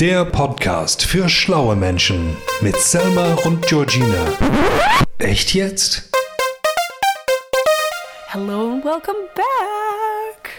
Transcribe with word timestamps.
Der 0.00 0.24
Podcast 0.24 1.04
für 1.04 1.28
schlaue 1.28 1.76
Menschen 1.76 2.36
mit 2.60 2.76
Selma 2.80 3.34
und 3.44 3.64
Georgina. 3.68 4.26
Echt 5.18 5.54
jetzt? 5.54 6.10
Hello 8.26 8.72
and 8.72 8.84
welcome 8.84 9.28
back. 9.36 10.50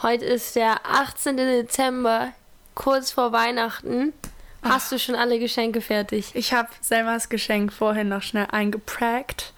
Heute 0.00 0.24
ist 0.24 0.56
der 0.56 0.86
18. 0.86 1.36
Dezember, 1.36 2.32
kurz 2.74 3.10
vor 3.10 3.32
Weihnachten. 3.32 4.14
Hast 4.62 4.90
du 4.90 4.98
schon 4.98 5.16
alle 5.16 5.38
Geschenke 5.38 5.82
fertig? 5.82 6.30
Ich 6.32 6.54
habe 6.54 6.70
Selmas 6.80 7.28
Geschenk 7.28 7.74
vorhin 7.74 8.08
noch 8.08 8.22
schnell 8.22 8.46
eingeprägt, 8.50 9.52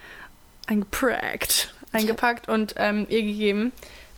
eingeprägt, 0.67 1.73
eingepackt 1.93 2.49
und 2.49 2.75
ähm, 2.79 3.07
ihr 3.09 3.23
gegeben. 3.23 3.71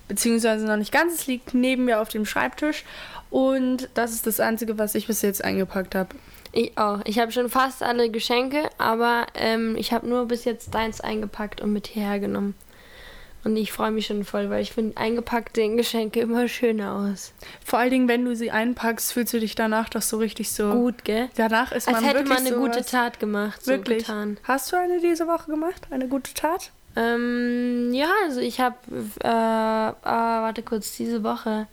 Beziehungsweise 0.08 0.66
noch 0.66 0.76
nicht 0.76 0.92
ganz. 0.92 1.14
Es 1.14 1.26
liegt 1.26 1.52
neben 1.52 1.84
mir 1.84 2.00
auf 2.00 2.08
dem 2.08 2.24
Schreibtisch. 2.26 2.84
Und 3.30 3.88
das 3.95 4.12
ist 4.12 4.27
das 4.27 4.40
Einzige, 4.40 4.79
was 4.79 4.95
ich 4.95 5.06
bis 5.06 5.22
jetzt 5.22 5.45
eingepackt 5.45 5.95
habe. 5.95 6.10
Ich 6.52 6.78
auch. 6.78 7.01
Ich 7.05 7.19
habe 7.19 7.32
schon 7.32 7.51
fast 7.51 7.82
alle 7.82 8.10
Geschenke, 8.10 8.70
aber 8.78 9.27
ähm, 9.34 9.77
ich 9.77 9.92
habe 9.92 10.09
nur 10.09 10.27
bis 10.27 10.45
jetzt 10.45 10.74
deins 10.74 11.01
eingepackt 11.01 11.60
und 11.60 11.73
mit 11.73 11.87
hierher 11.87 12.18
genommen. 12.18 12.54
Und 13.46 13.56
ich 13.56 13.70
freue 13.70 13.92
mich 13.92 14.06
schon 14.06 14.24
voll, 14.24 14.51
weil 14.51 14.60
ich 14.60 14.73
finde 14.73 14.96
eingepackte 14.96 15.68
Geschenke 15.77 16.18
immer 16.18 16.48
schöner 16.48 16.95
aus. 16.95 17.32
Vor 17.65 17.78
allen 17.78 17.91
Dingen, 17.91 18.09
wenn 18.09 18.24
du 18.24 18.34
sie 18.34 18.51
einpackst, 18.51 19.12
fühlst 19.12 19.34
du 19.34 19.38
dich 19.38 19.54
danach 19.54 19.88
doch 19.88 20.02
so 20.02 20.18
richtig 20.18 20.51
so 20.51 20.73
gut, 20.73 21.04
gell? 21.04 21.29
Danach 21.37 21.70
ist 21.70 21.87
man 21.87 21.95
Als 21.95 22.04
hätte 22.04 22.18
wirklich 22.29 22.38
man 22.38 22.46
eine 22.46 22.56
gute 22.56 22.84
Tat 22.84 23.20
gemacht. 23.20 23.65
So 23.65 23.70
Wirklich. 23.70 23.98
Getan. 23.98 24.38
Hast 24.43 24.73
du 24.73 24.77
eine 24.77 24.98
diese 25.01 25.29
Woche 25.29 25.48
gemacht? 25.48 25.87
Eine 25.90 26.09
gute 26.09 26.34
Tat? 26.34 26.73
Ähm, 26.96 27.93
ja, 27.93 28.09
also 28.24 28.40
ich 28.40 28.59
habe, 28.59 28.74
äh, 29.23 29.29
äh, 29.29 29.93
warte 30.02 30.62
kurz, 30.62 30.96
diese 30.96 31.23
Woche. 31.23 31.68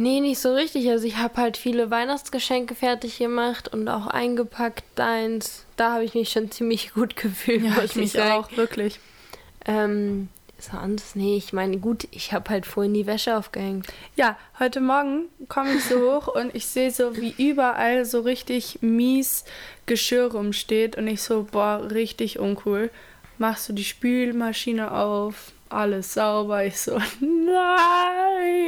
Nee, 0.00 0.20
nicht 0.20 0.38
so 0.38 0.54
richtig. 0.54 0.88
Also 0.88 1.06
ich 1.06 1.18
habe 1.18 1.36
halt 1.36 1.58
viele 1.58 1.90
Weihnachtsgeschenke 1.90 2.74
fertig 2.74 3.18
gemacht 3.18 3.68
und 3.68 3.86
auch 3.86 4.06
eingepackt 4.06 4.82
deins. 4.94 5.66
Da 5.76 5.92
habe 5.92 6.04
ich 6.04 6.14
mich 6.14 6.30
schon 6.30 6.50
ziemlich 6.50 6.94
gut 6.94 7.16
gefühlt, 7.16 7.62
muss 7.94 8.12
sagen. 8.12 8.46
wirklich. 8.56 8.98
Ähm, 9.66 10.30
sonst, 10.58 11.16
nee, 11.16 11.36
ich 11.36 11.52
meine, 11.52 11.76
gut, 11.76 12.08
ich 12.12 12.32
habe 12.32 12.48
halt 12.48 12.64
vorhin 12.64 12.94
die 12.94 13.06
Wäsche 13.06 13.36
aufgehängt. 13.36 13.88
Ja, 14.16 14.38
heute 14.58 14.80
Morgen 14.80 15.26
komme 15.48 15.74
ich 15.74 15.84
so 15.84 15.96
hoch 15.96 16.28
und 16.28 16.54
ich 16.54 16.64
sehe 16.64 16.90
so, 16.90 17.18
wie 17.18 17.34
überall 17.36 18.06
so 18.06 18.20
richtig 18.20 18.78
mies 18.80 19.44
Geschirr 19.84 20.32
rumsteht 20.32 20.96
und 20.96 21.08
ich 21.08 21.20
so, 21.20 21.46
boah, 21.52 21.90
richtig 21.90 22.38
uncool. 22.38 22.90
Machst 23.36 23.68
du 23.68 23.74
die 23.74 23.84
Spülmaschine 23.84 24.92
auf, 24.92 25.52
alles 25.70 26.14
sauber. 26.14 26.64
Ich 26.64 26.80
so, 26.80 26.98
nein. 27.20 28.60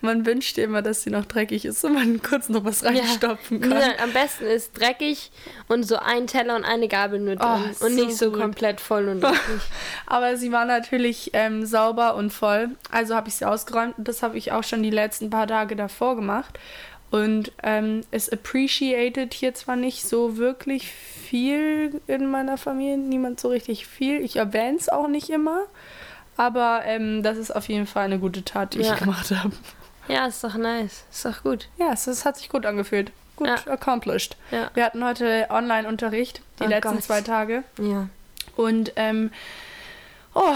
Man 0.00 0.24
wünscht 0.26 0.56
dir 0.56 0.64
immer, 0.64 0.82
dass 0.82 1.02
sie 1.02 1.10
noch 1.10 1.24
dreckig 1.24 1.64
ist 1.64 1.84
und 1.84 1.94
man 1.94 2.22
kurz 2.22 2.48
noch 2.48 2.64
was 2.64 2.84
reinstopfen 2.84 3.60
kann. 3.60 3.72
Ja, 3.72 4.02
am 4.02 4.12
besten 4.12 4.44
ist 4.44 4.78
dreckig 4.78 5.30
und 5.68 5.82
so 5.82 5.96
ein 5.96 6.26
Teller 6.26 6.56
und 6.56 6.64
eine 6.64 6.88
Gabel 6.88 7.20
nur 7.20 7.36
drin. 7.36 7.48
Oh, 7.48 7.84
und 7.84 7.94
so 7.94 8.06
nicht 8.06 8.16
so 8.16 8.30
gut. 8.30 8.40
komplett 8.40 8.80
voll 8.80 9.08
und 9.08 9.20
dreckig. 9.24 9.62
Aber 10.06 10.36
sie 10.36 10.52
war 10.52 10.64
natürlich 10.64 11.30
ähm, 11.32 11.66
sauber 11.66 12.14
und 12.14 12.32
voll. 12.32 12.70
Also 12.90 13.14
habe 13.14 13.28
ich 13.28 13.34
sie 13.34 13.44
ausgeräumt 13.44 13.98
und 13.98 14.08
das 14.08 14.22
habe 14.22 14.38
ich 14.38 14.52
auch 14.52 14.64
schon 14.64 14.82
die 14.82 14.90
letzten 14.90 15.30
paar 15.30 15.46
Tage 15.46 15.76
davor 15.76 16.16
gemacht. 16.16 16.58
Und 17.10 17.52
ähm, 17.62 18.02
es 18.10 18.28
appreciated 18.30 19.32
hier 19.32 19.54
zwar 19.54 19.76
nicht 19.76 20.06
so 20.06 20.36
wirklich 20.36 20.90
viel 20.92 22.00
in 22.06 22.26
meiner 22.30 22.58
Familie, 22.58 22.98
niemand 22.98 23.40
so 23.40 23.48
richtig 23.48 23.86
viel. 23.86 24.20
Ich 24.22 24.36
erwähne 24.36 24.76
es 24.76 24.88
auch 24.88 25.08
nicht 25.08 25.30
immer. 25.30 25.62
Aber 26.36 26.82
ähm, 26.84 27.22
das 27.22 27.36
ist 27.38 27.50
auf 27.54 27.68
jeden 27.68 27.86
Fall 27.86 28.04
eine 28.04 28.18
gute 28.18 28.44
Tat, 28.44 28.74
die 28.74 28.80
Ja. 28.80 28.92
ich 28.94 29.00
gemacht 29.00 29.30
habe. 29.30 29.52
Ja, 30.06 30.26
ist 30.26 30.44
doch 30.44 30.54
nice. 30.54 31.04
Ist 31.10 31.24
doch 31.24 31.42
gut. 31.42 31.68
Ja, 31.78 31.92
es, 31.92 32.06
es 32.06 32.24
hat 32.24 32.36
sich 32.36 32.48
gut 32.48 32.64
angefühlt. 32.66 33.10
Gut 33.36 33.48
Ja. 33.48 33.56
accomplished. 33.72 34.36
Ja. 34.50 34.70
Wir 34.74 34.84
hatten 34.84 35.04
heute 35.04 35.46
Online-Unterricht, 35.50 36.42
die 36.60 36.64
Oh 36.64 36.68
letzten 36.68 36.94
Gott. 36.94 37.02
zwei 37.02 37.20
Tage. 37.22 37.64
Ja. 37.80 38.08
Und 38.56 38.92
ähm, 38.96 39.30
oh, 40.34 40.54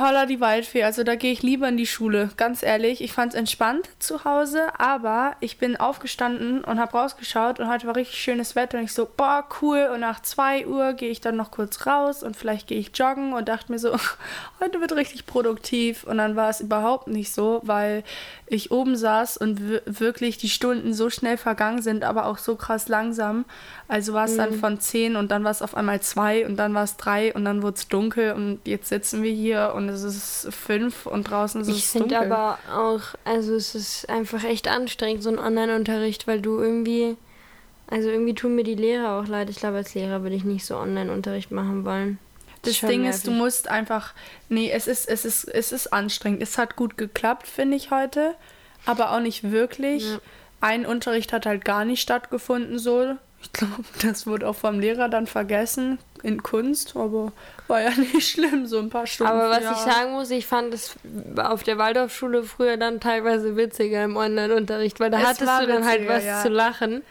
holla 0.00 0.26
die 0.26 0.40
Waldfee. 0.40 0.84
Also 0.84 1.02
da 1.02 1.16
gehe 1.16 1.32
ich 1.32 1.42
lieber 1.42 1.68
in 1.68 1.76
die 1.76 1.86
Schule. 1.86 2.30
Ganz 2.36 2.62
ehrlich, 2.62 3.02
ich 3.02 3.12
fand 3.12 3.32
es 3.32 3.38
entspannt 3.38 3.88
zu 3.98 4.24
Hause, 4.24 4.68
aber 4.78 5.34
ich 5.40 5.58
bin 5.58 5.76
aufgestanden 5.76 6.62
und 6.62 6.78
habe 6.78 6.92
rausgeschaut 6.96 7.58
und 7.58 7.68
heute 7.68 7.86
war 7.88 7.96
richtig 7.96 8.18
schönes 8.18 8.54
Wetter 8.54 8.78
und 8.78 8.84
ich 8.84 8.92
so, 8.92 9.08
boah, 9.16 9.44
cool. 9.62 9.88
Und 9.92 10.00
nach 10.00 10.20
2 10.22 10.66
Uhr 10.66 10.92
gehe 10.92 11.10
ich 11.10 11.20
dann 11.20 11.36
noch 11.36 11.50
kurz 11.50 11.86
raus 11.86 12.22
und 12.22 12.36
vielleicht 12.36 12.68
gehe 12.68 12.78
ich 12.78 12.96
joggen 12.96 13.32
und 13.32 13.48
dachte 13.48 13.72
mir 13.72 13.78
so, 13.78 13.96
heute 14.60 14.80
wird 14.80 14.92
richtig 14.92 15.26
produktiv. 15.26 16.04
Und 16.04 16.18
dann 16.18 16.36
war 16.36 16.48
es 16.50 16.60
überhaupt 16.60 17.08
nicht 17.08 17.32
so, 17.32 17.60
weil 17.64 18.04
ich 18.48 18.70
oben 18.70 18.96
saß 18.96 19.38
und 19.38 19.68
wir- 19.68 19.82
wirklich 19.86 20.38
die 20.38 20.48
Stunden 20.48 20.94
so 20.94 21.10
schnell 21.10 21.36
vergangen 21.36 21.82
sind, 21.82 22.04
aber 22.04 22.26
auch 22.26 22.38
so 22.38 22.54
krass 22.54 22.86
langsam. 22.88 23.44
Also 23.88 24.12
war 24.12 24.26
es 24.26 24.36
dann 24.36 24.52
von 24.54 24.78
10 24.78 25.16
und 25.16 25.30
dann 25.32 25.42
war 25.42 25.50
es 25.50 25.62
auf 25.62 25.76
einmal 25.76 26.00
2 26.00 26.46
und 26.46 26.56
dann 26.56 26.72
war 26.74 26.84
es 26.84 26.96
3 26.96 27.34
und 27.34 27.44
dann 27.44 27.62
wurde 27.62 27.76
es 27.76 27.88
dunkel 27.88 28.32
und 28.32 28.60
jetzt 28.64 28.88
sitzen 29.10 29.22
wir 29.22 29.32
hier 29.32 29.72
und 29.74 29.88
es 29.88 30.02
ist 30.02 30.48
5 30.52 31.06
und 31.06 31.30
draußen 31.30 31.60
ist 31.60 31.68
Ich 31.68 31.84
es 31.84 31.92
finde 31.92 32.16
dunkel. 32.16 32.32
aber 32.32 32.58
auch, 32.72 33.00
also 33.24 33.54
es 33.54 33.74
ist 33.74 34.08
einfach 34.08 34.44
echt 34.44 34.68
anstrengend, 34.68 35.22
so 35.22 35.30
ein 35.30 35.38
Online-Unterricht, 35.38 36.26
weil 36.26 36.40
du 36.40 36.60
irgendwie, 36.60 37.16
also 37.88 38.08
irgendwie 38.08 38.34
tun 38.34 38.54
mir 38.54 38.64
die 38.64 38.74
Lehrer 38.74 39.20
auch 39.20 39.28
leid. 39.28 39.48
Ich 39.50 39.56
glaube, 39.56 39.76
als 39.76 39.94
Lehrer 39.94 40.22
würde 40.22 40.36
ich 40.36 40.44
nicht 40.44 40.66
so 40.66 40.76
Online-Unterricht 40.76 41.50
machen 41.50 41.84
wollen. 41.84 42.18
das 42.62 42.80
Ding 42.80 43.04
ist, 43.04 43.26
du 43.26 43.30
nervig. 43.30 43.44
musst 43.44 43.68
einfach, 43.68 44.12
nee, 44.48 44.70
es 44.70 44.86
ist, 44.86 45.08
es 45.08 45.24
ist, 45.24 45.44
es 45.44 45.72
ist 45.72 45.92
anstrengend. 45.92 46.42
Es 46.42 46.58
hat 46.58 46.76
gut 46.76 46.96
geklappt, 46.98 47.46
finde 47.46 47.76
ich 47.76 47.90
heute, 47.90 48.34
aber 48.86 49.12
auch 49.12 49.20
nicht 49.20 49.50
wirklich. 49.50 50.04
Ja. 50.10 50.18
Ein 50.60 50.84
Unterricht 50.86 51.32
hat 51.32 51.46
halt 51.46 51.64
gar 51.64 51.84
nicht 51.84 52.00
stattgefunden 52.02 52.78
so. 52.78 53.16
Ich 53.46 53.52
glaube, 53.52 53.84
das 54.02 54.26
wurde 54.26 54.48
auch 54.48 54.56
vom 54.56 54.80
Lehrer 54.80 55.08
dann 55.08 55.26
vergessen 55.26 55.98
in 56.22 56.42
Kunst, 56.42 56.96
aber 56.96 57.32
war 57.68 57.80
ja 57.80 57.90
nicht 57.96 58.28
schlimm, 58.28 58.66
so 58.66 58.78
ein 58.78 58.90
paar 58.90 59.06
Stunden. 59.06 59.32
Aber 59.32 59.50
was 59.50 59.62
ja. 59.62 59.72
ich 59.72 59.78
sagen 59.78 60.12
muss, 60.12 60.30
ich 60.30 60.46
fand 60.46 60.74
es 60.74 60.96
auf 61.38 61.62
der 61.62 61.78
Waldorfschule 61.78 62.42
früher 62.42 62.76
dann 62.76 63.00
teilweise 63.00 63.56
witziger 63.56 64.04
im 64.04 64.16
Online-Unterricht, 64.16 65.00
weil 65.00 65.10
da 65.10 65.18
Es 65.18 65.26
hattest 65.26 65.62
du 65.62 65.66
dann 65.66 65.86
halt 65.86 66.08
was 66.08 66.24
ja. 66.24 66.42
zu 66.42 66.48
lachen. 66.48 67.02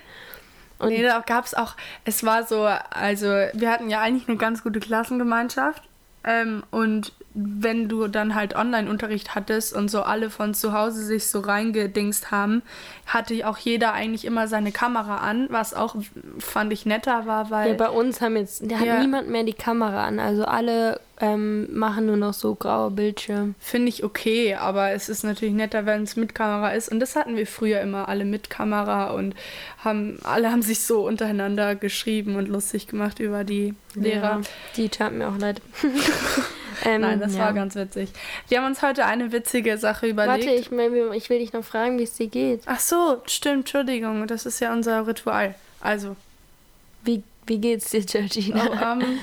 Und 0.77 0.89
nee, 0.89 1.01
da 1.01 1.19
gab 1.21 1.45
es 1.45 1.53
auch, 1.53 1.75
es 2.03 2.23
war 2.25 2.45
so, 2.45 2.63
also 2.65 3.27
wir 3.27 3.71
hatten 3.71 3.89
ja 3.89 4.01
eigentlich 4.01 4.27
eine 4.27 4.37
ganz 4.37 4.61
gute 4.61 4.81
Klassengemeinschaft. 4.81 5.81
Ähm, 6.25 6.63
und 6.71 7.13
wenn 7.35 7.89
du 7.89 8.07
dann 8.07 8.33
halt 8.33 8.55
Online-Unterricht 8.55 9.35
hattest 9.35 9.73
und 9.75 9.91
so 9.91 10.01
alle 10.03 10.29
von 10.29 10.53
zu 10.53 10.73
Hause 10.73 11.03
sich 11.03 11.27
so 11.27 11.41
reingedingst 11.41 12.31
haben, 12.31 12.61
hatte 13.05 13.47
auch 13.47 13.57
jeder 13.57 13.93
eigentlich 13.93 14.25
immer 14.25 14.47
seine 14.47 14.71
Kamera 14.71 15.17
an, 15.17 15.47
was 15.51 15.73
auch, 15.73 15.95
fand 16.39 16.71
ich, 16.73 16.85
netter 16.85 17.25
war, 17.25 17.49
weil... 17.51 17.71
ja, 17.71 17.73
bei 17.75 17.89
uns 17.89 18.21
haben 18.21 18.37
jetzt, 18.37 18.63
da 18.71 18.79
hat 18.79 18.85
Ja. 18.85 18.99
niemand 19.01 19.29
mehr 19.29 19.43
die 19.43 19.53
Kamera 19.53 20.05
an. 20.05 20.19
Also 20.19 20.45
alle 20.45 20.99
ähm, 21.21 21.67
machen 21.77 22.07
nur 22.07 22.17
noch 22.17 22.33
so 22.33 22.55
graue 22.55 22.91
Bildschirme. 22.91 23.53
Finde 23.59 23.89
ich 23.89 24.03
okay, 24.03 24.55
aber 24.55 24.91
es 24.91 25.07
ist 25.07 25.23
natürlich 25.23 25.55
netter, 25.55 25.85
wenn 25.85 26.03
es 26.03 26.15
mit 26.15 26.35
Kamera 26.35 26.71
ist. 26.71 26.91
Und 26.91 26.99
das 26.99 27.15
hatten 27.15 27.37
wir 27.37 27.47
früher 27.47 27.79
immer 27.81 28.09
alle 28.09 28.25
mit 28.25 28.49
Kamera 28.49 29.11
und 29.11 29.33
haben, 29.83 30.19
alle 30.23 30.51
haben 30.51 30.61
sich 30.61 30.81
so 30.81 31.07
untereinander 31.07 31.75
geschrieben 31.75 32.35
und 32.35 32.49
lustig 32.49 32.87
gemacht 32.87 33.19
über 33.19 33.43
die 33.43 33.75
Lehrer. 33.93 34.23
Ja, 34.23 34.41
die 34.75 34.89
tat 34.89 35.13
mir 35.13 35.29
auch 35.29 35.37
leid. 35.37 35.61
ähm, 36.85 37.01
Nein, 37.01 37.19
das 37.21 37.35
ja. 37.35 37.45
war 37.45 37.53
ganz 37.53 37.75
witzig. 37.75 38.09
Wir 38.49 38.59
haben 38.59 38.67
uns 38.67 38.81
heute 38.81 39.05
eine 39.05 39.31
witzige 39.31 39.77
Sache 39.77 40.07
überlegt. 40.07 40.45
Warte, 40.45 40.55
ich, 40.55 40.71
ich 41.15 41.29
will 41.29 41.39
dich 41.39 41.53
noch 41.53 41.63
fragen, 41.63 41.97
wie 41.97 42.03
es 42.03 42.15
dir 42.15 42.27
geht. 42.27 42.63
Ach 42.65 42.79
so, 42.79 43.21
stimmt, 43.25 43.59
Entschuldigung, 43.59 44.27
das 44.27 44.45
ist 44.45 44.59
ja 44.59 44.73
unser 44.73 45.07
Ritual. 45.07 45.55
Also, 45.79 46.17
Wie, 47.05 47.23
wie 47.45 47.59
geht's 47.59 47.91
dir, 47.91 48.01
Georgina? 48.01 48.93
ähm, 48.93 49.19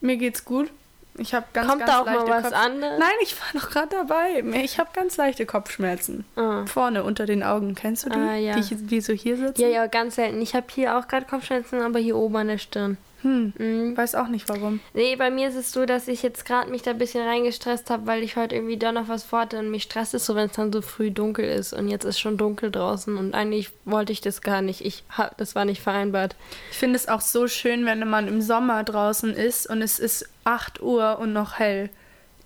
mir 0.00 0.16
geht's 0.16 0.44
gut. 0.44 0.70
Ich 1.16 1.34
habe 1.34 1.46
ganz, 1.52 1.68
Kommt 1.68 1.80
ganz 1.80 1.90
da 1.90 2.00
auch 2.00 2.06
mal 2.06 2.28
was 2.28 2.44
Kopf 2.44 2.54
anderes? 2.54 2.98
Nein, 2.98 3.12
ich 3.22 3.36
war 3.38 3.48
noch 3.60 3.70
gerade 3.70 3.88
dabei. 3.90 4.42
Ich 4.62 4.78
habe 4.78 4.90
ganz 4.94 5.16
leichte 5.16 5.44
Kopfschmerzen. 5.44 6.24
Ah. 6.36 6.64
Vorne 6.66 7.02
unter 7.02 7.26
den 7.26 7.42
Augen. 7.42 7.74
Kennst 7.74 8.06
du 8.06 8.10
die? 8.10 8.18
Ah, 8.18 8.36
ja. 8.36 8.58
Die, 8.58 8.74
die 8.74 9.00
so 9.00 9.12
hier 9.12 9.36
sitzen? 9.36 9.60
Ja, 9.60 9.68
ja, 9.68 9.86
ganz 9.86 10.14
selten. 10.14 10.40
Ich 10.40 10.54
habe 10.54 10.66
hier 10.72 10.96
auch 10.96 11.08
gerade 11.08 11.26
Kopfschmerzen, 11.26 11.82
aber 11.82 11.98
hier 11.98 12.16
oben 12.16 12.36
an 12.36 12.48
der 12.48 12.58
Stirn. 12.58 12.96
Hm, 13.22 13.52
Mhm. 13.58 13.96
weiß 13.96 14.14
auch 14.14 14.28
nicht 14.28 14.48
warum. 14.48 14.80
Nee, 14.94 15.14
bei 15.16 15.30
mir 15.30 15.48
ist 15.48 15.54
es 15.56 15.72
so, 15.72 15.84
dass 15.84 16.08
ich 16.08 16.22
jetzt 16.22 16.44
gerade 16.46 16.70
mich 16.70 16.82
da 16.82 16.92
ein 16.92 16.98
bisschen 16.98 17.26
reingestresst 17.26 17.90
habe, 17.90 18.06
weil 18.06 18.22
ich 18.22 18.36
heute 18.36 18.54
irgendwie 18.54 18.78
da 18.78 18.92
noch 18.92 19.08
was 19.08 19.24
vorhatte 19.24 19.58
und 19.58 19.70
mich 19.70 19.82
stresst 19.82 20.14
es 20.14 20.24
so, 20.24 20.34
wenn 20.34 20.46
es 20.46 20.56
dann 20.56 20.72
so 20.72 20.80
früh 20.80 21.10
dunkel 21.10 21.44
ist 21.44 21.72
und 21.72 21.88
jetzt 21.88 22.04
ist 22.04 22.18
schon 22.18 22.36
dunkel 22.38 22.70
draußen 22.70 23.16
und 23.16 23.34
eigentlich 23.34 23.70
wollte 23.84 24.12
ich 24.12 24.20
das 24.20 24.40
gar 24.40 24.62
nicht. 24.62 24.84
Ich 24.84 25.04
hab, 25.10 25.36
das 25.36 25.54
war 25.54 25.64
nicht 25.66 25.82
vereinbart. 25.82 26.34
Ich 26.70 26.78
finde 26.78 26.96
es 26.96 27.08
auch 27.08 27.20
so 27.20 27.46
schön, 27.46 27.84
wenn 27.84 28.08
man 28.08 28.26
im 28.28 28.40
Sommer 28.40 28.84
draußen 28.84 29.34
ist 29.34 29.66
und 29.68 29.82
es 29.82 29.98
ist 29.98 30.28
8 30.44 30.80
Uhr 30.80 31.18
und 31.18 31.32
noch 31.32 31.58
hell. 31.58 31.90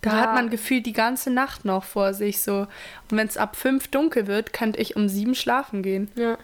Da 0.02 0.10
Ja. 0.10 0.16
hat 0.20 0.34
man 0.34 0.50
gefühlt 0.50 0.84
die 0.86 0.92
ganze 0.92 1.30
Nacht 1.30 1.64
noch 1.64 1.84
vor 1.84 2.12
sich 2.14 2.42
so. 2.42 2.66
Und 3.10 3.16
wenn 3.16 3.26
es 3.28 3.36
ab 3.38 3.56
5 3.56 3.88
dunkel 3.88 4.26
wird, 4.26 4.52
könnte 4.52 4.78
ich 4.80 4.96
um 4.96 5.08
7 5.08 5.34
schlafen 5.34 5.82
gehen. 5.82 6.10
Ja. 6.14 6.36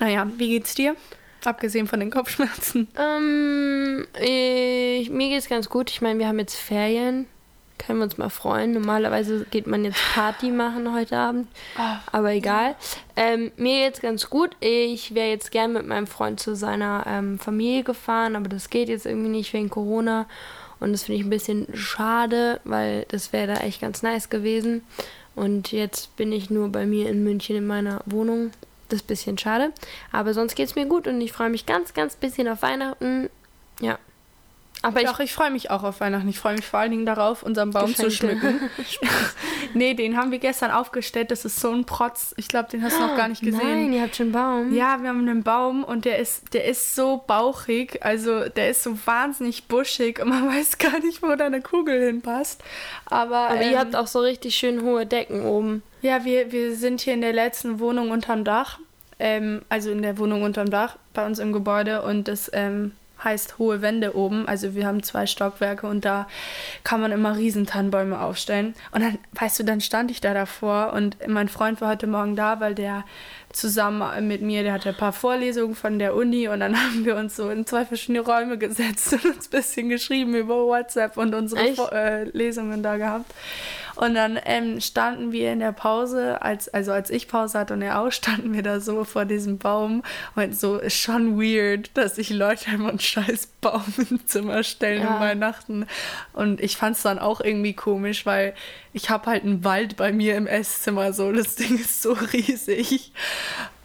Naja, 0.00 0.26
wie 0.38 0.48
geht's 0.48 0.74
dir? 0.74 0.96
Abgesehen 1.44 1.86
von 1.86 2.00
den 2.00 2.10
Kopfschmerzen. 2.10 2.88
Ähm, 2.98 4.06
ich, 4.20 5.10
mir 5.10 5.28
geht's 5.28 5.48
ganz 5.48 5.68
gut. 5.68 5.90
Ich 5.90 6.00
meine, 6.00 6.18
wir 6.18 6.26
haben 6.26 6.38
jetzt 6.38 6.56
Ferien. 6.56 7.26
Können 7.78 8.00
wir 8.00 8.04
uns 8.04 8.18
mal 8.18 8.28
freuen. 8.28 8.72
Normalerweise 8.72 9.46
geht 9.50 9.68
man 9.68 9.84
jetzt 9.84 10.00
Party 10.14 10.50
machen 10.50 10.92
heute 10.92 11.16
Abend. 11.16 11.48
Ah. 11.76 12.00
Aber 12.10 12.32
egal. 12.32 12.74
Ähm, 13.14 13.52
mir 13.56 13.86
geht's 13.86 14.00
ganz 14.00 14.28
gut. 14.28 14.56
Ich 14.60 15.14
wäre 15.14 15.28
jetzt 15.28 15.52
gern 15.52 15.72
mit 15.72 15.86
meinem 15.86 16.08
Freund 16.08 16.40
zu 16.40 16.56
seiner 16.56 17.04
ähm, 17.06 17.38
Familie 17.38 17.84
gefahren, 17.84 18.34
aber 18.34 18.48
das 18.48 18.68
geht 18.68 18.88
jetzt 18.88 19.06
irgendwie 19.06 19.28
nicht 19.28 19.52
wegen 19.52 19.70
Corona. 19.70 20.26
Und 20.80 20.92
das 20.92 21.04
finde 21.04 21.20
ich 21.20 21.26
ein 21.26 21.30
bisschen 21.30 21.68
schade, 21.74 22.60
weil 22.64 23.06
das 23.10 23.32
wäre 23.32 23.54
da 23.54 23.60
echt 23.60 23.80
ganz 23.80 24.02
nice 24.02 24.28
gewesen. 24.28 24.82
Und 25.34 25.70
jetzt 25.70 26.16
bin 26.16 26.32
ich 26.32 26.50
nur 26.50 26.70
bei 26.70 26.84
mir 26.84 27.08
in 27.08 27.22
München 27.22 27.56
in 27.56 27.66
meiner 27.66 28.00
Wohnung. 28.06 28.50
Das 28.88 29.00
ist 29.00 29.04
ein 29.04 29.08
bisschen 29.08 29.38
schade. 29.38 29.72
Aber 30.12 30.34
sonst 30.34 30.54
geht 30.54 30.68
es 30.68 30.74
mir 30.74 30.86
gut 30.86 31.06
und 31.06 31.20
ich 31.20 31.32
freue 31.32 31.50
mich 31.50 31.66
ganz, 31.66 31.94
ganz 31.94 32.16
bisschen 32.16 32.48
auf 32.48 32.62
Weihnachten. 32.62 33.28
Ja. 33.80 33.98
Aber 34.82 35.02
Doch, 35.02 35.18
ich, 35.18 35.26
ich 35.26 35.32
freue 35.32 35.50
mich 35.50 35.70
auch 35.70 35.82
auf 35.82 36.00
Weihnachten. 36.00 36.28
Ich 36.28 36.38
freue 36.38 36.54
mich 36.54 36.64
vor 36.64 36.78
allen 36.78 36.92
Dingen 36.92 37.06
darauf, 37.06 37.42
unseren 37.42 37.70
Baum 37.70 37.86
Geschenke. 37.86 38.10
zu 38.10 38.16
schmücken. 38.16 38.60
nee, 39.74 39.94
den 39.94 40.16
haben 40.16 40.30
wir 40.30 40.38
gestern 40.38 40.70
aufgestellt. 40.70 41.30
Das 41.30 41.44
ist 41.44 41.60
so 41.60 41.72
ein 41.72 41.84
Protz. 41.84 42.32
Ich 42.36 42.48
glaube, 42.48 42.68
den 42.70 42.82
hast 42.82 42.96
du 42.96 43.06
noch 43.06 43.16
gar 43.16 43.28
nicht 43.28 43.42
gesehen. 43.42 43.60
Nein, 43.60 43.92
ihr 43.92 44.02
habt 44.02 44.14
schon 44.14 44.26
einen 44.26 44.32
Baum. 44.32 44.74
Ja, 44.74 45.02
wir 45.02 45.08
haben 45.08 45.28
einen 45.28 45.42
Baum 45.42 45.82
und 45.82 46.04
der 46.04 46.18
ist, 46.18 46.54
der 46.54 46.64
ist 46.64 46.94
so 46.94 47.22
bauchig. 47.26 48.04
Also 48.04 48.48
der 48.48 48.70
ist 48.70 48.84
so 48.84 48.96
wahnsinnig 49.04 49.66
buschig 49.66 50.20
und 50.20 50.28
man 50.28 50.46
weiß 50.56 50.78
gar 50.78 51.00
nicht, 51.00 51.22
wo 51.22 51.34
deine 51.34 51.60
Kugel 51.60 52.06
hinpasst. 52.06 52.62
Aber, 53.06 53.36
Aber 53.36 53.60
ähm, 53.60 53.72
ihr 53.72 53.78
habt 53.78 53.96
auch 53.96 54.06
so 54.06 54.20
richtig 54.20 54.54
schön 54.54 54.82
hohe 54.82 55.06
Decken 55.06 55.44
oben. 55.44 55.82
Ja, 56.02 56.24
wir, 56.24 56.52
wir 56.52 56.76
sind 56.76 57.00
hier 57.00 57.14
in 57.14 57.20
der 57.20 57.32
letzten 57.32 57.80
Wohnung 57.80 58.10
unterm 58.12 58.44
Dach. 58.44 58.78
Ähm, 59.18 59.62
also 59.68 59.90
in 59.90 60.02
der 60.02 60.18
Wohnung 60.18 60.42
unterm 60.42 60.70
Dach 60.70 60.96
bei 61.12 61.26
uns 61.26 61.40
im 61.40 61.52
Gebäude 61.52 62.02
und 62.02 62.28
das 62.28 62.48
ähm, 62.54 62.92
heißt 63.22 63.58
hohe 63.58 63.82
Wände 63.82 64.16
oben. 64.16 64.46
Also 64.46 64.74
wir 64.74 64.86
haben 64.86 65.02
zwei 65.02 65.26
Stockwerke 65.26 65.86
und 65.86 66.04
da 66.04 66.26
kann 66.84 67.00
man 67.00 67.12
immer 67.12 67.36
Riesentannenbäume 67.36 68.20
aufstellen. 68.20 68.74
Und 68.92 69.02
dann, 69.02 69.18
weißt 69.32 69.58
du, 69.58 69.64
dann 69.64 69.80
stand 69.80 70.10
ich 70.10 70.20
da 70.20 70.34
davor 70.34 70.92
und 70.92 71.16
mein 71.26 71.48
Freund 71.48 71.80
war 71.80 71.90
heute 71.90 72.06
Morgen 72.06 72.36
da, 72.36 72.60
weil 72.60 72.74
der 72.74 73.04
zusammen 73.52 74.28
mit 74.28 74.42
mir, 74.42 74.62
der 74.62 74.74
hatte 74.74 74.90
ein 74.90 74.96
paar 74.96 75.12
Vorlesungen 75.12 75.74
von 75.74 75.98
der 75.98 76.14
Uni 76.14 76.48
und 76.48 76.60
dann 76.60 76.76
haben 76.82 77.04
wir 77.04 77.16
uns 77.16 77.36
so 77.36 77.50
in 77.50 77.66
zwei 77.66 77.84
verschiedene 77.84 78.20
Räume 78.20 78.58
gesetzt 78.58 79.12
und 79.12 79.24
uns 79.24 79.46
ein 79.46 79.50
bisschen 79.50 79.88
geschrieben 79.88 80.34
über 80.34 80.66
WhatsApp 80.66 81.16
und 81.16 81.34
unsere 81.34 81.92
äh, 81.92 82.24
Lesungen 82.24 82.82
da 82.82 82.96
gehabt. 82.96 83.32
Und 83.98 84.14
dann 84.14 84.38
ähm, 84.44 84.80
standen 84.80 85.32
wir 85.32 85.52
in 85.52 85.58
der 85.58 85.72
Pause, 85.72 86.40
als, 86.40 86.68
also 86.68 86.92
als 86.92 87.10
ich 87.10 87.26
Pause 87.26 87.58
hatte 87.58 87.74
und 87.74 87.82
er 87.82 88.00
auch, 88.00 88.12
standen 88.12 88.54
wir 88.54 88.62
da 88.62 88.78
so 88.78 89.02
vor 89.02 89.24
diesem 89.24 89.58
Baum. 89.58 90.04
Und 90.36 90.58
so 90.58 90.78
ist 90.78 90.96
schon 90.96 91.36
weird, 91.36 91.90
dass 91.94 92.14
sich 92.14 92.30
Leute 92.30 92.70
immer 92.70 92.90
einen 92.90 93.00
scheiß 93.00 93.48
Baum 93.60 93.82
im 94.10 94.24
Zimmer 94.24 94.62
stellen 94.62 95.02
ja. 95.02 95.14
um 95.14 95.20
Weihnachten. 95.20 95.86
Und 96.32 96.60
ich 96.60 96.76
fand 96.76 96.96
es 96.96 97.02
dann 97.02 97.18
auch 97.18 97.40
irgendwie 97.40 97.72
komisch, 97.72 98.24
weil 98.24 98.54
ich 98.92 99.10
habe 99.10 99.26
halt 99.26 99.42
einen 99.42 99.64
Wald 99.64 99.96
bei 99.96 100.12
mir 100.12 100.36
im 100.36 100.46
Esszimmer. 100.46 101.12
So, 101.12 101.32
das 101.32 101.56
Ding 101.56 101.76
ist 101.76 102.00
so 102.00 102.12
riesig. 102.32 103.10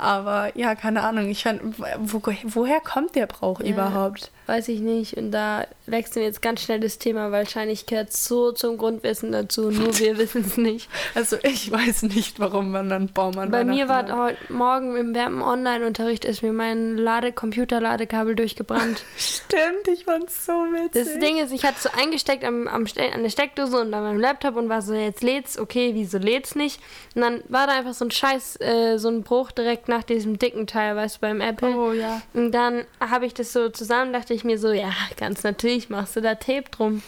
Aber 0.03 0.51
ja, 0.55 0.75
keine 0.75 1.01
Ahnung. 1.01 1.29
Ich 1.29 1.43
fand, 1.43 1.61
wo, 1.99 2.21
woher 2.43 2.81
kommt 2.81 3.15
der 3.15 3.25
Brauch 3.25 3.61
ja. 3.61 3.67
überhaupt? 3.67 4.31
Weiß 4.47 4.67
ich 4.67 4.81
nicht. 4.81 5.15
Und 5.15 5.31
da 5.31 5.65
wechseln 5.85 6.17
wir 6.17 6.23
jetzt 6.23 6.41
ganz 6.41 6.61
schnell 6.61 6.81
das 6.81 6.97
Thema. 6.97 7.31
Wahrscheinlich 7.31 7.85
gehört 7.85 8.11
so 8.11 8.51
zum 8.51 8.77
Grundwissen 8.77 9.31
dazu. 9.31 9.71
Nur 9.71 9.97
wir 9.97 10.17
wissen 10.17 10.43
es 10.45 10.57
nicht. 10.57 10.89
Also 11.15 11.37
ich 11.43 11.71
weiß 11.71 12.03
nicht, 12.03 12.41
warum 12.41 12.71
man 12.71 12.89
dann 12.89 13.07
Baum 13.07 13.37
an 13.37 13.49
Bei 13.49 13.63
mir 13.63 13.87
war 13.87 14.03
heute 14.17 14.37
Morgen 14.51 14.97
im 14.97 15.41
Online-Unterricht 15.41 16.25
ist 16.25 16.43
mir 16.43 16.51
mein 16.51 16.97
Lade 16.97 17.31
Computerladekabel 17.31 18.35
durchgebrannt. 18.35 19.03
Stimmt, 19.17 19.87
ich 19.87 20.03
fand's 20.03 20.45
so 20.45 20.51
witzig. 20.51 21.05
Das 21.05 21.19
Ding 21.19 21.37
ist, 21.37 21.53
ich 21.53 21.63
hatte 21.63 21.79
so 21.79 21.89
eingesteckt 21.97 22.43
am, 22.43 22.67
am 22.67 22.83
an 22.83 23.23
der 23.23 23.29
Steckdose 23.29 23.79
und 23.79 23.93
an 23.93 24.03
meinem 24.03 24.19
Laptop 24.19 24.57
und 24.57 24.67
war 24.67 24.81
so, 24.81 24.93
jetzt 24.93 25.23
lädt's, 25.23 25.57
okay, 25.57 25.91
wieso 25.93 26.17
lädt's 26.17 26.55
nicht? 26.55 26.81
Und 27.15 27.21
dann 27.21 27.41
war 27.47 27.67
da 27.67 27.77
einfach 27.77 27.93
so 27.93 28.03
ein 28.03 28.11
Scheiß, 28.11 28.59
äh, 28.59 28.97
so 28.97 29.07
ein 29.07 29.23
Bruch 29.23 29.51
direkt 29.51 29.87
nach 29.93 30.03
diesem 30.03 30.39
dicken 30.39 30.67
Teil, 30.67 30.95
weißt 30.95 31.17
du, 31.17 31.21
beim 31.21 31.41
Apple. 31.41 31.75
Oh 31.75 31.91
ja. 31.91 32.21
Und 32.33 32.51
dann 32.51 32.85
habe 32.99 33.25
ich 33.25 33.33
das 33.33 33.53
so 33.53 33.69
zusammen, 33.69 34.13
dachte 34.13 34.33
ich 34.33 34.43
mir 34.43 34.57
so, 34.57 34.71
ja, 34.71 34.91
ganz 35.17 35.43
natürlich 35.43 35.89
machst 35.89 36.15
du 36.15 36.21
da 36.21 36.35
Tape 36.35 36.65
drum. 36.71 37.03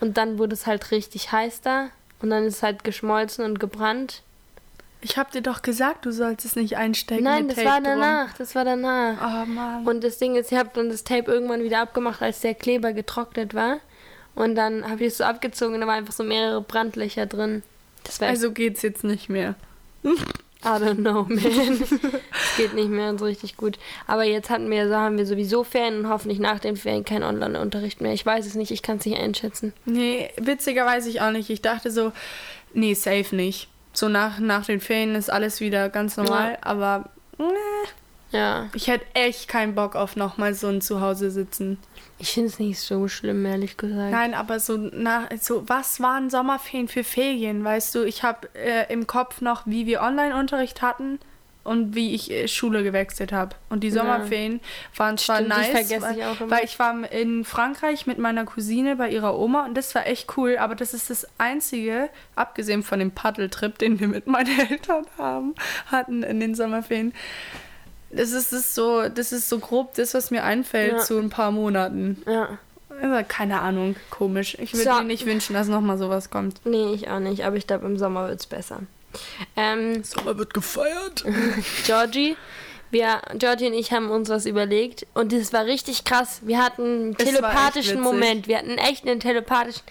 Und 0.00 0.16
dann 0.16 0.38
wurde 0.38 0.54
es 0.54 0.66
halt 0.66 0.90
richtig 0.90 1.32
heiß 1.32 1.60
da 1.60 1.90
und 2.20 2.30
dann 2.30 2.44
ist 2.44 2.56
es 2.56 2.62
halt 2.62 2.84
geschmolzen 2.84 3.44
und 3.44 3.58
gebrannt. 3.58 4.22
Ich 5.00 5.16
hab 5.16 5.30
dir 5.30 5.42
doch 5.42 5.62
gesagt, 5.62 6.06
du 6.06 6.12
sollst 6.12 6.44
es 6.44 6.56
nicht 6.56 6.76
einstecken. 6.76 7.24
Nein, 7.24 7.48
das 7.48 7.56
Tape 7.56 7.68
war 7.68 7.80
danach, 7.80 8.26
drum. 8.28 8.34
das 8.38 8.54
war 8.54 8.64
danach. 8.64 9.16
Oh 9.20 9.46
Mann. 9.46 9.86
Und 9.86 10.02
das 10.02 10.18
Ding 10.18 10.34
ist, 10.34 10.50
ich 10.50 10.58
habe 10.58 10.70
dann 10.74 10.88
das 10.88 11.04
Tape 11.04 11.30
irgendwann 11.30 11.62
wieder 11.62 11.80
abgemacht, 11.80 12.20
als 12.22 12.40
der 12.40 12.54
Kleber 12.54 12.92
getrocknet 12.92 13.54
war. 13.54 13.78
Und 14.34 14.54
dann 14.54 14.88
habe 14.88 15.02
ich 15.02 15.08
es 15.08 15.18
so 15.18 15.24
abgezogen 15.24 15.74
und 15.74 15.80
da 15.80 15.86
waren 15.86 15.98
einfach 15.98 16.14
so 16.14 16.24
mehrere 16.24 16.60
Brandlöcher 16.60 17.26
drin. 17.26 17.62
also 18.20 18.52
geht's 18.52 18.82
jetzt 18.82 19.04
nicht 19.04 19.28
mehr. 19.28 19.54
I 20.68 20.80
don't 20.82 20.96
know, 20.96 21.24
man. 21.24 21.38
Es 21.38 22.56
geht 22.56 22.74
nicht 22.74 22.90
mehr 22.90 23.16
so 23.18 23.24
richtig 23.24 23.56
gut. 23.56 23.78
Aber 24.06 24.24
jetzt 24.24 24.50
hatten 24.50 24.70
wir, 24.70 24.88
so 24.88 24.96
haben 24.96 25.16
wir 25.16 25.26
sowieso 25.26 25.64
Ferien 25.64 26.00
und 26.00 26.08
hoffentlich 26.08 26.38
nach 26.38 26.58
den 26.58 26.76
Ferien 26.76 27.04
keinen 27.04 27.22
Online-Unterricht 27.22 28.00
mehr. 28.00 28.12
Ich 28.12 28.26
weiß 28.26 28.46
es 28.46 28.54
nicht, 28.54 28.70
ich 28.70 28.82
kann 28.82 28.98
es 28.98 29.06
nicht 29.06 29.18
einschätzen. 29.18 29.72
Nee, 29.86 30.30
witziger 30.36 30.84
weiß 30.84 31.06
ich 31.06 31.20
auch 31.20 31.30
nicht. 31.30 31.48
Ich 31.50 31.62
dachte 31.62 31.90
so, 31.90 32.12
nee, 32.74 32.94
safe 32.94 33.34
nicht. 33.34 33.68
So 33.92 34.08
nach, 34.08 34.38
nach 34.38 34.66
den 34.66 34.80
Ferien 34.80 35.14
ist 35.14 35.30
alles 35.30 35.60
wieder 35.60 35.88
ganz 35.88 36.16
normal, 36.16 36.52
ja. 36.52 36.58
aber 36.60 37.10
nee. 37.38 37.44
Ja. 38.30 38.68
Ich 38.74 38.88
hätte 38.88 39.06
echt 39.14 39.48
keinen 39.48 39.74
Bock 39.74 39.96
auf 39.96 40.16
nochmal 40.16 40.54
so 40.54 40.68
ein 40.68 40.80
Zuhause 40.80 41.30
sitzen. 41.30 41.78
Ich 42.18 42.32
finde 42.32 42.48
es 42.48 42.58
nicht 42.58 42.80
so 42.80 43.08
schlimm, 43.08 43.44
ehrlich 43.46 43.76
gesagt. 43.76 44.10
Nein, 44.10 44.34
aber 44.34 44.60
so 44.60 44.76
nach 44.76 45.28
so 45.40 45.68
was 45.68 46.00
waren 46.00 46.30
Sommerferien 46.30 46.88
für 46.88 47.04
Ferien, 47.04 47.64
weißt 47.64 47.94
du? 47.94 48.04
Ich 48.04 48.22
habe 48.22 48.48
äh, 48.54 48.92
im 48.92 49.06
Kopf 49.06 49.40
noch, 49.40 49.62
wie 49.66 49.86
wir 49.86 50.02
Online-Unterricht 50.02 50.82
hatten 50.82 51.20
und 51.68 51.94
wie 51.94 52.14
ich 52.14 52.30
äh, 52.30 52.48
Schule 52.48 52.82
gewechselt 52.82 53.30
habe. 53.30 53.54
Und 53.68 53.84
die 53.84 53.90
Sommerferien 53.90 54.54
ja. 54.54 54.98
waren 54.98 55.18
zwar 55.18 55.36
Stimmt, 55.36 55.50
nice, 55.50 55.74
weil 55.74 56.16
ich, 56.18 56.24
auch 56.24 56.40
immer. 56.40 56.50
weil 56.50 56.64
ich 56.64 56.78
war 56.78 57.12
in 57.12 57.44
Frankreich 57.44 58.06
mit 58.06 58.18
meiner 58.18 58.44
Cousine 58.44 58.96
bei 58.96 59.10
ihrer 59.10 59.38
Oma 59.38 59.64
und 59.66 59.74
das 59.74 59.94
war 59.94 60.06
echt 60.06 60.36
cool, 60.36 60.56
aber 60.58 60.74
das 60.74 60.94
ist 60.94 61.10
das 61.10 61.26
einzige, 61.38 62.08
abgesehen 62.34 62.82
von 62.82 62.98
dem 62.98 63.12
Paddeltrip, 63.12 63.78
den 63.78 64.00
wir 64.00 64.08
mit 64.08 64.26
meinen 64.26 64.58
Eltern 64.70 65.06
haben, 65.18 65.54
hatten 65.86 66.22
in 66.22 66.40
den 66.40 66.54
Sommerferien 66.54 67.12
das 68.10 68.32
ist, 68.32 68.52
das 68.52 68.74
so, 68.74 69.08
das 69.08 69.32
ist 69.32 69.48
so 69.48 69.58
grob 69.58 69.94
das, 69.94 70.14
was 70.14 70.30
mir 70.30 70.44
einfällt 70.44 70.92
ja. 70.92 70.98
zu 70.98 71.18
ein 71.18 71.30
paar 71.30 71.50
Monaten. 71.50 72.22
Ja. 72.26 72.58
Keine 73.28 73.60
Ahnung, 73.60 73.94
komisch. 74.10 74.56
Ich 74.58 74.72
würde 74.72 74.90
so. 74.90 74.98
mir 74.98 75.04
nicht 75.04 75.24
wünschen, 75.24 75.54
dass 75.54 75.68
nochmal 75.68 75.98
sowas 75.98 76.30
kommt. 76.30 76.60
Nee, 76.64 76.94
ich 76.94 77.08
auch 77.08 77.20
nicht, 77.20 77.44
aber 77.44 77.56
ich 77.56 77.66
glaube, 77.66 77.86
im 77.86 77.96
Sommer 77.96 78.28
wird 78.28 78.40
es 78.40 78.46
besser. 78.46 78.80
Ähm, 79.56 80.02
Sommer 80.02 80.36
wird 80.36 80.52
gefeiert. 80.52 81.24
Georgie, 81.86 82.36
wir, 82.90 83.20
Georgie 83.34 83.66
und 83.66 83.74
ich 83.74 83.92
haben 83.92 84.10
uns 84.10 84.28
was 84.28 84.46
überlegt 84.46 85.06
und 85.14 85.32
das 85.32 85.52
war 85.52 85.66
richtig 85.66 86.04
krass. 86.04 86.40
Wir 86.42 86.62
hatten 86.62 86.82
einen 86.82 87.16
telepathischen 87.16 88.00
Moment. 88.00 88.48
Wir 88.48 88.58
hatten 88.58 88.78
echt 88.78 89.06
einen 89.06 89.20
telepathischen. 89.20 89.82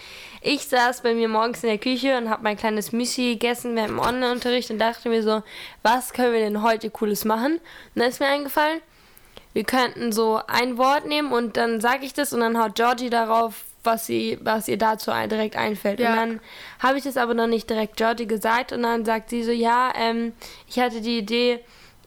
Ich 0.41 0.67
saß 0.67 1.01
bei 1.01 1.13
mir 1.13 1.27
morgens 1.27 1.63
in 1.63 1.69
der 1.69 1.77
Küche 1.77 2.17
und 2.17 2.29
habe 2.29 2.43
mein 2.43 2.57
kleines 2.57 2.91
Müsli 2.91 3.33
gegessen 3.33 3.75
während 3.75 3.91
dem 3.91 3.99
Online-Unterricht 3.99 4.69
und 4.71 4.79
dachte 4.79 5.09
mir 5.09 5.23
so, 5.23 5.43
was 5.83 6.13
können 6.13 6.33
wir 6.33 6.39
denn 6.39 6.61
heute 6.61 6.89
Cooles 6.89 7.25
machen? 7.25 7.53
Und 7.55 7.61
dann 7.95 8.09
ist 8.09 8.19
mir 8.19 8.27
eingefallen, 8.27 8.81
wir 9.53 9.63
könnten 9.63 10.11
so 10.11 10.39
ein 10.47 10.77
Wort 10.77 11.07
nehmen 11.07 11.31
und 11.31 11.57
dann 11.57 11.81
sage 11.81 12.05
ich 12.05 12.13
das 12.13 12.33
und 12.33 12.41
dann 12.41 12.61
haut 12.61 12.75
Georgie 12.75 13.09
darauf, 13.09 13.65
was, 13.83 14.05
sie, 14.05 14.37
was 14.41 14.67
ihr 14.67 14.77
dazu 14.77 15.11
direkt 15.11 15.55
einfällt. 15.55 15.99
Ja. 15.99 16.11
Und 16.11 16.17
dann 16.17 16.39
habe 16.79 16.97
ich 16.97 17.03
das 17.03 17.17
aber 17.17 17.33
noch 17.33 17.47
nicht 17.47 17.69
direkt 17.69 17.97
Georgie 17.97 18.27
gesagt 18.27 18.71
und 18.71 18.83
dann 18.83 19.05
sagt 19.05 19.29
sie 19.31 19.43
so, 19.43 19.51
ja, 19.51 19.91
ähm, 19.97 20.33
ich 20.67 20.79
hatte 20.79 21.01
die 21.01 21.17
Idee, 21.17 21.59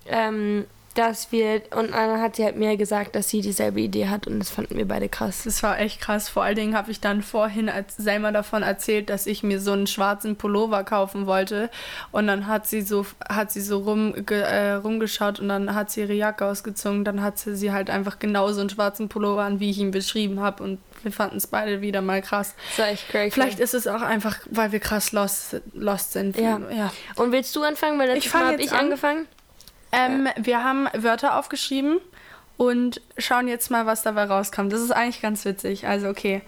ähm, 0.06 0.66
dass 0.94 1.30
wir, 1.30 1.62
und 1.76 1.92
dann 1.92 2.20
hat 2.20 2.36
sie 2.36 2.44
halt 2.44 2.56
mir 2.56 2.76
gesagt, 2.76 3.14
dass 3.14 3.28
sie 3.28 3.40
dieselbe 3.40 3.80
Idee 3.80 4.08
hat 4.08 4.26
und 4.26 4.40
das 4.40 4.50
fanden 4.50 4.76
wir 4.76 4.88
beide 4.88 5.08
krass. 5.08 5.42
Das 5.44 5.62
war 5.62 5.78
echt 5.78 6.00
krass. 6.00 6.28
Vor 6.28 6.42
allen 6.42 6.56
Dingen 6.56 6.76
habe 6.76 6.90
ich 6.90 7.00
dann 7.00 7.22
vorhin 7.22 7.68
als 7.68 7.96
Selma 7.96 8.32
davon 8.32 8.62
erzählt, 8.62 9.08
dass 9.08 9.26
ich 9.26 9.42
mir 9.42 9.60
so 9.60 9.72
einen 9.72 9.86
schwarzen 9.86 10.36
Pullover 10.36 10.82
kaufen 10.82 11.26
wollte 11.26 11.70
und 12.10 12.26
dann 12.26 12.46
hat 12.48 12.66
sie 12.66 12.82
so, 12.82 13.06
hat 13.28 13.52
sie 13.52 13.60
so 13.60 13.78
rum, 13.78 14.14
äh, 14.14 14.72
rumgeschaut 14.72 15.38
und 15.38 15.48
dann 15.48 15.74
hat 15.74 15.90
sie 15.90 16.00
ihre 16.00 16.14
Jacke 16.14 16.44
ausgezogen, 16.44 17.04
dann 17.04 17.22
hat 17.22 17.38
sie, 17.38 17.54
sie 17.54 17.70
halt 17.70 17.88
einfach 17.88 18.18
genau 18.18 18.50
so 18.52 18.60
einen 18.60 18.70
schwarzen 18.70 19.08
Pullover 19.08 19.42
an, 19.42 19.60
wie 19.60 19.70
ich 19.70 19.78
ihn 19.78 19.92
beschrieben 19.92 20.40
habe 20.40 20.62
und 20.64 20.78
wir 21.02 21.12
fanden 21.12 21.36
es 21.36 21.46
beide 21.46 21.80
wieder 21.80 22.02
mal 22.02 22.20
krass. 22.20 22.54
Das 22.70 22.78
war 22.78 22.88
echt 22.92 23.08
crazy. 23.08 23.30
Vielleicht 23.30 23.60
ist 23.60 23.74
es 23.74 23.86
auch 23.86 24.02
einfach, 24.02 24.38
weil 24.50 24.72
wir 24.72 24.80
krass 24.80 25.12
lost, 25.12 25.60
lost 25.72 26.12
sind. 26.12 26.36
Ja. 26.36 26.60
ja. 26.70 26.92
Und 27.16 27.32
willst 27.32 27.54
du 27.56 27.62
anfangen? 27.62 27.98
Weil 27.98 28.08
letztes 28.08 28.26
ich 28.26 28.34
Mal 28.34 28.44
habe 28.46 28.62
ich 28.62 28.72
an. 28.72 28.78
angefangen. 28.80 29.26
Ähm. 29.92 30.28
Wir 30.36 30.64
haben 30.64 30.88
Wörter 30.94 31.38
aufgeschrieben 31.38 31.98
und 32.56 33.00
schauen 33.18 33.48
jetzt 33.48 33.70
mal, 33.70 33.86
was 33.86 34.02
dabei 34.02 34.24
rauskommt. 34.24 34.72
Das 34.72 34.80
ist 34.80 34.90
eigentlich 34.90 35.22
ganz 35.22 35.44
witzig. 35.44 35.86
Also, 35.86 36.08
okay. 36.08 36.42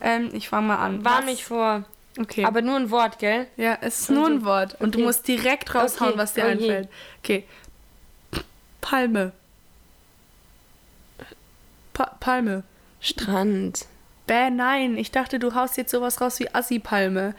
Ähm, 0.00 0.30
ich 0.32 0.48
fange 0.48 0.68
mal 0.68 0.76
an. 0.76 1.04
Warn 1.04 1.24
mich 1.24 1.44
vor. 1.44 1.84
Okay. 2.18 2.44
Aber 2.44 2.60
nur 2.60 2.76
ein 2.76 2.90
Wort, 2.90 3.18
gell? 3.18 3.46
Ja, 3.56 3.78
es 3.80 4.00
ist 4.00 4.10
nur 4.10 4.26
ein 4.26 4.44
Wort. 4.44 4.74
Und 4.80 4.88
okay. 4.88 4.98
du 4.98 5.04
musst 5.04 5.26
direkt 5.26 5.74
raushauen, 5.74 6.10
okay. 6.10 6.18
was 6.18 6.34
dir 6.34 6.44
okay. 6.44 6.52
einfällt. 6.52 6.88
Okay. 7.22 7.44
Palme. 8.80 9.32
Pa 11.94 12.16
Palme. 12.20 12.64
Strand. 13.00 13.86
Bäh, 14.26 14.50
nein. 14.50 14.96
Ich 14.96 15.10
dachte, 15.10 15.38
du 15.38 15.54
haust 15.54 15.76
jetzt 15.76 15.90
sowas 15.90 16.20
raus 16.20 16.38
wie 16.40 16.54
Assi-Palme. 16.54 17.34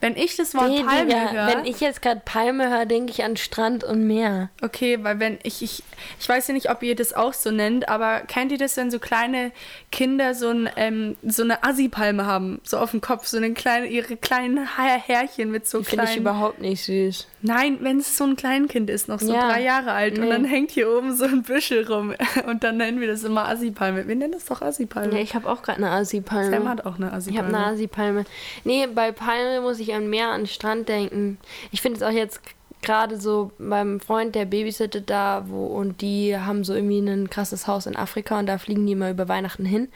Wenn 0.00 0.16
ich 0.16 0.36
das 0.36 0.54
Wort 0.54 0.68
Nee, 0.68 0.82
Palme 0.84 1.06
Digga, 1.06 1.30
höre. 1.32 1.46
wenn 1.48 1.64
ich 1.64 1.80
jetzt 1.80 2.02
gerade 2.02 2.22
Palme 2.24 2.70
höre, 2.70 2.86
denke 2.86 3.10
ich 3.10 3.24
an 3.24 3.36
Strand 3.36 3.82
und 3.82 4.06
Meer. 4.06 4.50
Okay, 4.62 4.98
weil 5.02 5.18
wenn 5.18 5.38
ich, 5.42 5.62
ich, 5.62 5.82
ich 6.20 6.28
weiß 6.28 6.48
ja 6.48 6.54
nicht, 6.54 6.70
ob 6.70 6.82
ihr 6.82 6.94
das 6.94 7.12
auch 7.12 7.32
so 7.32 7.50
nennt, 7.50 7.88
aber 7.88 8.20
kennt 8.20 8.52
ihr 8.52 8.58
das, 8.58 8.76
wenn 8.76 8.90
so 8.90 8.98
kleine 8.98 9.50
Kinder 9.90 10.34
so, 10.34 10.50
ein, 10.50 10.70
ähm, 10.76 11.16
so 11.24 11.42
eine 11.42 11.64
Assi-Palme 11.64 12.26
haben, 12.26 12.60
so 12.62 12.78
auf 12.78 12.92
dem 12.92 13.00
Kopf, 13.00 13.26
so 13.26 13.36
eine 13.36 13.52
kleine, 13.54 13.86
ihre 13.86 14.16
kleinen 14.16 14.68
Härchen 14.76 15.50
mit 15.50 15.66
so 15.66 15.82
Finde 15.82 16.04
ich 16.04 16.10
kleinen... 16.10 16.20
überhaupt 16.20 16.60
nicht 16.60 16.84
süß. 16.84 17.26
Nein, 17.40 17.78
wenn 17.82 17.98
es 17.98 18.16
so 18.16 18.24
ein 18.24 18.34
Kleinkind 18.36 18.90
ist, 18.90 19.08
noch 19.08 19.20
so 19.20 19.32
Ja. 19.32 19.48
drei 19.48 19.62
Jahre 19.62 19.92
alt 19.92 20.18
und 20.18 20.24
Nee. 20.24 20.30
dann 20.30 20.44
hängt 20.44 20.70
hier 20.72 20.90
oben 20.90 21.14
so 21.14 21.24
ein 21.24 21.42
Büschel 21.42 21.86
rum 21.86 22.12
und 22.46 22.64
dann 22.64 22.76
nennen 22.78 23.00
wir 23.00 23.06
das 23.06 23.22
immer 23.24 23.48
Assi-Palme. 23.48 24.08
Wir 24.08 24.16
nennen 24.16 24.32
das 24.32 24.46
doch 24.46 24.60
Assi-Palme. 24.60 25.14
Ja, 25.14 25.20
ich 25.20 25.34
habe 25.34 25.48
auch 25.48 25.62
gerade 25.62 25.78
eine 25.78 25.90
Asi-Palme. 25.90 26.50
Sam 26.50 26.68
hat 26.68 26.84
auch 26.84 26.96
eine 26.96 27.12
Ich 27.28 27.38
habe 27.38 27.48
eine 27.48 27.66
Asi-Palme. 27.66 28.24
Nee, 28.64 28.86
bei 28.92 29.12
Palme 29.12 29.60
muss 29.60 29.78
ich 29.78 29.94
an 29.94 30.10
Meer, 30.10 30.28
an 30.28 30.46
Strand 30.46 30.88
denken. 30.88 31.38
Ich 31.70 31.80
finde 31.80 31.98
es 31.98 32.02
auch 32.02 32.10
jetzt 32.10 32.40
gerade 32.82 33.20
so 33.20 33.50
beim 33.58 34.00
Freund, 34.00 34.34
der 34.34 34.44
babysittet 34.44 35.10
da, 35.10 35.44
wo 35.46 35.66
und 35.66 36.00
die 36.00 36.36
haben 36.36 36.64
so 36.64 36.74
irgendwie 36.74 36.98
ein 36.98 37.30
krasses 37.30 37.66
Haus 37.66 37.86
in 37.86 37.96
Afrika 37.96 38.38
und 38.38 38.46
da 38.46 38.58
fliegen 38.58 38.86
die 38.86 38.92
immer 38.92 39.10
über 39.10 39.28
Weihnachten 39.28 39.64
hin. 39.64 39.88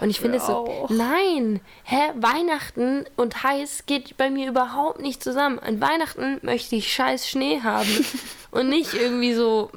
und 0.00 0.10
ich 0.10 0.20
finde 0.20 0.38
es 0.38 0.46
so, 0.46 0.86
nein, 0.90 1.60
hä, 1.84 2.12
Weihnachten 2.16 3.04
und 3.16 3.42
heiß 3.42 3.84
geht 3.86 4.16
bei 4.16 4.30
mir 4.30 4.48
überhaupt 4.48 5.00
nicht 5.00 5.22
zusammen. 5.22 5.58
An 5.58 5.80
Weihnachten 5.80 6.38
möchte 6.42 6.76
ich 6.76 6.92
scheiß 6.92 7.28
Schnee 7.28 7.60
haben 7.62 8.04
und 8.50 8.68
nicht 8.68 8.94
irgendwie 8.94 9.34
so 9.34 9.70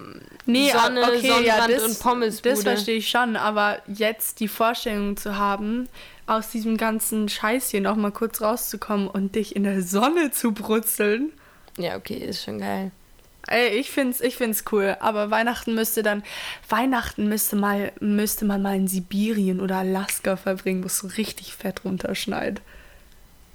Nee, 0.47 0.71
Sonne, 0.71 1.03
okay, 1.03 1.27
Sonnenbrand 1.27 1.45
ja, 1.45 1.67
das, 1.67 1.83
und 1.83 1.99
Pommesbude. 1.99 2.55
Das 2.55 2.63
verstehe 2.63 2.97
ich 2.97 3.09
schon, 3.09 3.35
aber 3.35 3.79
jetzt 3.87 4.39
die 4.39 4.47
Vorstellung 4.47 5.17
zu 5.17 5.37
haben, 5.37 5.89
aus 6.25 6.49
diesem 6.49 6.77
ganzen 6.77 7.29
Scheiß 7.29 7.69
hier 7.69 7.81
nochmal 7.81 8.11
kurz 8.11 8.41
rauszukommen 8.41 9.07
und 9.07 9.35
dich 9.35 9.55
in 9.55 9.63
der 9.63 9.81
Sonne 9.81 10.31
zu 10.31 10.53
brutzeln. 10.53 11.33
Ja, 11.77 11.95
okay, 11.95 12.15
ist 12.15 12.43
schon 12.43 12.59
geil. 12.59 12.91
Ey, 13.47 13.77
ich 13.77 13.91
find's, 13.91 14.19
ich 14.19 14.35
find's 14.35 14.65
cool, 14.71 14.97
aber 14.99 15.31
Weihnachten 15.31 15.73
müsste 15.73 16.03
dann, 16.03 16.23
Weihnachten 16.67 17.29
müsste 17.29 17.55
mal, 17.55 17.93
müsste 18.01 18.43
man 18.43 18.61
mal 18.61 18.75
in 18.75 18.87
Sibirien 18.89 19.61
oder 19.61 19.77
Alaska 19.77 20.35
verbringen, 20.35 20.83
wo 20.83 20.87
es 20.87 20.97
so 20.97 21.07
richtig 21.07 21.53
fett 21.55 21.85
runterschneit. 21.85 22.61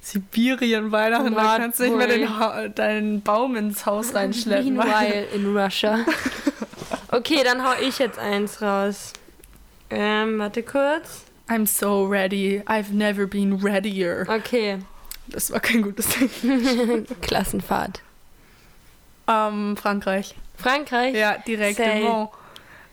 Sibirien, 0.01 0.91
Weihnachten, 0.91 1.33
da 1.35 1.57
kannst 1.57 1.79
du 1.79 1.83
nicht 1.83 1.95
mehr 1.95 2.07
den, 2.07 2.37
Ha- 2.39 2.67
deinen 2.67 3.21
Baum 3.21 3.55
ins 3.55 3.85
Haus 3.85 4.13
reinschleppen. 4.15 4.75
Meanwhile 4.75 5.25
in 5.33 5.55
Russia. 5.55 5.99
Okay, 7.09 7.43
dann 7.43 7.63
hau 7.63 7.73
ich 7.79 7.99
jetzt 7.99 8.17
eins 8.17 8.59
raus. 8.63 9.13
Ähm, 9.91 10.39
warte 10.39 10.63
kurz. 10.63 11.25
I'm 11.47 11.67
so 11.67 12.05
ready. 12.07 12.63
I've 12.67 12.91
never 12.91 13.27
been 13.27 13.53
readier. 13.63 14.25
Okay, 14.27 14.79
Das 15.27 15.51
war 15.51 15.59
kein 15.59 15.83
gutes 15.83 16.07
Ding. 16.09 17.05
Klassenfahrt. 17.21 18.01
Ähm, 19.27 19.77
Frankreich. 19.77 20.35
Frankreich? 20.57 21.15
Ja, 21.15 21.37
direkt 21.37 21.79
Mont. 22.01 22.29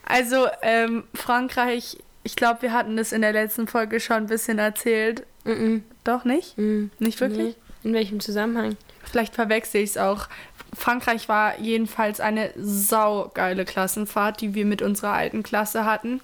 Also, 0.05 0.47
ähm, 0.61 1.03
Frankreich, 1.13 1.97
ich 2.23 2.35
glaube, 2.35 2.63
wir 2.63 2.73
hatten 2.73 2.97
das 2.97 3.11
in 3.11 3.21
der 3.21 3.33
letzten 3.33 3.67
Folge 3.67 3.99
schon 3.99 4.17
ein 4.17 4.27
bisschen 4.27 4.59
erzählt. 4.59 5.25
Mhm. 5.43 5.83
Doch 6.03 6.25
nicht? 6.25 6.57
Mhm. 6.57 6.91
Nicht 6.99 7.19
wirklich? 7.21 7.55
Nee. 7.55 7.89
In 7.89 7.93
welchem 7.93 8.19
Zusammenhang? 8.19 8.77
Vielleicht 9.03 9.35
verwechsel 9.35 9.81
ich 9.81 9.91
es 9.91 9.97
auch. 9.97 10.27
Frankreich 10.73 11.27
war 11.27 11.59
jedenfalls 11.59 12.19
eine 12.19 12.51
saugeile 12.55 13.65
Klassenfahrt, 13.65 14.41
die 14.41 14.53
wir 14.53 14.65
mit 14.65 14.81
unserer 14.81 15.13
alten 15.13 15.43
Klasse 15.43 15.85
hatten. 15.85 16.21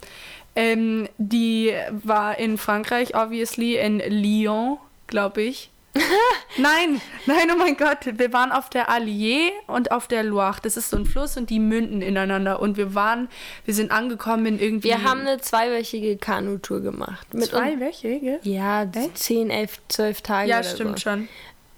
Ähm, 0.56 1.08
die 1.18 1.74
war 1.92 2.38
in 2.38 2.58
Frankreich, 2.58 3.16
obviously, 3.16 3.78
in 3.78 4.00
Lyon, 4.00 4.78
glaube 5.08 5.42
ich. 5.42 5.70
nein, 6.58 7.02
nein, 7.26 7.50
oh 7.54 7.58
mein 7.58 7.78
Gott. 7.78 7.98
Wir 8.04 8.34
waren 8.34 8.52
auf 8.52 8.70
der 8.70 8.90
Allier 8.90 9.52
und 9.68 9.92
auf 9.92 10.08
der 10.08 10.24
Loire. 10.24 10.58
Das 10.64 10.78
ist 10.78 10.90
so 10.90 10.98
ein 10.98 11.06
Fluss 11.06 11.38
und 11.38 11.50
die 11.50 11.60
münden 11.60 12.02
ineinander. 12.02 12.60
Und 12.62 12.78
wir 12.78 12.94
waren, 12.96 13.30
wir 13.66 13.74
sind 13.74 13.92
angekommen 13.92 14.46
in 14.46 14.60
irgendwie. 14.60 14.90
Wir 14.90 15.04
haben 15.04 15.22
eine 15.22 15.40
zweiwöchige 15.40 16.18
Kanutour 16.18 16.82
gemacht. 16.82 17.34
Mit 17.34 17.46
zwei 17.50 17.74
uns- 17.74 17.82
welche? 17.82 18.40
Ja, 18.44 18.86
zehn, 19.14 19.50
elf, 19.50 19.80
zwölf 19.88 20.22
Tage 20.22 20.50
Ja, 20.50 20.64
stimmt 20.64 21.00
so. 21.00 21.10
schon. 21.10 21.28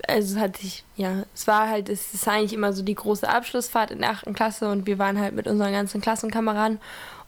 Also 0.08 0.36
es 0.38 0.42
hat 0.42 0.58
sich, 0.58 0.84
ja, 0.96 1.24
es 1.36 1.46
war 1.46 1.68
halt, 1.70 1.90
es 1.90 2.14
ist 2.14 2.28
eigentlich 2.28 2.54
immer 2.54 2.72
so 2.72 2.84
die 2.84 2.96
große 2.96 3.28
Abschlussfahrt 3.28 3.92
in 3.92 4.00
der 4.00 4.12
8. 4.12 4.34
Klasse 4.34 4.70
und 4.70 4.88
wir 4.88 4.98
waren 4.98 5.20
halt 5.20 5.36
mit 5.36 5.46
unseren 5.46 5.74
ganzen 5.74 6.00
Klassenkameraden 6.00 6.80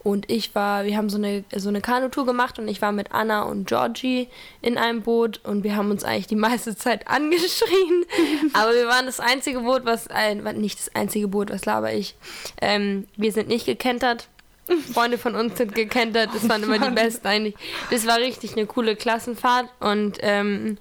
und 0.03 0.29
ich 0.31 0.55
war, 0.55 0.85
wir 0.85 0.97
haben 0.97 1.09
so 1.09 1.17
eine, 1.17 1.43
so 1.55 1.69
eine 1.69 1.81
Kanutour 1.81 2.25
gemacht 2.25 2.57
und 2.59 2.67
ich 2.67 2.81
war 2.81 2.91
mit 2.91 3.11
Anna 3.11 3.43
und 3.43 3.67
Georgie 3.67 4.27
in 4.61 4.77
einem 4.77 5.01
Boot 5.01 5.41
und 5.43 5.63
wir 5.63 5.75
haben 5.75 5.91
uns 5.91 6.03
eigentlich 6.03 6.27
die 6.27 6.35
meiste 6.35 6.75
Zeit 6.75 7.07
angeschrien, 7.07 8.05
aber 8.53 8.73
wir 8.73 8.87
waren 8.87 9.05
das 9.05 9.19
einzige 9.19 9.59
Boot, 9.59 9.85
was, 9.85 10.07
äh, 10.07 10.35
nicht 10.35 10.79
das 10.79 10.95
einzige 10.95 11.27
Boot, 11.27 11.51
was 11.51 11.65
laber 11.65 11.93
ich, 11.93 12.15
ähm, 12.61 13.07
wir 13.15 13.31
sind 13.31 13.47
nicht 13.47 13.65
gekentert, 13.65 14.27
Freunde 14.77 15.17
von 15.17 15.35
uns 15.35 15.57
sind 15.57 15.75
gekentert, 15.75 16.29
das 16.33 16.47
waren 16.47 16.63
immer 16.63 16.79
die 16.79 16.91
besten 16.91 17.27
eigentlich. 17.27 17.55
Das 17.89 18.05
war 18.07 18.17
richtig 18.17 18.53
eine 18.53 18.65
coole 18.65 18.95
Klassenfahrt 18.95 19.69
und 19.79 20.17
ähm, 20.21 20.77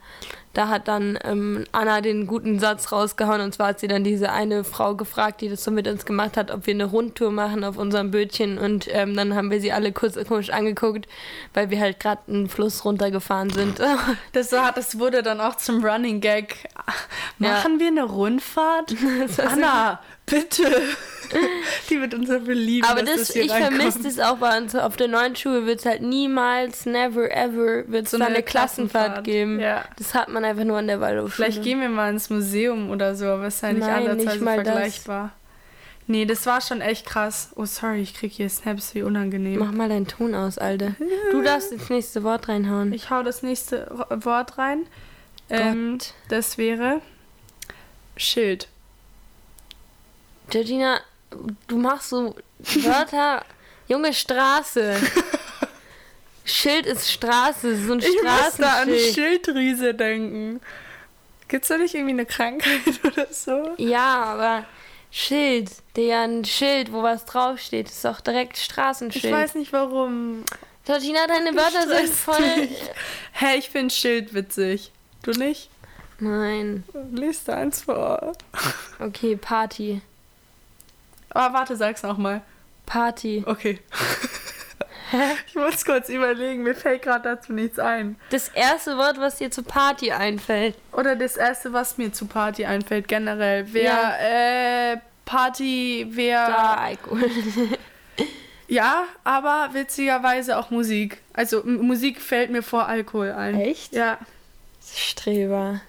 da 0.53 0.69
hat 0.69 0.89
dann 0.89 1.17
ähm, 1.23 1.65
Anna 1.71 2.01
den 2.01 2.27
guten 2.27 2.59
Satz 2.59 2.91
rausgehauen 2.91 3.41
und 3.41 3.55
zwar 3.55 3.69
hat 3.69 3.81
sie 3.81 3.87
dann 3.87 4.03
diese 4.03 4.33
eine 4.33 4.65
Frau 4.65 4.97
gefragt, 4.97 5.43
die 5.43 5.49
das 5.49 5.63
so 5.63 5.71
mit 5.71 5.87
uns 5.87 6.05
gemacht 6.05 6.37
hat, 6.37 6.51
ob 6.51 6.67
wir 6.67 6.75
eine 6.75 6.87
Rundtour 6.87 7.31
machen 7.31 7.63
auf 7.63 7.77
unserem 7.77 8.11
Bötchen 8.11 8.59
und 8.59 8.89
ähm, 8.91 9.15
dann 9.15 9.37
haben 9.37 9.53
wir 9.53 9.61
sie 9.61 9.71
alle 9.71 9.93
kurz 9.93 10.19
komisch 10.27 10.51
angeguckt, 10.51 11.07
weil 11.55 11.71
wir 11.71 11.79
halt 11.79 12.01
gerade 12.01 12.23
einen 12.27 12.49
Fluss 12.49 12.85
runtergefahren 12.85 13.51
sind. 13.51 13.81
Das, 14.33 14.53
war, 14.53 14.73
das 14.73 14.99
wurde 14.99 15.23
dann 15.23 15.41
auch 15.41 15.57
zum 15.57 15.85
Running 15.85 16.21
Gag. 16.21 16.69
Machen 17.39 17.79
wir 17.79 17.89
eine 17.89 18.05
Rundfahrt? 18.05 18.95
Anna, 19.39 20.01
bitte. 20.27 20.65
Die 21.91 22.01
wird 22.01 22.15
uns 22.15 22.29
so 22.29 22.41
beliebt. 22.41 22.89
Aber 22.89 23.03
das, 23.03 23.33
hier 23.33 23.45
ich 23.45 23.53
vermisse 23.53 24.07
es 24.09 24.19
auch 24.19 24.37
bei 24.39 24.57
uns 24.59 24.75
auf 24.75 24.97
der 24.97 25.09
neuen 25.09 25.37
Schule 25.37 25.67
wird 25.67 25.81
es 25.81 25.87
halt 25.87 26.03
niemals, 26.03 26.87
never 26.87 27.31
ever 27.31 27.85
wird 27.89 28.07
es 28.07 28.11
So 28.13 28.19
da 28.19 28.27
eine 28.27 28.37
eine 28.37 28.43
Klassenfahrt, 28.45 29.05
Klassenfahrt, 29.07 29.25
geben. 29.25 29.61
ja. 29.61 29.85
Das 29.97 30.15
hat 30.15 30.29
man 30.29 30.45
einfach 30.45 30.65
nur 30.65 30.79
an 30.79 30.87
der 30.87 31.01
Waldorfschule. 31.01 31.47
Vielleicht 31.51 31.63
gehen 31.65 31.81
wir 31.81 31.89
mal 31.89 32.11
ins 32.11 32.31
Museum 32.31 32.91
oder 32.91 33.15
so, 33.15 33.27
aber 33.27 33.47
es 33.47 33.57
ist 33.57 33.63
ja 33.63 33.73
nicht 33.73 33.81
Nein, 33.81 34.09
ansatzweise 34.09 34.29
nicht 34.37 34.41
mal 34.45 34.57
das. 34.63 34.67
vergleichbar. 34.73 35.33
Nee, 36.07 36.25
das 36.25 36.45
war 36.47 36.61
schon 36.61 36.81
echt 36.81 37.07
krass. 37.07 37.51
Oh, 37.55 37.67
sorry, 37.67 38.01
ich 38.03 38.15
krieg 38.15 38.33
hier 38.33 38.49
Snaps, 38.49 38.97
wie 38.97 39.03
unangenehm. 39.03 39.61
Mach 39.61 39.71
mal 39.71 39.89
deinen 39.89 40.09
Ton 40.09 40.35
aus, 40.35 40.59
Alter. 40.59 40.95
Du 41.31 41.41
darfst 41.43 41.71
ins 41.71 41.89
nächste 41.89 42.25
Wort 42.25 42.49
reinhauen. 42.49 42.93
Ich 42.93 43.11
hau 43.11 43.23
das 43.23 43.43
nächste 43.45 43.87
Wort 44.11 44.59
rein. 44.59 44.87
Ähm, 45.49 45.99
das 46.29 46.59
wäre 46.59 47.01
Schild. 48.17 48.67
Georgina, 50.49 51.01
du 51.67 51.77
machst 51.79 52.11
so 52.11 52.35
Wörter. 52.59 53.45
Junge 53.89 54.13
Straße. 54.15 54.97
Schild 56.45 56.87
ist 56.87 57.11
Straße, 57.13 57.77
so 57.77 57.93
ein 57.93 57.99
Ich 58.01 58.07
muss 58.07 58.23
da 58.59 58.81
an 58.83 58.89
Straßenschild. 58.89 59.15
Schildriese 59.15 59.95
denken. 59.95 60.61
Gibt's 61.49 61.69
da 61.69 61.77
nicht 61.79 61.95
irgendwie 61.95 62.13
eine 62.13 62.27
Krankheit 62.27 62.81
oder 63.05 63.27
so? 63.33 63.71
Ja, 63.77 64.23
aber 64.25 64.65
Schild, 65.11 65.71
der 65.97 66.21
ein 66.21 66.45
Schild, 66.45 66.93
wo 66.93 67.03
was 67.03 67.25
draufsteht, 67.25 67.89
ist 67.89 68.05
doch 68.05 68.21
direkt 68.21 68.57
Ich 68.57 68.65
Straßenschild. 68.65 69.33
weiß 69.35 69.55
nicht 69.57 69.73
warum. 69.73 70.45
Georgina, 70.87 71.27
deine 71.27 71.55
Wörter 71.57 71.87
sind 71.89 72.15
voll. 72.15 72.69
Hä, 73.33 73.57
ich 73.59 73.69
finde 73.71 73.93
Schild 73.93 74.33
witzig. 74.35 74.93
Du 75.23 75.33
nicht? 75.33 75.69
Nein. 76.21 76.85
Lies 77.13 77.45
da 77.45 77.55
eins 77.55 77.83
vor. 77.83 78.33
Okay, 78.99 79.37
Party. 79.37 80.01
Aber 81.31 81.55
warte, 81.55 81.77
sag's 81.77 82.03
nochmal. 82.03 82.43
Party. 82.87 83.45
Okay. 83.47 83.79
ich 85.47 85.55
muss 85.55 85.85
kurz 85.85 86.09
überlegen, 86.09 86.63
mir 86.63 86.75
fällt 86.75 87.03
gerade 87.03 87.25
dazu 87.37 87.53
nichts 87.53 87.79
ein. 87.79 88.17
Das 88.31 88.49
erste 88.49 88.97
Wort, 88.97 89.19
was 89.19 89.37
dir 89.37 89.51
zu 89.51 89.63
Party 89.63 90.13
einfällt. 90.13 90.75
Oder 90.93 91.17
das 91.17 91.37
erste, 91.37 91.73
was 91.73 91.99
mir 91.99 92.13
zu 92.13 92.27
Party 92.27 92.65
einfällt, 92.65 93.09
generell. 93.09 93.67
Wer, 93.73 93.83
Ja. 93.85 94.93
äh, 94.95 94.97
Party, 95.25 96.07
wer. 96.11 96.47
Da, 96.49 96.75
Alkohol. 96.75 97.31
Ja, 98.71 99.03
aber 99.25 99.71
witzigerweise 99.73 100.57
auch 100.57 100.71
Musik. 100.71 101.21
Also 101.33 101.65
Musik 101.65 102.21
fällt 102.21 102.51
mir 102.53 102.63
vor 102.63 102.87
Alkohol 102.87 103.33
ein. 103.33 103.59
Echt? 103.61 103.93
Ja. 103.93 104.17
Streber. 104.95 105.81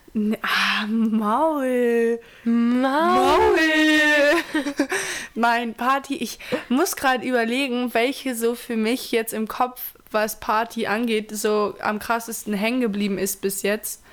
Ah, 0.42 0.88
Maul. 0.88 2.20
Maul. 2.44 3.22
Maul. 3.24 3.58
Mein 5.36 5.74
Party. 5.74 6.16
Ich 6.16 6.40
muss 6.68 6.96
gerade 6.96 7.26
überlegen, 7.26 7.94
welche 7.94 8.36
so 8.36 8.56
für 8.56 8.76
mich 8.76 9.12
jetzt 9.12 9.34
im 9.34 9.48
Kopf, 9.48 9.82
was 10.12 10.40
Party 10.40 10.88
angeht, 10.88 11.32
so 11.32 11.76
am 11.80 12.00
krassesten 12.00 12.54
hängen 12.54 12.82
geblieben 12.82 13.18
ist 13.18 13.42
bis 13.42 13.62
jetzt. 13.62 14.04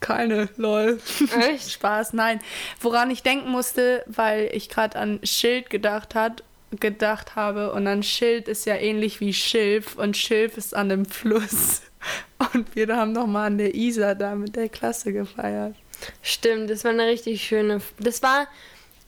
Keine, 0.00 0.48
lol. 0.56 1.00
Echt? 1.38 1.70
Spaß, 1.72 2.12
nein. 2.12 2.40
Woran 2.80 3.10
ich 3.10 3.22
denken 3.22 3.50
musste, 3.50 4.04
weil 4.06 4.50
ich 4.52 4.68
gerade 4.68 4.98
an 4.98 5.20
Schild 5.22 5.70
gedacht 5.70 6.16
hat, 6.16 6.42
gedacht 6.80 7.36
habe 7.36 7.72
und 7.72 7.84
dann 7.84 8.02
Schild 8.02 8.48
ist 8.48 8.66
ja 8.66 8.74
ähnlich 8.74 9.20
wie 9.20 9.32
Schilf 9.32 9.96
und 9.96 10.16
Schilf 10.16 10.56
ist 10.56 10.74
an 10.74 10.90
einem 10.90 11.04
Fluss. 11.06 11.82
Und 12.54 12.74
wir 12.74 12.94
haben 12.96 13.12
nochmal 13.12 13.48
an 13.48 13.58
der 13.58 13.74
Isar 13.74 14.14
da 14.14 14.34
mit 14.34 14.56
der 14.56 14.68
Klasse 14.68 15.12
gefeiert. 15.12 15.74
Stimmt, 16.22 16.70
das 16.70 16.84
war 16.84 16.92
eine 16.92 17.06
richtig 17.06 17.42
schöne. 17.42 17.80
Das 17.98 18.22
war, 18.22 18.46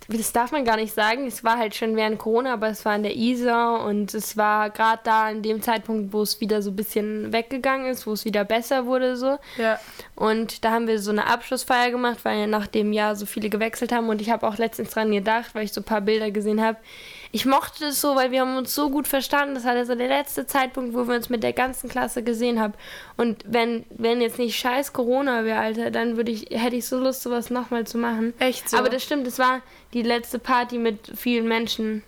das 0.09 0.33
darf 0.33 0.53
man 0.53 0.65
gar 0.65 0.77
nicht 0.77 0.95
sagen. 0.95 1.27
Es 1.27 1.45
war 1.45 1.59
halt 1.59 1.75
schon 1.75 1.97
während 1.97 2.19
Corona, 2.19 2.55
aber 2.55 2.69
es 2.69 2.85
war 2.85 2.97
in 2.97 3.03
der 3.03 3.15
Isar 3.15 3.85
und 3.85 4.15
es 4.15 4.37
war 4.37 4.71
gerade 4.71 5.01
da 5.05 5.27
an 5.27 5.43
dem 5.43 5.61
Zeitpunkt, 5.61 6.13
wo 6.13 6.23
es 6.23 6.41
wieder 6.41 6.63
so 6.63 6.71
ein 6.71 6.77
bisschen 6.77 7.33
weggegangen 7.33 7.87
ist, 7.87 8.07
wo 8.07 8.13
es 8.13 8.25
wieder 8.25 8.45
besser 8.45 8.87
wurde 8.87 9.17
so. 9.17 9.39
Ja. 9.59 9.79
Und 10.15 10.65
da 10.65 10.71
haben 10.71 10.87
wir 10.87 10.99
so 10.99 11.11
eine 11.11 11.27
Abschlussfeier 11.27 11.91
gemacht, 11.91 12.21
weil 12.23 12.41
ja 12.41 12.47
nach 12.47 12.67
dem 12.67 12.93
Jahr 12.93 13.17
so 13.17 13.27
viele 13.27 13.51
gewechselt 13.51 13.93
haben. 13.93 14.09
Und 14.09 14.23
ich 14.23 14.31
habe 14.31 14.47
auch 14.49 14.57
letztens 14.57 14.91
dran 14.91 15.13
gedacht, 15.13 15.55
weil 15.55 15.65
ich 15.65 15.73
so 15.73 15.83
ein 15.83 15.85
paar 15.85 16.01
Bilder 16.01 16.31
gesehen 16.31 16.63
habe. 16.63 16.79
Ich 17.31 17.45
mochte 17.45 17.81
das 17.81 18.01
so, 18.01 18.17
weil 18.17 18.31
wir 18.31 18.41
haben 18.41 18.57
uns 18.57 18.75
so 18.75 18.91
gut 18.91 19.07
verstanden. 19.07 19.55
Das 19.55 19.65
war 19.65 19.73
also 19.73 19.95
der 19.95 20.09
letzte 20.09 20.47
Zeitpunkt, 20.47 20.95
wo 20.95 21.07
wir 21.07 21.17
uns 21.17 21.29
mit 21.29 21.43
der 21.43 21.53
ganzen 21.53 21.89
Klasse 21.89 22.23
gesehen 22.23 22.59
haben. 22.59 22.75
Und 23.17 23.45
wenn, 23.47 23.85
wenn 23.91 24.21
jetzt 24.21 24.39
nicht 24.39 24.59
scheiß 24.59 24.93
Corona 24.93 25.45
wäre, 25.45 25.61
Alter, 25.61 25.91
dann 25.91 26.17
würde 26.17 26.33
ich, 26.33 26.47
hätte 26.51 26.77
ich 26.77 26.87
so 26.87 26.99
Lust, 26.99 27.23
sowas 27.23 27.51
nochmal 27.51 27.87
zu 27.87 27.99
machen. 27.99 28.33
Echt 28.39 28.71
so? 28.71 28.79
Aber 28.79 28.89
das 28.89 29.03
stimmt, 29.03 29.27
das 29.27 29.39
war 29.39 29.61
die 29.93 30.03
letzte 30.03 30.39
Party 30.39 30.79
mit 30.79 31.13
vielen 31.17 31.47
Menschen. 31.49 32.03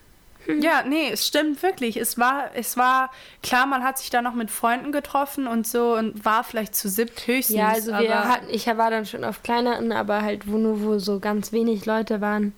Ja, 0.47 0.83
nee, 0.87 1.11
es 1.13 1.27
stimmt 1.27 1.63
wirklich. 1.63 1.97
Es 1.97 2.19
war, 2.19 2.51
es 2.55 2.77
war, 2.77 3.11
klar, 3.43 3.67
man 3.67 3.85
hat 3.85 3.99
sich 3.99 4.11
da 4.11 4.23
noch 4.23 4.35
mit 4.35 4.51
Freunden 4.51 4.91
getroffen 4.91 5.47
und 5.47 5.67
so 5.67 5.95
und 5.95 6.25
war 6.25 6.45
vielleicht 6.45 6.75
zu 6.75 6.89
siebt 6.89 7.27
höchstens. 7.27 7.57
Ja, 7.57 7.69
also 7.69 7.93
wir 7.93 8.29
hatten, 8.29 8.47
ich 8.51 8.67
war 8.67 8.91
dann 8.91 9.07
schon 9.07 9.25
auf 9.25 9.43
kleineren, 9.43 9.93
aber 9.93 10.23
halt 10.23 10.51
wo 10.51 10.57
nur 10.57 10.83
wo 10.83 10.99
so 10.99 11.21
ganz 11.21 11.53
wenig 11.53 11.87
Leute 11.87 12.21
waren. 12.21 12.55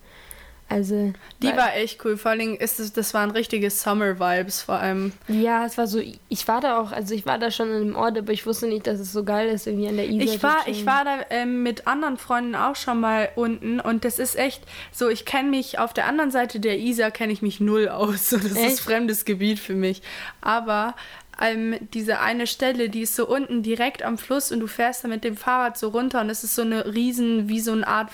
Also 0.68 1.12
die 1.42 1.48
war 1.48 1.76
echt 1.76 2.02
cool. 2.04 2.16
Vor 2.16 2.30
allen 2.30 2.40
Dingen 2.40 2.56
ist 2.56 2.80
es, 2.80 2.94
das 2.94 3.12
waren 3.12 3.30
richtige 3.30 3.68
Summer-Vibes 3.68 4.62
vor 4.62 4.76
allem. 4.76 5.12
Ja, 5.28 5.66
es 5.66 5.76
war 5.76 5.86
so, 5.86 6.00
ich 6.28 6.48
war 6.48 6.62
da 6.62 6.80
auch, 6.80 6.92
also 6.92 7.14
ich 7.14 7.26
war 7.26 7.38
da 7.38 7.50
schon 7.50 7.70
in 7.70 7.88
dem 7.88 7.96
Ort, 7.96 8.16
aber 8.16 8.32
ich 8.32 8.46
wusste 8.46 8.68
nicht, 8.68 8.86
dass 8.86 8.98
es 8.98 9.12
so 9.12 9.22
geil 9.22 9.50
ist, 9.50 9.66
irgendwie 9.66 9.88
an 9.88 9.96
der 9.96 10.08
Isar 10.08 10.34
Ich 10.34 10.42
war, 10.42 10.56
ich 10.66 10.86
war 10.86 11.04
da 11.04 11.18
ähm, 11.28 11.62
mit 11.62 11.86
anderen 11.86 12.16
Freunden 12.16 12.54
auch 12.54 12.76
schon 12.76 13.00
mal 13.00 13.28
unten 13.34 13.80
und 13.80 14.06
das 14.06 14.18
ist 14.18 14.34
echt 14.34 14.62
so, 14.92 15.10
ich 15.10 15.26
kenne 15.26 15.50
mich 15.50 15.78
auf 15.78 15.92
der 15.92 16.06
anderen 16.06 16.30
Seite 16.30 16.58
der 16.58 16.78
Isar 16.78 17.10
kenne 17.10 17.34
ich 17.34 17.42
mich 17.42 17.60
null 17.60 17.88
aus. 17.88 18.12
So, 18.32 18.38
das 18.38 18.54
Echt? 18.54 18.74
ist 18.74 18.80
fremdes 18.80 19.24
Gebiet 19.26 19.58
für 19.58 19.74
mich. 19.74 20.00
Aber 20.40 20.94
ähm, 21.40 21.76
diese 21.92 22.20
eine 22.20 22.46
Stelle, 22.46 22.88
die 22.88 23.02
ist 23.02 23.16
so 23.16 23.26
unten 23.26 23.62
direkt 23.62 24.02
am 24.02 24.16
Fluss 24.16 24.52
und 24.52 24.60
du 24.60 24.66
fährst 24.66 25.04
da 25.04 25.08
mit 25.08 25.24
dem 25.24 25.36
Fahrrad 25.36 25.76
so 25.76 25.88
runter 25.88 26.20
und 26.20 26.30
es 26.30 26.44
ist 26.44 26.54
so 26.54 26.62
eine 26.62 26.94
riesen, 26.94 27.48
wie 27.48 27.60
so 27.60 27.72
eine 27.72 27.86
Art 27.86 28.10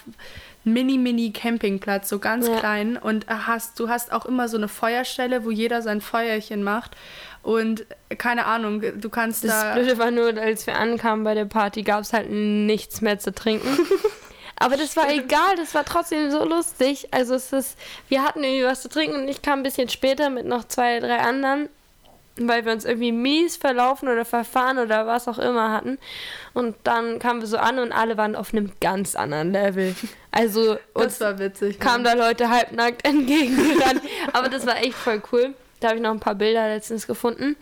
Mini-Mini-Campingplatz, 0.65 2.09
so 2.09 2.19
ganz 2.19 2.47
Ja. 2.49 2.59
klein. 2.59 2.97
Und 2.97 3.27
hast, 3.29 3.79
du 3.81 3.89
hast 3.89 4.13
auch 4.13 4.27
immer 4.27 4.49
so 4.49 4.57
eine 4.57 4.69
Feuerstelle, 4.69 5.45
wo 5.45 5.51
jeder 5.51 5.83
sein 5.83 6.01
Feuerchen 6.01 6.63
macht. 6.63 6.97
Und 7.43 7.87
keine 8.19 8.47
Ahnung, 8.47 8.83
du 9.01 9.09
kannst 9.11 9.45
Das 9.45 9.51
da. 9.51 9.75
Blöde 9.75 9.99
war 9.99 10.11
nur, 10.11 10.37
als 10.37 10.67
wir 10.67 10.77
ankamen 10.77 11.25
bei 11.25 11.35
der 11.35 11.45
Party, 11.47 11.83
gab 11.83 12.01
es 12.03 12.13
halt 12.13 12.31
nichts 12.31 13.01
mehr 13.01 13.19
zu 13.19 13.33
trinken. 13.33 13.69
Aber 14.61 14.77
das 14.77 14.97
war 14.97 15.09
egal, 15.09 15.55
das 15.57 15.73
war 15.75 15.85
trotzdem 15.85 16.33
so 16.33 16.45
lustig. 16.45 17.09
Also 17.13 17.37
es 17.37 17.53
ist, 17.53 17.79
wir 18.09 18.25
hatten 18.25 18.43
irgendwie 18.43 18.65
was 18.65 18.83
zu 18.83 18.89
trinken 18.89 19.15
und 19.17 19.29
ich 19.29 19.41
kam 19.41 19.61
ein 19.61 19.63
bisschen 19.63 19.89
später 19.89 20.31
mit 20.31 20.47
noch 20.47 20.65
zwei, 20.67 20.99
drei 20.99 21.19
anderen, 21.21 21.69
weil 22.47 22.65
wir 22.65 22.73
uns 22.73 22.85
irgendwie 22.85 23.13
mies 23.13 23.57
verlaufen 23.57 24.09
oder 24.09 24.25
verfahren 24.25 24.79
oder 24.79 25.07
was 25.07 25.27
auch 25.27 25.39
immer 25.39 25.73
hatten. 25.73 25.99
Und 26.55 26.77
dann 26.85 27.19
kamen 27.19 27.41
wir 27.41 27.49
so 27.49 27.57
an 27.59 27.79
und 27.79 27.93
alle 27.93 28.17
waren 28.17 28.37
auf 28.37 28.53
einem 28.53 28.71
ganz 28.81 29.15
anderen 29.17 29.53
Level. 29.53 29.95
Also 30.31 30.77
uns 30.95 31.19
Das 31.19 31.21
war 31.21 31.39
witzig. 31.39 31.81
kamen 31.81 32.05
da 32.05 32.13
Leute 32.13 32.51
halbnackt 32.51 33.05
entgegengerannt. 33.09 34.03
Aber 34.33 34.49
das 34.49 34.67
war 34.67 34.77
echt 34.79 34.95
voll 34.95 35.23
cool. 35.33 35.55
Da 35.81 35.89
habe 35.89 35.97
ich 35.99 36.03
noch 36.03 36.11
ein 36.11 36.21
paar 36.21 36.35
Bilder 36.35 36.69
letztens 36.69 37.07
gefunden. 37.07 37.57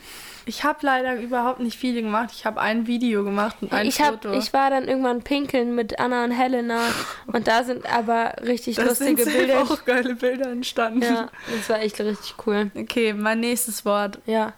Ich 0.48 0.62
habe 0.62 0.78
leider 0.82 1.16
überhaupt 1.16 1.58
nicht 1.58 1.76
viele 1.76 2.02
gemacht. 2.02 2.30
Ich 2.32 2.46
habe 2.46 2.60
ein 2.60 2.86
Video 2.86 3.24
gemacht 3.24 3.56
und 3.60 3.72
ein 3.72 3.86
ich, 3.88 4.00
hab, 4.00 4.22
Foto. 4.22 4.32
ich 4.38 4.52
war 4.52 4.70
dann 4.70 4.86
irgendwann 4.86 5.22
pinkeln 5.22 5.74
mit 5.74 5.98
Anna 5.98 6.22
und 6.24 6.30
Helena 6.30 6.80
und 7.26 7.48
da 7.48 7.64
sind 7.64 7.84
aber 7.92 8.34
richtig 8.46 8.76
das 8.76 8.98
sind 8.98 9.18
lustige 9.18 9.24
safe 9.24 9.36
Bilder. 9.46 9.60
auch 9.62 9.84
geile 9.84 10.14
Bilder 10.14 10.46
entstanden. 10.50 11.02
Ja, 11.02 11.28
das 11.54 11.68
war 11.68 11.80
echt 11.80 12.00
richtig 12.00 12.34
cool. 12.46 12.70
Okay, 12.76 13.12
mein 13.12 13.40
nächstes 13.40 13.84
Wort. 13.84 14.20
Ja, 14.24 14.52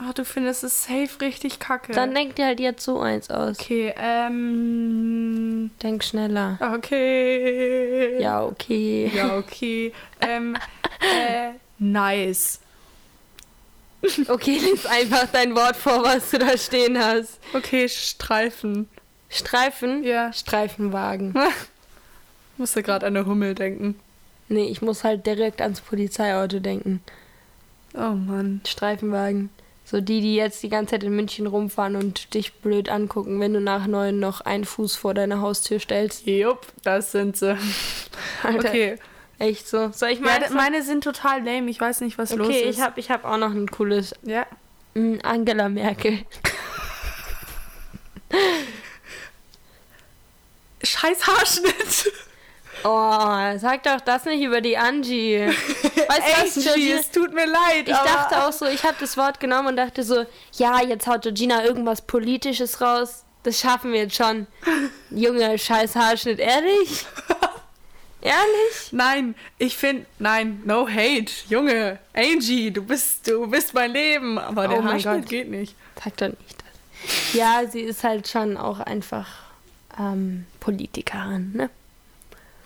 Oh, 0.00 0.12
du 0.14 0.24
findest 0.24 0.62
es 0.62 0.84
safe 0.84 1.20
richtig 1.20 1.58
kacke. 1.58 1.92
dann 1.92 2.14
denk 2.14 2.36
dir 2.36 2.46
halt 2.46 2.60
jetzt 2.60 2.84
so 2.84 3.00
eins 3.00 3.30
aus. 3.30 3.58
okay, 3.58 3.92
ähm. 3.96 5.70
Denk 5.82 6.04
schneller. 6.04 6.58
Okay. 6.76 8.20
Ja, 8.20 8.44
okay. 8.44 9.10
Ja, 9.12 9.36
okay. 9.36 9.92
ähm, 10.20 10.56
äh, 11.00 11.50
nice. 11.78 12.60
Okay, 14.28 14.58
lies 14.58 14.86
einfach 14.86 15.26
dein 15.32 15.56
Wort 15.56 15.76
vor, 15.76 16.04
was 16.04 16.30
du 16.30 16.38
da 16.38 16.56
stehen 16.56 16.96
hast. 16.96 17.40
Okay, 17.52 17.88
Streifen. 17.88 18.88
Streifen? 19.28 20.04
Ja. 20.04 20.32
Streifenwagen. 20.32 21.34
Musste 22.56 22.82
gerade 22.82 23.06
an 23.06 23.16
eine 23.16 23.26
Hummel 23.26 23.54
denken. 23.54 23.98
Nee, 24.48 24.68
ich 24.68 24.80
muss 24.80 25.04
halt 25.04 25.26
direkt 25.26 25.60
ans 25.60 25.80
Polizeiauto 25.80 26.60
denken. 26.60 27.02
Oh 27.94 28.12
Mann. 28.12 28.60
Streifenwagen. 28.66 29.50
So 29.90 30.02
die, 30.02 30.20
die 30.20 30.34
jetzt 30.34 30.62
die 30.62 30.68
ganze 30.68 30.90
Zeit 30.90 31.02
in 31.04 31.16
München 31.16 31.46
rumfahren 31.46 31.96
und 31.96 32.34
dich 32.34 32.52
blöd 32.54 32.90
angucken, 32.90 33.40
wenn 33.40 33.54
du 33.54 33.60
nach 33.60 33.86
neun 33.86 34.18
noch 34.20 34.42
einen 34.42 34.64
Fuß 34.66 34.96
vor 34.96 35.14
deine 35.14 35.40
Haustür 35.40 35.80
stellst. 35.80 36.26
Jupp, 36.26 36.66
das 36.82 37.12
sind 37.12 37.36
sie. 37.38 37.56
Alter, 38.42 38.68
Okay. 38.68 38.98
Echt 39.38 39.66
so. 39.68 39.90
Soll 39.92 40.10
ich 40.10 40.18
Ja, 40.18 40.24
mal? 40.26 40.40
d- 40.40 40.52
meine 40.52 40.82
sind 40.82 41.04
total 41.04 41.42
lame. 41.44 41.70
Ich 41.70 41.80
weiß 41.80 42.00
nicht, 42.02 42.18
was 42.18 42.34
los 42.34 42.48
okay, 42.48 42.68
ist. 42.68 42.76
ich 42.76 42.82
habe 42.84 42.98
ich 43.00 43.08
hab 43.10 43.24
auch 43.24 43.38
noch 43.38 43.52
ein 43.52 43.70
cooles. 43.70 44.12
Ja. 44.24 44.44
Mm, 44.94 45.18
Angela 45.22 45.68
Merkel. 45.70 46.18
Scheiß 50.82 51.26
Haarschnitt. 51.26 52.12
Oh, 52.84 53.58
sag 53.58 53.82
doch 53.82 54.00
das 54.00 54.24
nicht 54.24 54.42
über 54.42 54.60
die 54.60 54.76
Angie. 54.78 55.46
Weißt 55.48 56.56
du 56.56 56.70
Angie, 56.72 56.92
es 56.92 57.10
tut 57.10 57.32
mir 57.34 57.46
leid. 57.46 57.86
Ich 57.86 57.96
dachte 57.96 58.44
auch 58.44 58.52
so, 58.52 58.66
ich 58.66 58.84
habe 58.84 58.96
das 59.00 59.16
Wort 59.16 59.40
genommen 59.40 59.68
und 59.68 59.76
dachte 59.76 60.02
so, 60.02 60.24
ja, 60.52 60.80
jetzt 60.82 61.06
haut 61.06 61.22
Georgina 61.22 61.64
irgendwas 61.64 62.02
Politisches 62.02 62.80
raus. 62.80 63.24
Das 63.42 63.60
schaffen 63.60 63.92
wir 63.92 64.00
jetzt 64.00 64.16
schon. 64.16 64.46
Junge, 65.10 65.58
scheiß 65.58 65.96
Haarschnitt, 65.96 66.38
ehrlich? 66.38 67.06
Ehrlich? 68.20 68.88
Nein, 68.90 69.36
ich 69.58 69.76
finde, 69.76 70.04
nein, 70.18 70.60
no 70.64 70.88
hate. 70.88 71.30
Junge, 71.48 72.00
Angie, 72.12 72.72
du 72.72 72.82
bist, 72.82 73.28
du 73.28 73.46
bist 73.46 73.74
mein 73.74 73.92
Leben. 73.92 74.38
Aber 74.40 74.64
Oh 74.64 74.68
der 74.68 74.82
mein 74.82 74.94
Haarschnitt 74.94 75.28
geht 75.28 75.48
nicht. 75.48 75.76
Sag 76.02 76.16
doch 76.16 76.26
nicht 76.26 76.56
das. 76.58 77.34
Ja, 77.34 77.62
sie 77.70 77.80
ist 77.80 78.02
halt 78.02 78.26
schon 78.26 78.56
auch 78.56 78.80
einfach 78.80 79.28
ähm, 79.98 80.46
Politikerin, 80.58 81.52
ne? 81.54 81.70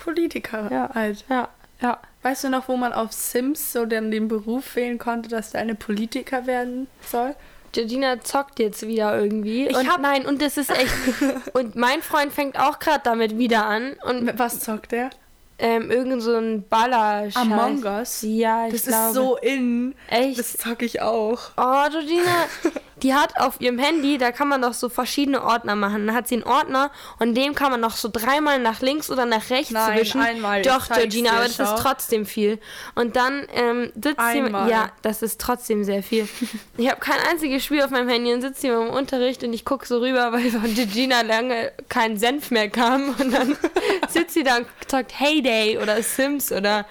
Politiker. 0.04 0.68
Ja. 0.70 0.90
Halt. 0.94 1.24
Ja, 1.28 1.48
ja. 1.80 1.98
Weißt 2.22 2.44
du 2.44 2.48
noch, 2.50 2.68
wo 2.68 2.76
man 2.76 2.92
auf 2.92 3.12
Sims 3.12 3.72
so 3.72 3.84
dann 3.86 4.10
den 4.10 4.28
Beruf 4.28 4.76
wählen 4.76 4.98
konnte, 4.98 5.28
dass 5.28 5.50
der 5.50 5.60
eine 5.60 5.74
Politiker 5.74 6.46
werden 6.46 6.86
soll? 7.06 7.34
Georgina 7.72 8.20
zockt 8.20 8.58
jetzt 8.58 8.86
wieder 8.86 9.18
irgendwie. 9.18 9.66
Ich 9.66 9.76
und 9.76 9.90
hab- 9.90 10.00
nein, 10.00 10.26
und 10.26 10.42
das 10.42 10.56
ist 10.58 10.70
echt. 10.70 10.92
und 11.54 11.74
mein 11.74 12.02
Freund 12.02 12.32
fängt 12.32 12.58
auch 12.58 12.78
gerade 12.78 13.00
damit 13.04 13.38
wieder 13.38 13.64
an. 13.66 13.94
Und 14.04 14.38
Was 14.38 14.60
zockt 14.60 14.92
der? 14.92 15.10
ähm, 15.58 15.90
irgend 15.92 16.20
so 16.22 16.34
ein 16.36 16.66
baller 16.68 17.28
Among 17.34 17.84
Us? 17.84 18.22
Ja, 18.22 18.66
ich 18.66 18.72
Das 18.72 18.86
glaube. 18.86 19.08
ist 19.08 19.14
so 19.14 19.36
in. 19.36 19.94
Echt? 20.08 20.38
Das 20.38 20.54
zocke 20.54 20.84
ich 20.84 21.00
auch. 21.00 21.38
Oh, 21.56 21.88
Georgina, 21.90 22.46
die 23.02 23.14
hat 23.14 23.36
auf 23.38 23.60
ihrem 23.60 23.78
Handy, 23.78 24.18
da 24.18 24.32
kann 24.32 24.48
man 24.48 24.62
doch 24.62 24.72
so 24.72 24.88
verschiedene 24.88 25.42
Ordner 25.42 25.74
machen. 25.74 26.06
Dann 26.06 26.14
hat 26.14 26.28
sie 26.28 26.36
einen 26.36 26.44
Ordner 26.44 26.90
und 27.18 27.34
dem 27.34 27.54
kann 27.54 27.70
man 27.70 27.80
noch 27.80 27.96
so 27.96 28.08
dreimal 28.12 28.58
nach 28.60 28.80
links 28.80 29.10
oder 29.10 29.26
nach 29.26 29.50
rechts 29.50 29.72
Nein, 29.72 29.98
zwischen. 29.98 30.20
einmal, 30.20 30.62
Doch, 30.62 30.88
Georgina, 30.88 31.32
aber 31.32 31.44
das 31.44 31.58
ist 31.58 31.78
trotzdem 31.78 32.26
viel. 32.26 32.58
Und 32.94 33.16
dann 33.16 33.46
ähm, 33.54 33.92
sitzt 33.94 34.18
Einmal. 34.18 34.66
sie. 34.66 34.70
Ja, 34.70 34.92
das 35.02 35.22
ist 35.22 35.40
trotzdem 35.40 35.84
sehr 35.84 36.02
viel. 36.02 36.28
ich 36.76 36.88
habe 36.88 37.00
kein 37.00 37.18
einziges 37.30 37.64
Spiel 37.64 37.82
auf 37.82 37.90
meinem 37.90 38.08
Handy 38.08 38.32
und 38.32 38.42
sitze 38.42 38.68
hier 38.68 38.80
im 38.80 38.90
Unterricht 38.90 39.42
und 39.42 39.52
ich 39.52 39.64
gucke 39.64 39.86
so 39.86 39.98
rüber, 39.98 40.32
weil 40.32 40.50
von 40.50 40.74
Georgina 40.74 41.22
lange 41.22 41.72
kein 41.88 42.16
Senf 42.16 42.50
mehr 42.50 42.70
kam. 42.70 43.14
Und 43.18 43.32
dann 43.32 43.56
sitzt 44.08 44.34
sie 44.34 44.44
da 44.44 44.58
und 44.58 44.66
sagt 44.86 45.18
Heyday 45.18 45.78
oder 45.78 46.02
Sims 46.02 46.52
oder. 46.52 46.86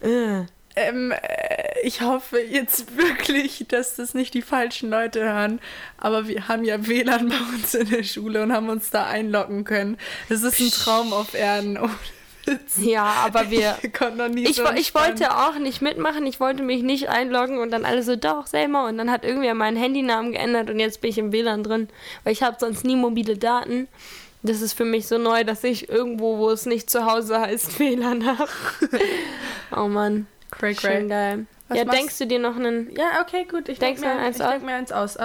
Äh. 0.00 0.44
Ähm, 0.88 1.12
äh, 1.12 1.80
ich 1.82 2.00
hoffe 2.00 2.40
jetzt 2.40 2.96
wirklich, 2.96 3.64
dass 3.68 3.96
das 3.96 4.14
nicht 4.14 4.34
die 4.34 4.42
falschen 4.42 4.90
Leute 4.90 5.22
hören. 5.22 5.60
Aber 5.98 6.28
wir 6.28 6.48
haben 6.48 6.64
ja 6.64 6.86
WLAN 6.86 7.28
bei 7.28 7.54
uns 7.54 7.74
in 7.74 7.90
der 7.90 8.02
Schule 8.02 8.42
und 8.42 8.52
haben 8.52 8.68
uns 8.68 8.90
da 8.90 9.06
einloggen 9.06 9.64
können. 9.64 9.98
Das 10.28 10.42
ist 10.42 10.60
ein 10.60 10.70
Traum 10.70 11.12
auf 11.12 11.34
Erden. 11.34 11.78
Ohne 11.78 11.94
Witz. 12.44 12.78
Ja, 12.78 13.04
aber 13.04 13.50
wir. 13.50 13.78
Ich 13.82 13.92
konnte 13.92 14.18
noch 14.18 14.28
nie 14.28 14.44
Ich, 14.44 14.56
so 14.56 14.64
ich 14.74 14.94
wollte 14.94 15.36
auch 15.36 15.58
nicht 15.58 15.82
mitmachen, 15.82 16.26
ich 16.26 16.40
wollte 16.40 16.62
mich 16.62 16.82
nicht 16.82 17.08
einloggen 17.08 17.58
und 17.58 17.70
dann 17.70 17.84
alle 17.84 18.02
so, 18.02 18.16
doch, 18.16 18.46
Selma. 18.46 18.88
Und 18.88 18.98
dann 18.98 19.10
hat 19.10 19.24
irgendwer 19.24 19.54
meinen 19.54 19.76
Handynamen 19.76 20.32
geändert 20.32 20.70
und 20.70 20.78
jetzt 20.78 21.00
bin 21.00 21.10
ich 21.10 21.18
im 21.18 21.32
WLAN 21.32 21.62
drin, 21.62 21.88
weil 22.24 22.32
ich 22.32 22.42
habe 22.42 22.56
sonst 22.58 22.84
nie 22.84 22.96
mobile 22.96 23.36
Daten. 23.36 23.88
Das 24.42 24.62
ist 24.62 24.72
für 24.72 24.86
mich 24.86 25.06
so 25.06 25.18
neu, 25.18 25.44
dass 25.44 25.64
ich 25.64 25.90
irgendwo, 25.90 26.38
wo 26.38 26.50
es 26.50 26.64
nicht 26.64 26.88
zu 26.88 27.04
Hause 27.04 27.40
heißt, 27.40 27.78
WLAN 27.78 28.26
habe. 28.26 28.50
oh 29.76 29.88
Mann, 29.88 30.26
Cray, 30.60 30.74
schön 30.74 31.08
geil. 31.08 31.46
Was 31.68 31.78
ja, 31.78 31.84
machst- 31.84 31.98
denkst 31.98 32.18
du 32.18 32.26
dir 32.26 32.38
noch 32.38 32.56
einen... 32.56 32.94
Ja, 32.96 33.22
okay, 33.22 33.46
gut. 33.50 33.68
Ich 33.68 33.78
denke 33.78 34.00
mir, 34.00 34.10
eins 34.10 34.38
ich 34.38 34.44
denk 34.44 34.64
mir 34.64 34.74
eins 34.74 34.92
aus. 34.92 35.16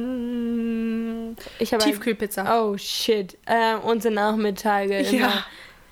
Ähm, 0.00 1.36
Ich 1.58 1.72
habe 1.72 1.82
Tiefkühlpizza. 1.82 2.60
Oh 2.60 2.76
shit. 2.76 3.38
Äh, 3.46 3.76
unsere 3.76 4.12
Nachmittage. 4.12 4.98
Immer. 4.98 5.18
ja, 5.18 5.44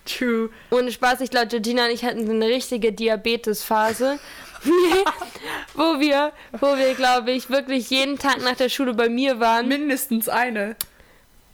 true. 0.04 0.50
Ohne 0.70 0.90
Spaß, 0.92 1.20
ich 1.22 1.30
glaube, 1.30 1.46
Georgina 1.46 1.86
und 1.86 1.92
ich 1.92 2.04
hatten 2.04 2.26
so 2.26 2.32
eine 2.32 2.46
richtige 2.48 2.92
Diabetesphase. 2.92 4.18
wo 5.74 6.00
wir, 6.00 6.32
wo 6.60 6.76
wir, 6.76 6.94
glaube 6.94 7.30
ich, 7.30 7.48
wirklich 7.48 7.90
jeden 7.90 8.18
Tag 8.18 8.42
nach 8.42 8.56
der 8.56 8.68
Schule 8.68 8.92
bei 8.92 9.08
mir 9.08 9.38
waren. 9.38 9.68
Mindestens 9.68 10.28
eine. 10.28 10.74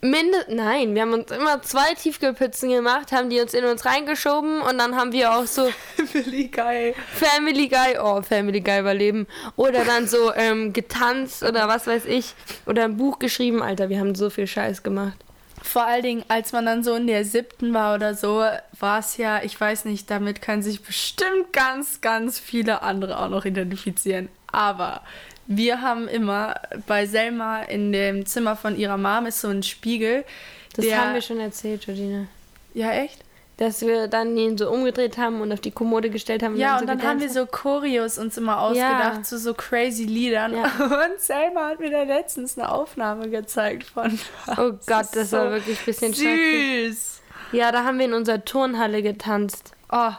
Minde 0.05 0.45
Nein, 0.51 0.95
wir 0.95 1.01
haben 1.01 1.15
uns 1.15 1.31
immer 1.31 1.63
zwei 1.63 1.95
Tiefkühlpizzen 1.95 2.69
gemacht, 2.69 3.11
haben 3.11 3.31
die 3.31 3.41
uns 3.41 3.55
in 3.55 3.65
uns 3.65 3.87
reingeschoben 3.87 4.61
und 4.61 4.77
dann 4.77 4.97
haben 4.97 5.13
wir 5.13 5.33
auch 5.35 5.47
so 5.47 5.71
Billy 6.13 6.49
geil. 6.49 6.95
Family 7.15 7.69
Guy, 7.69 7.97
oh, 7.99 8.21
Family 8.21 8.61
Guy 8.61 8.85
war 8.85 8.93
Leben. 8.93 9.27
Oder 9.57 9.83
dann 9.87 10.07
so 10.07 10.31
ähm, 10.35 10.75
getanzt 10.75 11.43
oder 11.43 11.69
was 11.69 11.87
weiß 11.87 12.05
ich. 12.05 12.35
Oder 12.67 12.85
ein 12.85 12.99
Buch 12.99 13.19
geschrieben. 13.19 13.63
Alter, 13.63 13.89
wir 13.89 13.99
haben 13.99 14.15
so 14.15 14.29
viel 14.29 14.47
Scheiß 14.47 14.83
gemacht. 14.83 15.17
Vor 15.63 15.87
allen 15.87 16.03
Dingen, 16.03 16.25
als 16.29 16.53
man 16.53 16.67
dann 16.67 16.85
so 16.85 16.97
in 16.97 17.07
der 17.07 17.25
siebten 17.25 17.73
war 17.73 17.95
oder 17.95 18.13
so, 18.13 18.45
war 18.79 18.99
es 18.99 19.17
ja, 19.17 19.43
ich 19.43 19.59
weiß 19.59 19.87
nicht, 19.87 20.11
damit 20.11 20.43
können 20.43 20.63
sich 20.63 20.83
bestimmt 20.83 21.51
ganz, 21.55 22.03
ganz 22.03 22.39
viele 22.39 22.83
andere 22.83 23.19
auch 23.19 23.31
noch 23.31 23.47
identifizieren. 23.47 24.29
Aber 24.53 25.01
wir 25.47 25.81
haben 25.83 26.09
immer 26.09 26.55
bei 26.87 27.07
Selma 27.07 27.63
in 27.63 27.93
dem 27.93 28.27
Zimmer 28.27 28.57
von 28.57 28.77
ihrer 28.77 28.97
Mom 28.97 29.27
ist 29.27 29.41
so 29.41 29.49
ein 29.49 29.63
Spiegel. 29.63 30.25
Das 30.75 30.85
der, 30.85 31.01
haben 31.01 31.15
wir 31.15 31.23
schon 31.23 31.41
erzählt, 31.41 31.83
Georgina. 31.85 32.27
Ja, 32.73 32.91
echt? 32.93 33.21
Dass 33.59 33.83
wir 33.83 34.09
dann 34.09 34.37
ihn 34.37 34.59
so 34.59 34.69
umgedreht 34.69 35.17
haben 35.17 35.41
und 35.41 35.53
auf 35.53 35.61
die 35.61 35.71
Kommode 35.71 36.11
gestellt 36.11 36.43
haben. 36.43 36.57
Ja, 36.57 36.75
so 36.75 36.81
und 36.81 36.89
dann 36.89 37.01
haben 37.05 37.21
wir 37.21 37.31
so 37.31 37.47
Choreos 37.47 38.19
uns 38.19 38.37
immer 38.37 38.61
ausgedacht 38.61 39.17
Ja. 39.19 39.23
zu 39.23 39.39
so 39.39 39.55
crazy 39.55 40.03
Liedern. 40.05 40.57
Ja. 40.57 40.65
Und 40.81 41.21
Selma 41.21 41.69
hat 41.69 41.79
mir 41.79 41.91
da 41.91 42.03
letztens 42.03 42.59
eine 42.59 42.73
Aufnahme 42.73 43.31
gezeigt 43.31 43.85
von. 43.85 44.19
Oh 44.57 44.73
Gott, 44.87 45.07
das 45.13 45.31
so 45.31 45.37
war 45.37 45.51
wirklich 45.53 45.79
ein 45.79 45.85
bisschen 45.85 46.13
schrecklich. 46.15 46.89
süß. 46.97 47.21
Ja, 47.53 47.71
da 47.71 47.85
haben 47.85 47.99
wir 48.01 48.07
in 48.07 48.15
unserer 48.15 48.45
Turnhalle 48.45 49.03
getanzt. 49.03 49.71
Oh, 49.93 50.11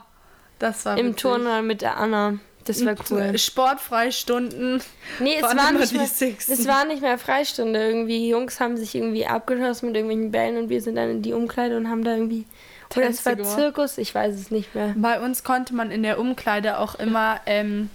das 0.59 0.85
war 0.85 0.97
Im 0.97 1.07
witzig. 1.07 1.21
Turnhalle 1.23 1.63
mit 1.63 1.81
der 1.81 1.97
Anna. 1.97 2.39
Das 2.65 2.83
war 2.83 2.95
cool. 3.11 3.37
Sportfreistunden. 3.37 4.81
Nee, 5.19 5.35
es 5.35 5.43
waren 5.43 5.57
war, 5.57 5.71
nicht 5.71 6.07
Sixten. 6.07 6.51
es 6.51 6.67
war 6.67 6.85
nicht 6.85 7.01
mehr 7.01 7.17
Freistunde. 7.17 7.79
Irgendwie, 7.79 8.19
die 8.19 8.29
Jungs 8.29 8.59
haben 8.59 8.75
sich 8.75 8.95
irgendwie 8.95 9.27
abgeschossen 9.27 9.87
mit 9.87 9.95
irgendwelchen 9.95 10.31
Bällen 10.31 10.57
und 10.57 10.69
wir 10.69 10.81
sind 10.81 10.95
dann 10.95 11.09
in 11.09 11.21
die 11.21 11.33
Umkleide 11.33 11.77
und 11.77 11.89
haben 11.89 12.03
da 12.03 12.13
irgendwie. 12.13 12.45
Oder 12.95 13.09
es 13.09 13.25
war. 13.25 13.37
Zirkus, 13.43 13.97
ich 13.97 14.13
weiß 14.13 14.33
es 14.35 14.51
nicht 14.51 14.73
mehr. 14.73 14.95
Bei 14.97 15.19
uns 15.19 15.43
konnte 15.43 15.75
man 15.75 15.91
in 15.91 16.01
der 16.01 16.19
Umkleide 16.19 16.79
auch 16.79 16.95
immer 16.95 17.39
ähm, 17.45 17.89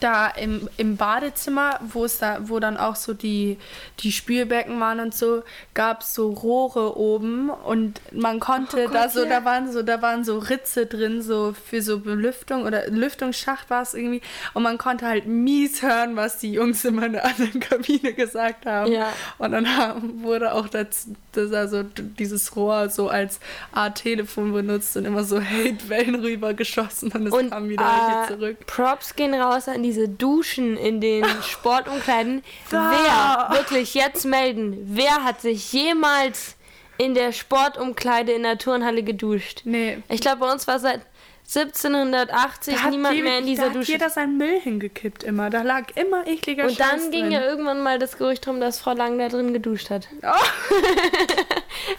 da 0.00 0.28
im, 0.28 0.68
im 0.76 0.96
Badezimmer, 0.96 1.80
wo 1.80 2.04
es 2.04 2.18
da, 2.18 2.48
wo 2.48 2.58
dann 2.60 2.76
auch 2.76 2.96
so 2.96 3.14
die, 3.14 3.58
die 4.00 4.12
Spülbecken 4.12 4.80
waren 4.80 5.00
und 5.00 5.14
so, 5.14 5.42
gab 5.74 6.02
es 6.02 6.14
so 6.14 6.30
Rohre 6.30 6.96
oben 6.96 7.50
und 7.50 8.00
man 8.12 8.40
konnte 8.40 8.86
Oh 8.86 8.92
da 8.92 9.02
Gott, 9.02 9.12
so, 9.12 9.24
ja. 9.24 9.28
da 9.28 9.44
waren 9.44 9.70
so, 9.72 9.82
da 9.82 10.02
waren 10.02 10.24
so 10.24 10.38
Ritze 10.38 10.86
drin, 10.86 11.22
so 11.22 11.54
für 11.66 11.82
so 11.82 12.00
Belüftung 12.00 12.64
oder 12.64 12.88
Lüftungsschacht 12.88 13.70
war 13.70 13.82
es 13.82 13.94
irgendwie. 13.94 14.22
Und 14.54 14.62
man 14.62 14.78
konnte 14.78 15.06
halt 15.06 15.26
mies 15.26 15.82
hören, 15.82 16.16
was 16.16 16.38
die 16.38 16.52
Jungs 16.52 16.84
in 16.84 16.94
meiner 16.94 17.24
anderen 17.24 17.60
Kabine 17.60 18.12
gesagt 18.12 18.66
haben. 18.66 18.92
Ja. 18.92 19.12
Und 19.38 19.52
dann 19.52 19.76
haben, 19.76 20.22
wurde 20.22 20.54
auch 20.54 20.68
das, 20.68 21.08
das 21.32 21.52
also 21.52 21.82
dieses 21.82 22.54
Rohr 22.56 22.88
so 22.88 23.08
als 23.08 23.40
Art 23.72 23.98
Telefon 23.98 24.52
benutzt 24.52 24.96
und 24.96 25.04
immer 25.04 25.24
so 25.24 25.40
Hate-Wellen 25.40 26.16
rübergeschossen 26.16 27.10
und 27.12 27.26
es 27.26 27.32
Und 27.32 27.50
kam 27.50 27.68
wieder 27.68 28.24
äh, 28.24 28.32
zurück. 28.32 28.66
Props 28.66 29.16
gehen 29.16 29.34
raus 29.34 29.68
an 29.68 29.82
diese 29.88 30.08
Duschen 30.08 30.76
in 30.76 31.00
den 31.00 31.24
Sportumkleiden. 31.42 32.44
Wer, 32.68 33.48
wirklich 33.50 33.94
jetzt 33.94 34.26
melden, 34.26 34.76
wer 34.84 35.24
hat 35.24 35.40
sich 35.40 35.72
jemals 35.72 36.56
in 36.98 37.14
der 37.14 37.32
Sportumkleide 37.32 38.32
in 38.32 38.42
der 38.42 38.58
Turnhalle 38.58 39.02
geduscht? 39.02 39.62
Nee. 39.64 39.98
Ich 40.10 40.20
glaube, 40.20 40.38
bei 40.38 40.52
uns 40.52 40.66
war 40.66 40.78
seit 40.78 41.00
1780 41.48 42.74
niemand 42.90 43.22
mehr 43.22 43.38
in 43.38 43.44
da 43.44 43.50
dieser 43.50 43.64
hat 43.70 43.74
Dusche. 43.74 43.92
jeder 43.92 44.10
seinen 44.10 44.36
Müll 44.36 44.60
hingekippt 44.60 45.24
immer. 45.24 45.48
Da 45.48 45.62
lag 45.62 45.84
immer 45.96 46.26
ekliger 46.26 46.66
Und 46.66 46.78
dann 46.78 47.00
Scheiß 47.00 47.10
ging 47.10 47.22
drin. 47.22 47.32
ja 47.32 47.42
irgendwann 47.42 47.82
mal 47.82 47.98
das 47.98 48.18
Gerücht 48.18 48.46
rum, 48.46 48.60
dass 48.60 48.78
Frau 48.80 48.92
Lang 48.92 49.18
da 49.18 49.28
drin 49.30 49.54
geduscht 49.54 49.88
hat. 49.88 50.08
Oh. 50.22 50.74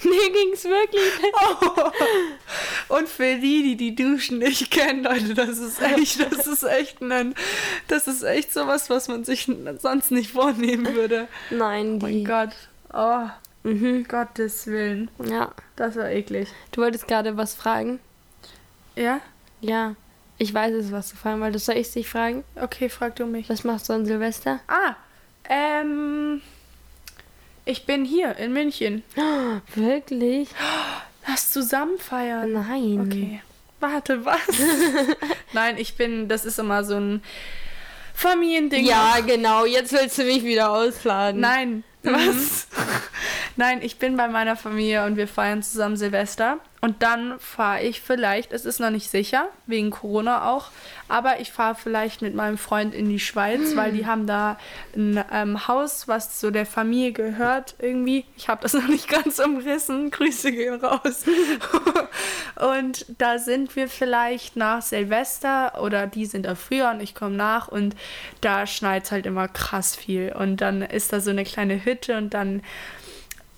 Mir 0.08 0.32
ging's 0.32 0.66
wirklich. 0.66 1.02
Und 2.90 3.10
für 3.10 3.38
die, 3.38 3.64
die 3.64 3.76
die 3.76 3.96
Duschen 3.96 4.38
nicht 4.38 4.70
kennen, 4.70 5.04
Leute, 5.04 5.34
das 5.34 5.58
ist 5.58 5.82
echt, 5.82 6.20
das 6.32 6.46
ist 6.46 6.64
echt 6.64 7.02
ein, 7.02 7.34
das 7.88 8.08
ist 8.08 8.22
echt 8.22 8.54
sowas, 8.54 8.90
was 8.92 9.08
man 9.08 9.24
sich 9.24 9.52
sonst 9.80 10.12
nicht 10.12 10.32
vornehmen 10.32 10.94
würde. 10.94 11.28
Nein, 11.50 11.96
Oh 11.96 12.06
mein 12.06 12.14
die. 12.14 12.24
Gott. 12.24 12.50
Oh, 12.94 13.28
Mhm. 13.64 14.06
Gottes 14.08 14.68
Willen. 14.68 15.12
Ja. 15.26 15.52
Das 15.76 15.96
war 15.98 16.10
eklig. 16.10 16.48
Du 16.72 16.82
wolltest 16.82 17.08
gerade 17.10 17.36
was 17.36 17.56
fragen? 17.56 18.00
Ja? 18.96 19.20
Ja. 19.62 19.96
Ich 20.38 20.54
weiß 20.54 20.74
es, 20.74 20.92
was 20.92 21.10
du 21.10 21.18
fragen 21.18 21.42
wolltest. 21.42 21.66
Soll 21.66 21.76
ich 21.76 21.92
dich 21.92 22.08
fragen? 22.08 22.44
Okay, 22.56 22.90
frag 22.90 23.16
du 23.18 23.26
mich. 23.26 23.50
Was 23.50 23.64
machst 23.64 23.90
du 23.90 23.94
an 23.94 24.06
Silvester? 24.06 24.62
Ah, 24.68 24.96
ähm, 25.50 26.42
ich 27.66 27.86
bin 27.86 28.06
hier 28.06 28.38
in 28.38 28.54
München. 28.54 29.04
Wirklich? 29.76 30.50
Lass 31.28 31.52
zusammen 31.52 31.98
feiern. 31.98 32.54
Nein. 32.54 33.02
Okay. 33.06 33.42
Warte, 33.80 34.26
was? 34.26 34.40
Nein, 35.54 35.78
ich 35.78 35.96
bin, 35.96 36.28
das 36.28 36.46
ist 36.46 36.60
immer 36.60 36.84
so 36.84 36.96
ein 36.96 37.22
Familiending. 38.14 38.86
Ja, 38.86 39.18
genau. 39.26 39.66
Jetzt 39.66 39.92
willst 39.94 40.18
du 40.18 40.24
mich 40.24 40.44
wieder 40.44 40.72
ausladen. 40.72 41.42
Nein, 41.42 41.84
was? 42.04 42.68
Nein, 43.60 43.82
ich 43.82 44.00
bin 44.00 44.16
bei 44.16 44.30
meiner 44.30 44.56
Familie 44.56 45.04
und 45.04 45.18
wir 45.18 45.28
feiern 45.28 45.62
zusammen 45.62 45.98
Silvester. 45.98 46.60
Und 46.80 47.04
dann 47.04 47.38
fahre 47.40 47.82
ich 47.82 48.00
vielleicht, 48.00 48.54
es 48.54 48.64
ist 48.64 48.80
noch 48.80 48.90
nicht 48.90 49.10
sicher, 49.10 49.50
wegen 49.66 49.90
Corona 49.90 50.50
auch, 50.50 50.68
aber 51.10 51.42
ich 51.42 51.52
fahre 51.52 51.76
vielleicht 51.76 52.22
mit 52.22 52.36
meinem 52.36 52.58
Freund 52.58 52.96
in 52.96 53.10
die 53.10 53.20
Schweiz, 53.20 53.60
weil 53.76 53.92
die 53.92 54.06
haben 54.06 54.28
da 54.28 54.58
ein 54.96 55.22
ähm, 55.34 55.68
Haus, 55.68 56.08
was 56.08 56.40
so 56.40 56.52
der 56.52 56.66
Familie 56.66 57.12
gehört 57.12 57.76
irgendwie. 57.80 58.24
Ich 58.38 58.48
habe 58.48 58.62
das 58.62 58.74
noch 58.76 58.88
nicht 58.88 59.10
ganz 59.10 59.40
umrissen. 59.40 60.10
Grüße 60.10 60.54
gehen 60.54 60.80
raus. 60.80 61.26
und 62.56 63.06
da 63.18 63.40
sind 63.40 63.76
wir 63.76 63.90
vielleicht 63.90 64.56
nach 64.56 64.82
Silvester 64.82 65.82
oder 65.82 66.08
die 66.08 66.26
sind 66.26 66.46
da 66.46 66.56
früher 66.56 66.92
und 66.92 67.02
ich 67.02 67.14
komme 67.14 67.36
nach 67.36 67.68
und 67.68 67.94
da 68.40 68.66
schneit 68.66 69.12
halt 69.12 69.26
immer 69.26 69.50
krass 69.50 69.98
viel. 69.98 70.32
Und 70.32 70.62
dann 70.62 70.82
ist 70.82 71.12
da 71.12 71.20
so 71.20 71.32
eine 71.32 71.44
kleine 71.44 71.84
Hütte 71.84 72.18
und 72.18 72.34
dann 72.34 72.62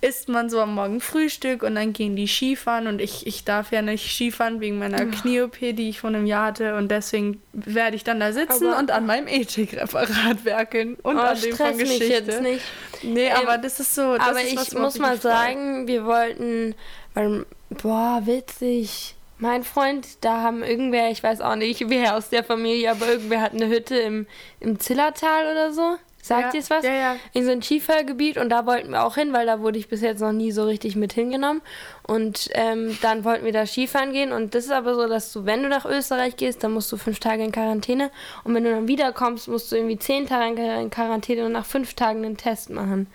isst 0.02 0.30
man 0.30 0.50
so 0.50 0.60
am 0.60 0.74
Morgen 0.76 1.00
Frühstück 1.00 1.62
und 1.64 1.76
dann 1.76 1.94
gehen 1.94 2.16
die 2.16 2.28
Skifahren 2.28 2.88
und 2.88 3.00
ich, 3.00 3.28
ich 3.28 3.44
darf 3.46 3.72
ja 3.72 3.82
nicht 3.84 4.12
Skifahren 4.12 4.60
wegen 4.60 4.80
meiner 4.80 5.06
Knie-OP, 5.06 5.60
die 5.60 5.90
ich 5.90 6.00
vor 6.00 6.10
einem 6.10 6.26
Jahr 6.26 6.48
hatte 6.48 6.76
und 6.76 6.90
deswegen 6.90 7.42
werde 7.54 7.96
ich 7.96 8.04
dann 8.04 8.20
da 8.20 8.34
sitzen 8.34 8.68
Aber- 8.68 8.80
und 8.80 8.90
an 8.92 9.06
meinem 9.06 9.28
Ethikreferat 9.28 10.10
werkeln 10.44 10.96
und 11.04 11.18
Oh, 11.18 11.20
an 11.20 11.40
dem 11.40 11.56
von 11.56 11.68
stress 11.68 11.78
mich 11.78 12.00
Geschichte. 12.00 12.14
jetzt 12.32 12.42
nicht. 12.42 12.62
Nee, 13.04 13.28
Ähm, 13.28 13.34
aber 13.36 13.58
das 13.60 13.80
ist 13.80 13.94
so. 13.96 14.18
Das 14.18 14.28
Aber 14.28 14.42
ist 14.42 14.54
ich 14.72 14.74
muss 14.78 14.98
mal 15.00 15.20
sagen, 15.20 15.88
wir 15.88 16.06
wollten, 16.06 16.76
weil, 17.14 17.46
boah, 17.70 18.22
witzig. 18.26 19.16
Mein 19.38 19.64
Freund, 19.64 20.08
da 20.22 20.42
haben 20.42 20.62
irgendwer, 20.62 21.10
ich 21.10 21.24
weiß 21.24 21.42
auch 21.42 21.56
nicht, 21.56 21.90
wer 21.90 22.16
aus 22.16 22.30
der 22.30 22.44
Familie, 22.44 22.92
aber 22.92 23.08
irgendwer 23.08 23.42
hat 23.42 23.54
eine 23.54 23.68
Hütte 23.70 23.96
im, 23.98 24.28
im 24.60 24.80
Zillertal 24.80 25.52
oder 25.52 25.74
so. 25.74 25.96
Sagt 26.32 26.54
Ja, 26.54 26.54
ihr 26.54 26.60
es 26.62 26.70
was? 26.70 26.86
ja, 26.86 26.94
ja. 26.94 27.16
In 27.34 27.46
so 27.46 27.52
ein 27.52 27.62
Skifahrgebiet 27.62 28.38
und 28.38 28.50
da 28.50 28.66
wollten 28.66 28.92
wir 28.92 29.04
auch 29.04 29.16
hin, 29.16 29.34
weil 29.34 29.46
da 29.46 29.60
wurde 29.60 29.78
ich 29.78 29.88
bis 29.90 30.02
jetzt 30.02 30.22
noch 30.22 30.32
nie 30.32 30.52
so 30.52 30.64
richtig 30.64 30.96
mit 30.96 31.14
hingenommen. 31.14 31.62
Und 32.04 32.50
ähm, 32.54 32.98
dann 33.02 33.24
wollten 33.24 33.46
wir 33.46 33.52
da 33.54 33.66
Skifahren 33.66 34.12
gehen 34.12 34.32
und 34.32 34.56
das 34.56 34.66
ist 34.66 34.72
aber 34.72 34.96
so, 34.96 35.08
dass 35.08 35.32
du, 35.34 35.46
wenn 35.46 35.64
du 35.64 35.70
nach 35.70 35.86
Österreich 35.86 36.36
gehst, 36.36 36.64
dann 36.64 36.72
musst 36.74 36.92
du 36.92 36.98
fünf 36.98 37.20
Tage 37.20 37.44
in 37.44 37.52
Quarantäne 37.52 38.12
und 38.44 38.54
wenn 38.56 38.64
du 38.64 38.72
dann 38.72 38.88
wiederkommst, 38.88 39.48
musst 39.48 39.72
du 39.72 39.76
irgendwie 39.76 39.98
zehn 40.00 40.28
Tage 40.28 40.62
in 40.82 40.90
Quarantäne 40.90 41.46
und 41.46 41.52
nach 41.52 41.66
fünf 41.66 41.94
Tagen 41.94 42.26
einen 42.26 42.38
Test 42.38 42.70
machen. 42.70 43.08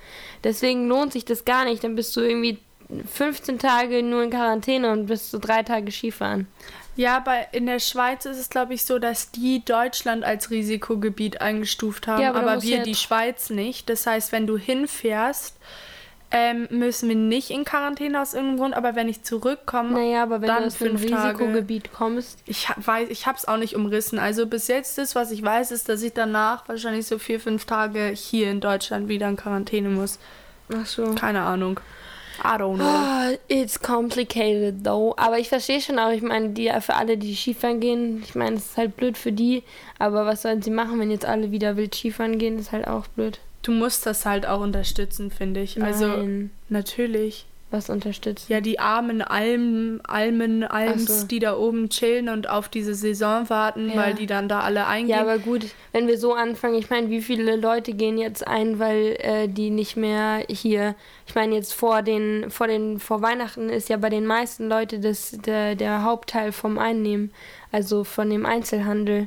Deswegen 0.45 0.89
lohnt 0.89 1.13
sich 1.13 1.25
das 1.25 1.45
gar 1.45 1.65
nicht, 1.65 1.83
dann 1.85 1.95
bist 1.97 2.15
du 2.17 2.21
irgendwie 2.21 2.59
15 3.13 3.59
Tage 3.59 4.03
nur 4.03 4.23
in 4.23 4.31
Quarantäne 4.31 4.93
und 4.93 5.07
bist 5.07 5.31
so 5.31 5.39
drei 5.39 5.63
Tage 5.63 5.91
Skifahren. 5.91 6.47
Ja, 6.97 7.21
bei, 7.21 7.47
in 7.53 7.67
der 7.67 7.79
Schweiz 7.79 8.25
ist 8.25 8.39
es, 8.39 8.49
glaube 8.49 8.75
ich, 8.75 8.85
so, 8.85 8.99
dass 8.99 9.31
die 9.31 9.65
Deutschland 9.65 10.25
als 10.25 10.51
Risikogebiet 10.51 11.41
eingestuft 11.43 12.07
haben, 12.07 12.23
Ja, 12.23 12.31
aber 12.31 12.53
aber, 12.53 12.63
wir 12.63 12.83
die 12.83 12.95
Schweiz 12.95 13.51
nicht. 13.51 13.89
Das 13.91 14.07
heißt, 14.07 14.33
wenn 14.33 14.47
du 14.47 14.57
hinfährst, 14.57 15.57
ähm, 16.31 16.67
müssen 16.71 17.09
wir 17.09 17.17
nicht 17.17 17.51
in 17.51 17.65
Quarantäne 17.65 18.21
aus 18.21 18.35
irgendeinem 18.35 18.59
Grund, 18.59 18.75
aber 18.75 18.97
wenn 18.97 19.09
ich 19.09 19.23
zurückkomme, 19.23 19.93
Naja, 19.93 20.23
aber 20.23 20.41
wenn 20.41 20.49
dann 20.49 20.63
du 20.63 20.67
aus 20.67 20.83
einem 20.83 20.99
fünf 20.99 21.11
Tage. 21.11 21.39
Risikogebiet 21.39 21.93
kommst, 21.93 22.39
Ich 22.47 22.69
weiß, 22.77 23.11
ich 23.11 23.27
habe 23.27 23.39
es 23.39 23.47
auch 23.47 23.59
nicht 23.59 23.77
umrissen. 23.77 24.19
Also 24.19 24.47
bis 24.47 24.67
jetzt 24.67 24.99
ist, 24.99 25.15
was 25.15 25.31
ich 25.31 25.43
weiß, 25.43 25.71
ist, 25.71 25.89
dass 25.89 26.03
ich 26.03 26.15
danach 26.15 26.69
wahrscheinlich 26.69 27.07
so 27.07 27.19
vier, 27.19 27.39
fünf 27.39 27.67
Tage 27.67 28.09
hier 28.09 28.51
in 28.51 28.61
Deutschland 28.61 29.09
wieder 29.09 29.29
in 29.29 29.37
Quarantäne 29.37 29.89
muss. 29.89 30.19
ach 30.75 30.87
so. 30.87 31.15
Keine 31.15 31.43
Ahnung. 31.43 31.79
I 32.45 32.57
don't 32.59 32.77
know. 32.77 32.85
Ah, 32.85 33.31
It's 33.49 33.79
complicated 33.81 34.85
though. 34.85 35.15
Aber 35.17 35.39
ich 35.39 35.49
verstehe 35.49 35.81
schon 35.81 35.99
auch, 35.99 36.11
ich 36.11 36.23
meine, 36.23 36.51
die 36.51 36.71
für 36.81 36.95
alle, 36.95 37.17
die 37.17 37.35
Skifahren 37.35 37.81
gehen, 37.81 38.23
ich 38.25 38.35
meine, 38.35 38.57
es 38.57 38.67
ist 38.67 38.77
halt 38.77 38.97
blöd 38.97 39.17
für 39.19 39.33
die, 39.33 39.63
aber 39.99 40.27
was 40.27 40.43
sollen 40.43 40.63
sie 40.63 40.71
machen, 40.71 40.99
wenn 41.01 41.11
jetzt 41.11 41.25
alle 41.25 41.51
wieder 41.51 41.77
wild 41.77 41.95
Skifahren 41.95 42.39
gehen, 42.39 42.59
ist 42.59 42.73
halt 42.73 42.87
auch 42.87 43.07
blöd. 43.09 43.39
du 43.63 43.73
musst 43.73 44.07
das 44.07 44.25
halt 44.27 44.47
auch 44.47 44.61
unterstützen, 44.61 45.31
finde 45.31 45.61
ich. 45.61 45.83
Also 45.83 46.07
Nein. 46.07 46.51
natürlich. 46.69 47.47
Was 47.73 47.91
unterstützt? 47.91 48.49
Ja, 48.49 48.61
die 48.61 48.79
armen 48.79 49.23
Almen, 49.23 50.01
Almen, 50.07 50.63
Alms, 50.63 51.23
so. 51.23 51.27
die 51.27 51.41
da 51.41 51.57
oben 51.57 51.89
chillen 51.89 52.29
und 52.29 52.49
auf 52.49 52.69
diese 52.69 52.95
Saison 52.95 53.51
warten, 53.51 53.89
Ja. 53.91 53.97
weil 53.97 54.15
die 54.15 54.27
dann 54.27 54.49
da 54.49 54.61
alle 54.61 54.87
eingehen. 54.87 55.17
Ja, 55.17 55.23
aber 55.23 55.39
gut, 55.39 55.67
wenn 55.91 56.07
wir 56.07 56.17
so 56.17 56.33
anfangen, 56.35 56.77
ich 56.77 56.91
meine, 56.91 57.11
wie 57.11 57.21
viele 57.21 57.57
Leute 57.57 57.93
gehen 57.93 58.19
jetzt 58.19 58.47
ein, 58.47 58.79
weil 58.79 59.17
äh, 59.19 59.49
die 59.49 59.71
nicht 59.71 59.97
mehr 59.97 60.45
hier, 60.49 60.95
ich 61.27 61.35
meine, 61.35 61.57
jetzt 61.57 61.75
vor 61.75 62.03
den, 62.03 62.51
vor 62.53 62.69
den, 62.69 63.01
vor 63.01 63.21
Weihnachten 63.21 63.69
ist 63.69 63.89
ja 63.89 63.97
bei 63.97 64.11
den 64.11 64.27
meisten 64.27 64.69
Leuten 64.69 65.03
das 65.03 65.33
der, 65.33 65.75
der 65.75 66.05
Hauptteil 66.05 66.53
vom 66.53 66.79
Einnehmen, 66.79 67.33
also 67.73 68.05
von 68.05 68.31
dem 68.31 68.47
Einzelhandel. 68.47 69.27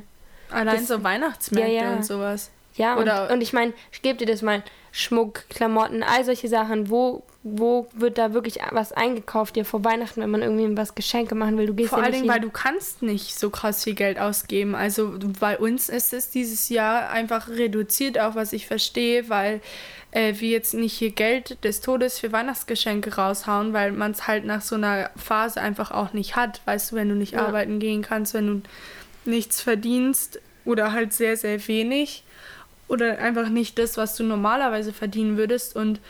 Allein 0.50 0.76
das- 0.78 0.88
so 0.88 1.04
Weihnachtsmärkte 1.04 1.72
Ja, 1.74 1.82
ja. 1.90 1.92
und 1.96 2.06
sowas. 2.06 2.50
Ja, 2.76 2.96
Oder- 2.98 3.24
und, 3.24 3.34
und 3.34 3.40
ich 3.40 3.52
meine, 3.52 3.72
ich 3.92 4.02
gebe 4.02 4.18
dir 4.18 4.26
das 4.26 4.42
mal, 4.42 4.62
Schmuck, 4.92 5.44
Klamotten, 5.48 6.02
all 6.02 6.24
solche 6.24 6.48
Sachen, 6.48 6.90
wo, 6.90 7.22
wo 7.44 7.86
wird 7.94 8.18
da 8.18 8.32
wirklich 8.34 8.58
was 8.72 8.90
eingekauft 8.92 9.54
dir 9.54 9.64
vor 9.64 9.84
Weihnachten, 9.84 10.20
wenn 10.20 10.30
man 10.30 10.42
irgendwie 10.42 10.76
was 10.76 10.96
Geschenke 10.96 11.36
machen 11.36 11.56
will? 11.58 11.66
Du 11.66 11.74
gehst 11.74 11.90
Vor 11.90 12.00
ja 12.00 12.06
allen 12.06 12.14
Dingen, 12.14 12.28
weil 12.28 12.40
du 12.40 12.50
kannst 12.50 13.02
nicht 13.02 13.38
so 13.38 13.50
krass 13.50 13.84
viel 13.84 13.94
Geld 13.94 14.18
ausgeben. 14.18 14.74
Also 14.74 15.14
bei 15.38 15.56
uns 15.56 15.88
ist 15.88 16.12
es 16.12 16.30
dieses 16.30 16.68
Jahr 16.70 17.10
einfach 17.10 17.48
reduziert, 17.48 18.18
auch 18.18 18.34
was 18.34 18.52
ich 18.52 18.66
verstehe, 18.66 19.28
weil 19.28 19.60
äh, 20.10 20.34
wir 20.38 20.48
jetzt 20.48 20.74
nicht 20.74 20.94
hier 20.94 21.12
Geld 21.12 21.62
des 21.62 21.80
Todes 21.80 22.18
für 22.18 22.32
Weihnachtsgeschenke 22.32 23.14
raushauen, 23.14 23.72
weil 23.72 23.92
man 23.92 24.10
es 24.10 24.26
halt 24.26 24.44
nach 24.44 24.60
so 24.60 24.74
einer 24.74 25.10
Phase 25.16 25.60
einfach 25.60 25.92
auch 25.92 26.12
nicht 26.14 26.34
hat. 26.34 26.60
Weißt 26.64 26.90
du, 26.90 26.96
wenn 26.96 27.08
du 27.08 27.14
nicht 27.14 27.34
Ja. 27.34 27.46
arbeiten 27.46 27.78
gehen 27.78 28.02
kannst, 28.02 28.34
wenn 28.34 28.46
du 28.48 28.62
nichts 29.24 29.60
verdienst 29.60 30.40
oder 30.64 30.90
halt 30.90 31.12
sehr, 31.12 31.36
sehr 31.36 31.68
wenig 31.68 32.24
oder 32.90 33.18
einfach 33.18 33.48
nicht 33.48 33.78
das, 33.78 33.96
was 33.96 34.16
du 34.16 34.24
normalerweise 34.24 34.92
verdienen 34.92 35.36
würdest. 35.36 35.76
Und 35.76 36.00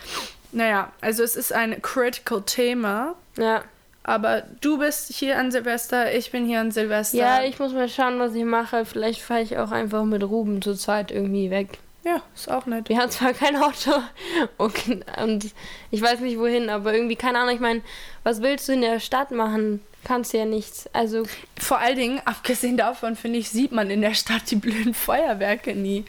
naja, 0.53 0.93
also 1.01 1.23
es 1.23 1.37
ist 1.37 1.53
ein 1.53 1.81
critical 1.83 2.43
Thema. 2.43 3.15
Ja. 3.37 3.63
Aber 4.03 4.43
du 4.61 4.79
bist 4.79 5.13
hier 5.13 5.39
an 5.39 5.53
Silvester, 5.53 6.15
ich 6.15 6.33
bin 6.33 6.47
hier 6.47 6.61
an 6.61 6.71
Silvester. 6.71 7.19
ja, 7.19 7.45
ich 7.45 7.59
muss 7.59 7.73
mal 7.73 7.89
schauen, 7.89 8.19
was 8.19 8.35
ich 8.35 8.45
mache. 8.45 8.85
Vielleicht 8.85 9.21
fahre 9.21 9.43
ich 9.43 9.59
auch 9.59 9.71
einfach 9.71 10.05
mit 10.05 10.25
Ruben 10.25 10.63
zur 10.63 10.77
Zeit 10.77 11.11
irgendwie 11.11 11.51
weg. 11.51 11.79
Ja, 12.03 12.23
ist 12.35 12.51
auch 12.51 12.65
nett. 12.65 12.89
Wir 12.89 12.99
haben 12.99 13.11
zwar 13.11 13.35
kein 13.35 13.57
Auto 13.57 13.93
und, 14.57 14.75
und 15.23 15.55
ich 15.91 16.01
weiß 16.01 16.21
nicht 16.21 16.39
wohin, 16.39 16.71
aber 16.71 16.95
irgendwie, 16.95 17.17
keine 17.17 17.39
Ahnung, 17.41 17.55
ich 17.55 17.61
meine, 17.61 17.83
was 18.23 18.41
willst 18.41 18.69
du 18.69 18.73
in 18.73 18.81
der 18.81 19.01
Stadt 19.01 19.33
machen? 19.33 19.83
Kannst 20.03 20.33
ja 20.33 20.47
nichts. 20.47 20.89
Also, 20.95 21.25
Vor 21.59 21.79
allen 21.79 21.97
Dingen, 21.97 22.23
abgesehen 22.25 22.79
davon, 22.79 23.17
finde 23.17 23.39
ich, 23.39 23.51
sieht 23.51 23.71
man 23.71 23.91
in 23.91 24.01
der 24.01 24.15
Stadt 24.15 24.51
die 24.51 24.57
blöden 24.57 24.95
Feuerwerke 24.95 25.75
nie. 25.75 26.07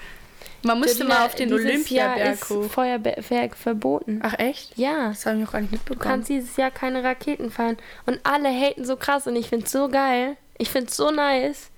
Man 0.63 0.79
müsste 0.79 1.03
mal 1.05 1.25
auf 1.25 1.35
den 1.35 1.51
Olympiaberg 1.53 2.33
ist 2.33 2.49
hoch. 2.49 2.69
Feuerwerk 2.69 3.55
verboten. 3.55 4.19
Ach 4.23 4.37
echt? 4.37 4.77
Ja. 4.77 5.09
Das 5.09 5.25
habe 5.25 5.37
ich 5.37 5.43
noch 5.45 5.51
gar 5.53 5.61
nicht 5.61 5.71
Du 5.71 5.77
mitbekommen. 5.77 6.01
kannst 6.01 6.29
dieses 6.29 6.55
Jahr 6.57 6.71
keine 6.71 7.03
Raketen 7.03 7.49
fahren. 7.51 7.77
Und 8.05 8.19
alle 8.23 8.49
haten 8.49 8.85
so 8.85 8.95
krass 8.95 9.25
und 9.27 9.35
ich 9.35 9.49
find's 9.49 9.71
so 9.71 9.89
geil. 9.89 10.37
Ich 10.57 10.69
find's 10.69 10.95
so 10.95 11.09
nice. 11.11 11.69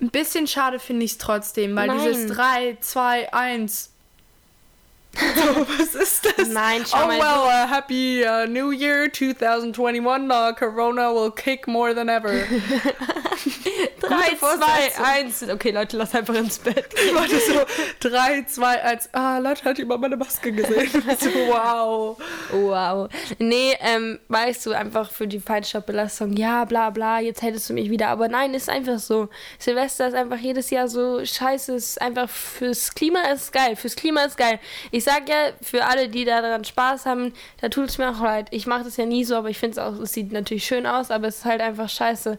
Ein 0.00 0.10
bisschen 0.10 0.46
schade 0.46 0.78
finde 0.78 1.04
ich 1.04 1.12
es 1.12 1.18
trotzdem, 1.18 1.74
weil 1.76 1.86
Nein. 1.86 2.00
dieses 2.04 2.26
3, 2.36 2.76
2, 2.80 3.32
1. 3.32 3.90
So, 5.44 5.66
was 5.78 5.94
ist 5.94 6.24
das? 6.24 6.48
Nein, 6.48 6.84
schau 6.88 7.04
oh 7.04 7.06
mal, 7.06 7.18
well, 7.18 7.44
uh, 7.46 7.68
happy 7.68 8.24
uh, 8.24 8.46
New 8.46 8.70
Year 8.70 9.10
2021. 9.12 10.30
Uh, 10.30 10.52
Corona 10.54 11.12
will 11.12 11.30
kick 11.30 11.66
more 11.66 11.94
than 11.94 12.08
ever. 12.08 12.32
3, 12.32 12.44
Gute 14.00 14.08
2, 14.08 14.36
Vorsätze. 14.36 15.04
1. 15.04 15.42
Okay, 15.50 15.70
Leute, 15.70 15.96
lass 15.96 16.14
einfach 16.14 16.34
ins 16.34 16.58
Bett. 16.58 16.86
Ich 17.04 17.14
warte 17.14 17.38
so 17.38 18.08
3, 18.08 18.44
2, 18.44 18.82
1. 18.82 19.08
Ah, 19.12 19.38
Leute 19.38 19.64
hat 19.64 19.78
über 19.78 19.98
meine 19.98 20.16
Maske 20.16 20.52
gesehen. 20.52 20.90
so, 20.90 21.28
wow. 21.48 22.18
Wow. 22.52 23.08
Nee, 23.38 23.76
ähm, 23.80 24.18
weißt 24.28 24.66
du, 24.66 24.72
einfach 24.72 25.10
für 25.10 25.26
die 25.26 25.40
Feinstaubbelastung, 25.40 26.32
ja, 26.34 26.64
bla 26.64 26.90
bla, 26.90 27.20
jetzt 27.20 27.42
hättest 27.42 27.68
du 27.68 27.74
mich 27.74 27.90
wieder. 27.90 28.08
Aber 28.08 28.28
nein, 28.28 28.54
ist 28.54 28.70
einfach 28.70 28.98
so. 28.98 29.28
Silvester 29.58 30.08
ist 30.08 30.14
einfach 30.14 30.38
jedes 30.38 30.70
Jahr 30.70 30.88
so 30.88 31.24
scheiße. 31.24 31.74
Ist 31.74 32.00
einfach 32.00 32.28
fürs 32.28 32.94
Klima 32.94 33.20
ist 33.32 33.52
geil. 33.52 33.76
Fürs 33.76 33.96
Klima 33.96 34.22
ist 34.24 34.36
geil. 34.36 34.58
Ich 34.90 35.03
sag 35.04 35.28
ja, 35.28 35.52
für 35.62 35.84
alle, 35.84 36.08
die 36.08 36.24
daran 36.24 36.64
Spaß 36.64 37.06
haben, 37.06 37.32
da 37.60 37.68
tut 37.68 37.88
es 37.88 37.98
mir 37.98 38.10
auch 38.10 38.20
leid. 38.20 38.48
Ich 38.50 38.66
mache 38.66 38.84
das 38.84 38.96
ja 38.96 39.06
nie 39.06 39.24
so, 39.24 39.36
aber 39.36 39.50
ich 39.50 39.58
finde 39.58 39.72
es 39.72 39.78
auch, 39.78 39.98
es 40.00 40.12
sieht 40.12 40.32
natürlich 40.32 40.64
schön 40.64 40.86
aus, 40.86 41.10
aber 41.10 41.28
es 41.28 41.38
ist 41.38 41.44
halt 41.44 41.60
einfach 41.60 41.88
scheiße. 41.88 42.38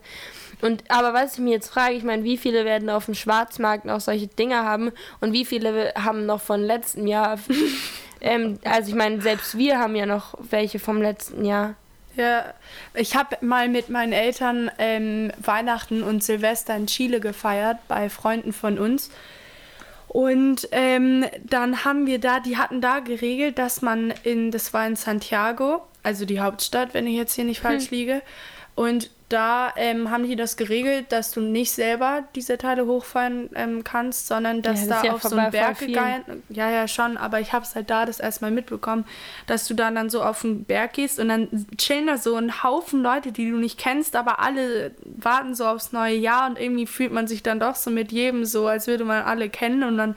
Und 0.62 0.84
aber 0.89 1.13
was 1.13 1.34
ich 1.34 1.39
mir 1.39 1.51
jetzt 1.51 1.69
frage, 1.69 1.95
ich 1.95 2.04
meine, 2.04 2.23
wie 2.23 2.38
viele 2.38 2.65
werden 2.65 2.89
auf 2.89 3.06
dem 3.06 3.13
Schwarzmarkt 3.13 3.86
noch 3.86 3.99
solche 3.99 4.28
Dinge 4.28 4.63
haben 4.63 4.91
und 5.21 5.34
wie 5.34 5.45
viele 5.45 5.93
haben 5.95 6.25
noch 6.25 6.41
von 6.41 6.62
letztem 6.62 7.08
Jahr 7.08 7.39
ähm, 8.21 8.60
also 8.63 8.89
ich 8.89 8.95
meine, 8.95 9.21
selbst 9.21 9.58
wir 9.58 9.80
haben 9.80 9.95
ja 9.95 10.06
noch 10.06 10.36
welche 10.49 10.80
vom 10.80 11.01
letzten 11.01 11.45
Jahr. 11.45 11.75
Ja, 12.15 12.54
ich 12.93 13.15
habe 13.15 13.38
mal 13.41 13.67
mit 13.67 13.89
meinen 13.89 14.13
Eltern 14.13 14.71
ähm, 14.80 15.32
Weihnachten 15.38 16.01
und 16.01 16.23
Silvester 16.23 16.75
in 16.75 16.88
Chile 16.88 17.19
gefeiert 17.19 17.78
bei 17.89 18.10
Freunden 18.10 18.54
von 18.54 18.80
uns. 18.80 19.12
Und 20.15 20.69
ähm, 20.71 21.25
dann 21.43 21.84
haben 21.84 22.08
wir 22.08 22.19
da, 22.19 22.39
die 22.39 22.56
hatten 22.56 22.80
da 22.80 22.99
geregelt, 22.99 23.58
dass 23.58 23.82
man 23.82 24.13
in, 24.23 24.49
das 24.49 24.73
war 24.73 24.88
in 24.88 24.95
Santiago, 24.95 25.86
also 26.04 26.23
die 26.23 26.39
Hauptstadt, 26.39 26.93
wenn 26.93 27.06
ich 27.06 27.17
jetzt 27.17 27.34
hier 27.34 27.43
nicht 27.43 27.60
falsch 27.60 27.91
liege. 27.91 28.21
Und 28.75 29.12
da 29.30 29.74
ähm, 29.76 30.12
haben 30.12 30.24
die 30.28 30.36
das 30.36 30.56
geregelt, 30.56 31.12
dass 31.12 31.32
du 31.32 31.42
nicht 31.42 31.72
selber 31.72 32.24
diese 32.36 32.60
Teile 32.60 32.86
hochfahren 32.86 33.50
ähm, 33.56 33.84
kannst, 33.84 34.28
sondern 34.28 34.62
dass 34.62 34.88
das 34.88 35.02
da 35.02 35.08
ja 35.08 35.14
auf 35.14 35.24
so 35.24 35.36
einen 35.36 35.52
Berg 35.52 35.80
gegangen 35.80 36.44
Ja, 36.50 36.70
ja, 36.70 36.88
schon, 36.88 37.18
aber 37.18 37.40
ich 37.40 37.52
habe 37.52 37.66
es 37.66 37.74
halt 37.74 37.90
da 37.90 38.06
das 38.06 38.20
erstmal 38.20 38.52
mitbekommen, 38.52 39.06
dass 39.48 39.68
du 39.68 39.74
dann, 39.74 39.96
dann 39.96 40.12
so 40.12 40.22
auf 40.22 40.42
den 40.42 40.64
Berg 40.66 40.94
gehst 40.94 41.20
und 41.20 41.30
dann 41.30 41.66
chillen 41.78 42.06
da 42.06 42.18
so 42.18 42.36
ein 42.36 42.64
Haufen 42.64 43.02
Leute, 43.02 43.32
die 43.32 43.50
du 43.50 43.58
nicht 43.58 43.80
kennst, 43.80 44.16
aber 44.16 44.40
alle 44.40 44.92
warten 45.04 45.56
so 45.56 45.66
aufs 45.66 45.92
neue 45.92 46.16
Jahr 46.16 46.48
und 46.48 46.60
irgendwie 46.60 46.86
fühlt 46.86 47.12
man 47.12 47.26
sich 47.26 47.42
dann 47.42 47.60
doch 47.60 47.76
so 47.76 47.90
mit 47.90 48.12
jedem 48.12 48.46
so, 48.46 48.68
als 48.68 48.86
würde 48.86 49.06
man 49.06 49.24
alle 49.24 49.50
kennen 49.50 49.84
und 49.84 49.98
dann 49.98 50.16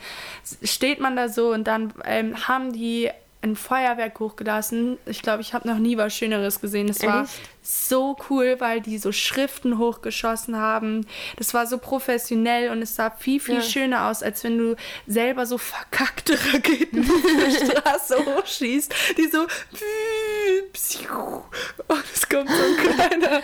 steht 0.62 1.00
man 1.00 1.16
da 1.16 1.30
so 1.30 1.52
und 1.52 1.66
dann 1.66 1.94
ähm, 2.04 2.46
haben 2.46 2.72
die 2.72 3.10
ein 3.40 3.54
Feuerwerk 3.54 4.18
hochgelassen. 4.18 4.98
Ich 5.06 5.22
glaube, 5.22 5.42
ich 5.42 5.54
habe 5.54 5.68
noch 5.68 5.78
nie 5.78 5.96
was 5.96 6.12
Schöneres 6.12 6.60
gesehen. 6.60 6.88
Das 6.88 7.02
war 7.04 7.28
so 7.62 8.16
cool, 8.30 8.56
weil 8.58 8.80
die 8.80 8.98
so 8.98 9.12
Schriften 9.12 9.78
hochgeschossen 9.78 10.56
haben. 10.56 11.06
Das 11.36 11.54
war 11.54 11.66
so 11.68 11.78
professionell 11.78 12.70
und 12.70 12.82
es 12.82 12.96
sah 12.96 13.10
viel, 13.10 13.38
viel 13.38 13.56
Ja. 13.56 13.62
schöner 13.62 14.06
aus, 14.08 14.24
als 14.24 14.42
wenn 14.42 14.58
du 14.58 14.74
selber 15.06 15.46
so 15.46 15.56
verkackte 15.56 16.36
Raketen 16.52 17.00
auf 17.10 17.22
der 17.22 17.66
Straße 17.66 18.16
hochschießt, 18.26 18.92
die 19.18 19.28
so 19.28 19.46
und 21.88 22.04
es 22.14 22.28
kommt 22.28 22.48
so 22.50 22.56
ein 22.62 22.76
kleiner, 22.96 23.42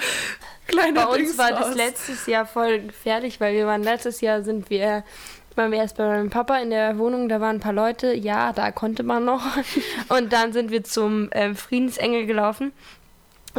kleiner 0.66 1.00
Bei 1.02 1.06
uns 1.06 1.16
Dings 1.18 1.38
war 1.38 1.50
das 1.50 1.68
raus. 1.68 1.74
letztes 1.76 2.26
Jahr 2.26 2.46
voll 2.46 2.80
gefährlich, 2.80 3.40
weil 3.40 3.54
wir 3.54 3.66
waren 3.66 3.82
letztes 3.82 4.20
Jahr 4.20 4.42
sind 4.42 4.70
wir 4.70 5.04
waren 5.56 5.70
wir 5.70 5.78
erst 5.78 5.96
bei 5.96 6.06
meinem 6.06 6.30
Papa 6.30 6.58
in 6.58 6.70
der 6.70 6.98
Wohnung, 6.98 7.28
da 7.28 7.40
waren 7.40 7.56
ein 7.56 7.60
paar 7.60 7.72
Leute, 7.72 8.12
ja, 8.14 8.52
da 8.52 8.72
konnte 8.72 9.02
man 9.02 9.24
noch. 9.24 9.42
Und 10.08 10.32
dann 10.32 10.52
sind 10.52 10.70
wir 10.70 10.84
zum 10.84 11.28
ähm, 11.32 11.54
Friedensengel 11.54 12.26
gelaufen. 12.26 12.72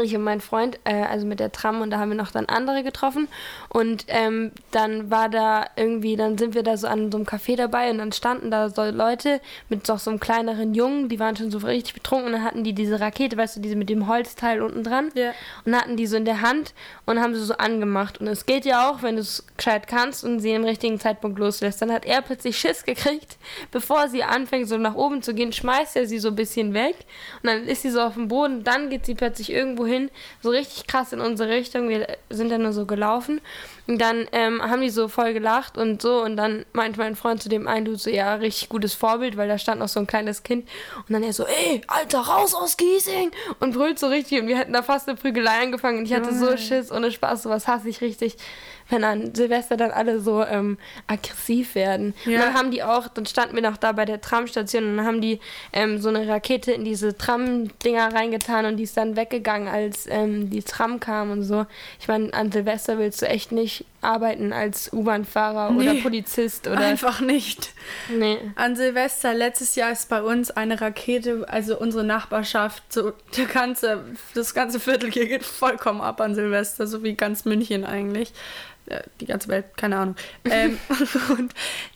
Ich 0.04 0.16
und 0.16 0.24
mein 0.24 0.42
Freund, 0.42 0.80
äh, 0.84 1.04
also 1.04 1.26
mit 1.26 1.40
der 1.40 1.52
Tram 1.52 1.82
und 1.82 1.90
da 1.92 2.00
haben 2.00 2.10
wir 2.10 2.18
noch 2.18 2.32
dann 2.32 2.46
andere 2.46 2.84
getroffen 2.84 3.28
und 3.70 4.06
ähm, 4.08 4.52
dann 4.72 5.10
war 5.10 5.30
da 5.30 5.66
irgendwie, 5.76 6.16
dann 6.16 6.38
sind 6.38 6.54
wir 6.54 6.64
da 6.64 6.78
so 6.78 6.88
an 6.88 7.12
so 7.12 7.18
einem 7.18 7.26
Café 7.26 7.56
dabei 7.56 7.90
und 7.90 7.98
dann 8.00 8.12
standen 8.12 8.52
da 8.52 8.70
so 8.70 8.84
Leute 8.84 9.42
mit 9.70 9.86
so, 9.88 9.96
so 9.98 10.10
einem 10.12 10.20
kleineren 10.20 10.74
Jungen, 10.74 11.10
die 11.10 11.20
waren 11.20 11.36
schon 11.36 11.52
so 11.52 11.60
richtig 11.60 11.94
betrunken 11.94 12.28
und 12.28 12.34
dann 12.34 12.44
hatten 12.44 12.64
die 12.64 12.74
diese 12.74 13.00
Rakete, 13.00 13.38
weißt 13.38 13.58
du, 13.58 13.62
diese 13.62 13.76
mit 13.76 13.90
dem 13.90 14.08
Holzteil 14.08 14.62
unten 14.62 14.84
dran 14.84 15.12
Ja. 15.14 15.32
und 15.66 15.76
hatten 15.76 15.98
die 15.98 16.08
so 16.08 16.18
in 16.18 16.26
der 16.26 16.42
Hand 16.42 16.74
und 17.06 17.20
haben 17.22 17.34
sie 17.36 17.44
so 17.44 17.56
angemacht. 17.56 18.20
Und 18.20 18.28
es 18.28 18.46
geht 18.46 18.66
ja 18.66 18.90
auch, 18.90 19.02
wenn 19.02 19.16
du 19.16 19.22
es 19.22 19.46
gescheit 19.58 19.88
kannst 19.88 20.24
und 20.24 20.40
sie 20.40 20.52
im 20.52 20.64
richtigen 20.64 21.00
Zeitpunkt 21.00 21.40
loslässt. 21.40 21.82
Dann 21.82 21.92
hat 21.92 22.06
er 22.06 22.22
plötzlich 22.22 22.58
Schiss 22.58 22.84
gekriegt, 22.84 23.38
bevor 23.72 24.08
sie 24.10 24.24
anfängt, 24.24 24.68
so 24.68 24.78
nach 24.78 24.96
oben 24.96 25.22
zu 25.22 25.34
gehen, 25.34 25.54
schmeißt 25.54 25.96
er 25.96 26.06
sie 26.08 26.20
so 26.20 26.30
ein 26.30 26.36
bisschen 26.36 26.74
weg 26.74 26.96
und 27.42 27.50
dann 27.50 27.64
ist 27.66 27.82
sie 27.82 27.90
so 27.90 28.02
auf 28.02 28.14
dem 28.16 28.28
Boden. 28.28 28.64
Dann 28.64 28.90
geht 28.90 29.06
sie 29.06 29.16
plötzlich 29.16 29.52
irgendwo 29.52 29.85
hin, 29.86 30.10
so 30.42 30.50
richtig 30.50 30.88
krass 30.88 31.14
in 31.14 31.22
unsere 31.22 31.50
Richtung. 31.50 31.90
Wir 31.90 32.08
sind 32.30 32.50
dann 32.50 32.64
nur 32.64 32.74
so 32.74 32.86
gelaufen. 32.86 33.42
Und 33.88 34.00
dann 34.00 34.28
ähm, 34.32 34.62
haben 34.64 34.82
die 34.82 34.90
so 34.90 35.08
voll 35.08 35.34
gelacht 35.34 35.78
und 35.78 36.02
so. 36.02 36.24
Und 36.24 36.38
dann 36.38 36.66
meinte 36.74 37.00
mein 37.00 37.16
Freund 37.16 37.42
zu 37.42 37.50
dem 37.50 37.68
einen, 37.68 37.86
du 37.86 37.96
so, 37.96 38.10
ja, 38.10 38.34
richtig 38.36 38.70
gutes 38.70 38.96
Vorbild, 38.96 39.38
weil 39.38 39.48
da 39.48 39.58
stand 39.58 39.80
noch 39.80 39.88
so 39.88 40.00
ein 40.00 40.08
kleines 40.08 40.44
Kind. 40.44 40.68
Und 41.08 41.14
dann 41.14 41.22
er 41.24 41.34
so, 41.34 41.46
ey, 41.46 41.82
Alter, 41.88 42.22
raus 42.22 42.56
aus 42.56 42.78
Giesing! 42.78 43.32
Und 43.60 43.76
brüllt 43.76 44.00
so 44.00 44.08
richtig. 44.08 44.42
Und 44.42 44.48
wir 44.48 44.58
hätten 44.58 44.74
da 44.74 44.82
fast 44.82 45.08
eine 45.08 45.18
Prügelei 45.18 45.62
angefangen. 45.62 46.00
Und 46.00 46.06
ich 46.06 46.14
hatte 46.14 46.34
so 46.34 46.58
Schiss, 46.58 46.92
ohne 46.92 47.12
Spaß, 47.12 47.44
sowas 47.44 47.68
hasse 47.68 47.88
ich 47.88 48.02
richtig. 48.02 48.38
Wenn 48.90 49.04
an 49.04 49.34
Silvester 49.34 49.78
dann 49.78 49.92
alle 49.92 50.20
so 50.20 50.44
ähm, 50.44 50.78
aggressiv 51.08 51.74
werden. 51.76 52.14
Und 52.26 52.32
Ja. 52.32 52.40
dann 52.42 52.54
haben 52.54 52.72
die 52.72 52.84
auch, 52.84 53.08
dann 53.08 53.26
standen 53.26 53.56
wir 53.56 53.64
noch 53.64 53.78
da 53.78 53.92
bei 53.94 54.06
der 54.06 54.22
Tramstation 54.22 54.84
und 54.84 54.98
dann 54.98 55.06
haben 55.08 55.22
die 55.22 55.40
ähm, 55.74 56.00
so 56.00 56.10
eine 56.10 56.28
Rakete 56.28 56.72
in 56.72 56.86
diese 56.86 57.18
Tram-Dinger 57.18 58.14
reingetan 58.14 58.66
und 58.66 58.78
die 58.78 58.84
ist 58.84 58.96
dann 58.98 59.16
weggegangen, 59.16 59.68
als 59.68 60.06
ähm, 60.10 60.50
die 60.50 60.62
Tram 60.62 61.00
kam 61.00 61.32
und 61.32 61.44
so. 61.44 61.66
Ich 62.00 62.08
meine, 62.08 62.34
an 62.34 62.52
Silvester 62.52 62.98
willst 63.00 63.22
du 63.22 63.28
echt 63.28 63.52
nicht 63.52 63.86
arbeiten 64.06 64.54
als 64.54 64.92
U-Bahn-Fahrer 64.94 65.76
oder 65.76 65.94
Nee. 65.94 66.02
Polizist 66.02 66.68
oder. 66.68 66.80
Einfach 66.80 67.20
nicht. 67.22 67.74
Nee. 68.10 68.38
An 68.56 68.76
Silvester 68.76 69.34
letztes 69.34 69.76
Jahr 69.76 69.92
ist 69.92 70.08
bei 70.10 70.22
uns 70.22 70.52
eine 70.52 70.80
Rakete, 70.80 71.46
also 71.50 71.78
unsere 71.78 72.04
Nachbarschaft, 72.04 72.84
so 72.94 73.14
der 73.36 73.46
ganze, 73.46 74.04
das 74.34 74.54
ganze 74.54 74.80
Viertel 74.80 75.12
hier 75.12 75.28
geht 75.28 75.44
vollkommen 75.44 76.02
ab 76.02 76.22
an 76.22 76.36
Silvester, 76.36 76.88
so 76.88 77.04
wie 77.04 77.16
ganz 77.16 77.46
München 77.46 77.84
eigentlich. 77.86 78.32
Äh, 78.88 79.02
Die 79.20 79.26
ganze 79.26 79.48
Welt, 79.50 79.66
keine 79.78 79.98
Ahnung. 79.98 80.16
Ähm, 80.50 80.78
und 81.38 81.52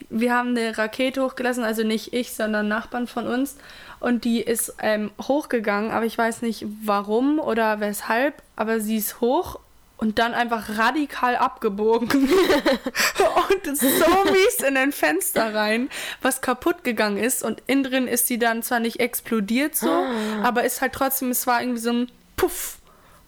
wir 0.10 0.34
haben 0.34 0.50
eine 0.58 0.78
Rakete 0.78 1.24
hochgelassen, 1.24 1.64
also 1.64 1.84
nicht 1.84 2.14
ich, 2.14 2.34
sondern 2.34 2.68
Nachbarn 2.68 3.06
von 3.08 3.28
uns. 3.28 3.58
Und 4.00 4.24
die 4.24 4.42
ist 4.42 4.76
ähm, 4.82 5.12
hochgegangen, 5.22 5.92
aber 5.92 6.06
ich 6.06 6.18
weiß 6.18 6.42
nicht 6.42 6.66
warum 6.84 7.40
oder 7.40 7.80
weshalb, 7.80 8.42
aber 8.56 8.80
sie 8.80 8.98
ist 8.98 9.20
hoch 9.22 9.60
und 10.00 10.18
dann 10.18 10.34
einfach 10.34 10.78
radikal 10.78 11.36
abgebogen. 11.36 12.10
und 12.10 13.78
so 13.78 14.32
mies 14.32 14.62
in 14.66 14.78
ein 14.78 14.94
Fenster 14.94 15.54
rein, 15.54 15.90
was 16.22 16.42
kaputt 16.42 16.84
gegangen 16.86 17.18
ist. 17.18 17.44
Und 17.44 17.62
innen 17.68 17.84
drin 17.84 18.08
ist 18.08 18.28
sie 18.28 18.40
dann 18.40 18.64
zwar 18.64 18.80
nicht 18.80 19.02
explodiert 19.02 19.76
so, 19.76 20.06
aber 20.42 20.64
ist 20.64 20.82
halt 20.82 20.94
trotzdem, 20.94 21.32
es 21.32 21.46
war 21.48 21.62
irgendwie 21.62 21.82
so 21.82 21.92
ein 21.92 22.12
Puff. 22.38 22.78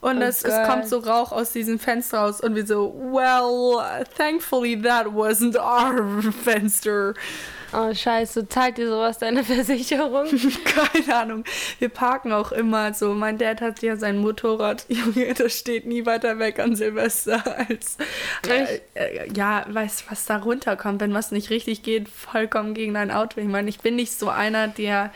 Und 0.00 0.18
Oh 0.18 0.22
es, 0.22 0.42
es 0.42 0.66
kommt 0.66 0.88
so 0.88 0.98
Rauch 0.98 1.30
aus 1.30 1.52
diesem 1.52 1.78
Fenster 1.78 2.18
raus 2.18 2.40
und 2.40 2.56
wir 2.56 2.66
so, 2.66 2.92
well, 3.12 4.04
thankfully 4.16 4.80
that 4.82 5.06
wasn't 5.06 5.56
our 5.56 6.22
Fenster. 6.42 7.14
Oh, 7.72 7.94
scheiße. 7.94 8.48
Zahlt 8.48 8.76
dir 8.78 8.88
sowas 8.88 9.18
deine 9.18 9.44
Versicherung? 9.44 10.26
Keine 10.64 11.16
Ahnung. 11.16 11.44
Wir 11.78 11.88
parken 11.88 12.32
auch 12.32 12.52
immer 12.52 12.92
so. 12.92 13.14
Mein 13.14 13.38
Dad 13.38 13.60
hat 13.60 13.82
ja 13.82 13.96
sein 13.96 14.18
Motorrad. 14.18 14.84
Junge, 14.88 15.32
das 15.34 15.58
steht 15.58 15.86
nie 15.86 16.04
weiter 16.04 16.38
weg 16.38 16.58
an 16.58 16.76
Silvester 16.76 17.42
als. 17.68 17.96
Äh, 18.48 18.80
äh, 18.94 19.32
ja, 19.32 19.64
weißt 19.68 20.10
was 20.10 20.26
da 20.26 20.38
runterkommt, 20.38 21.00
wenn 21.00 21.14
was 21.14 21.32
nicht 21.32 21.50
richtig 21.50 21.82
geht, 21.82 22.08
vollkommen 22.08 22.74
gegen 22.74 22.94
dein 22.94 23.10
Auto. 23.10 23.40
Ich 23.40 23.48
meine, 23.48 23.68
ich 23.68 23.80
bin 23.80 23.96
nicht 23.96 24.18
so 24.18 24.28
einer, 24.28 24.68
der. 24.68 25.12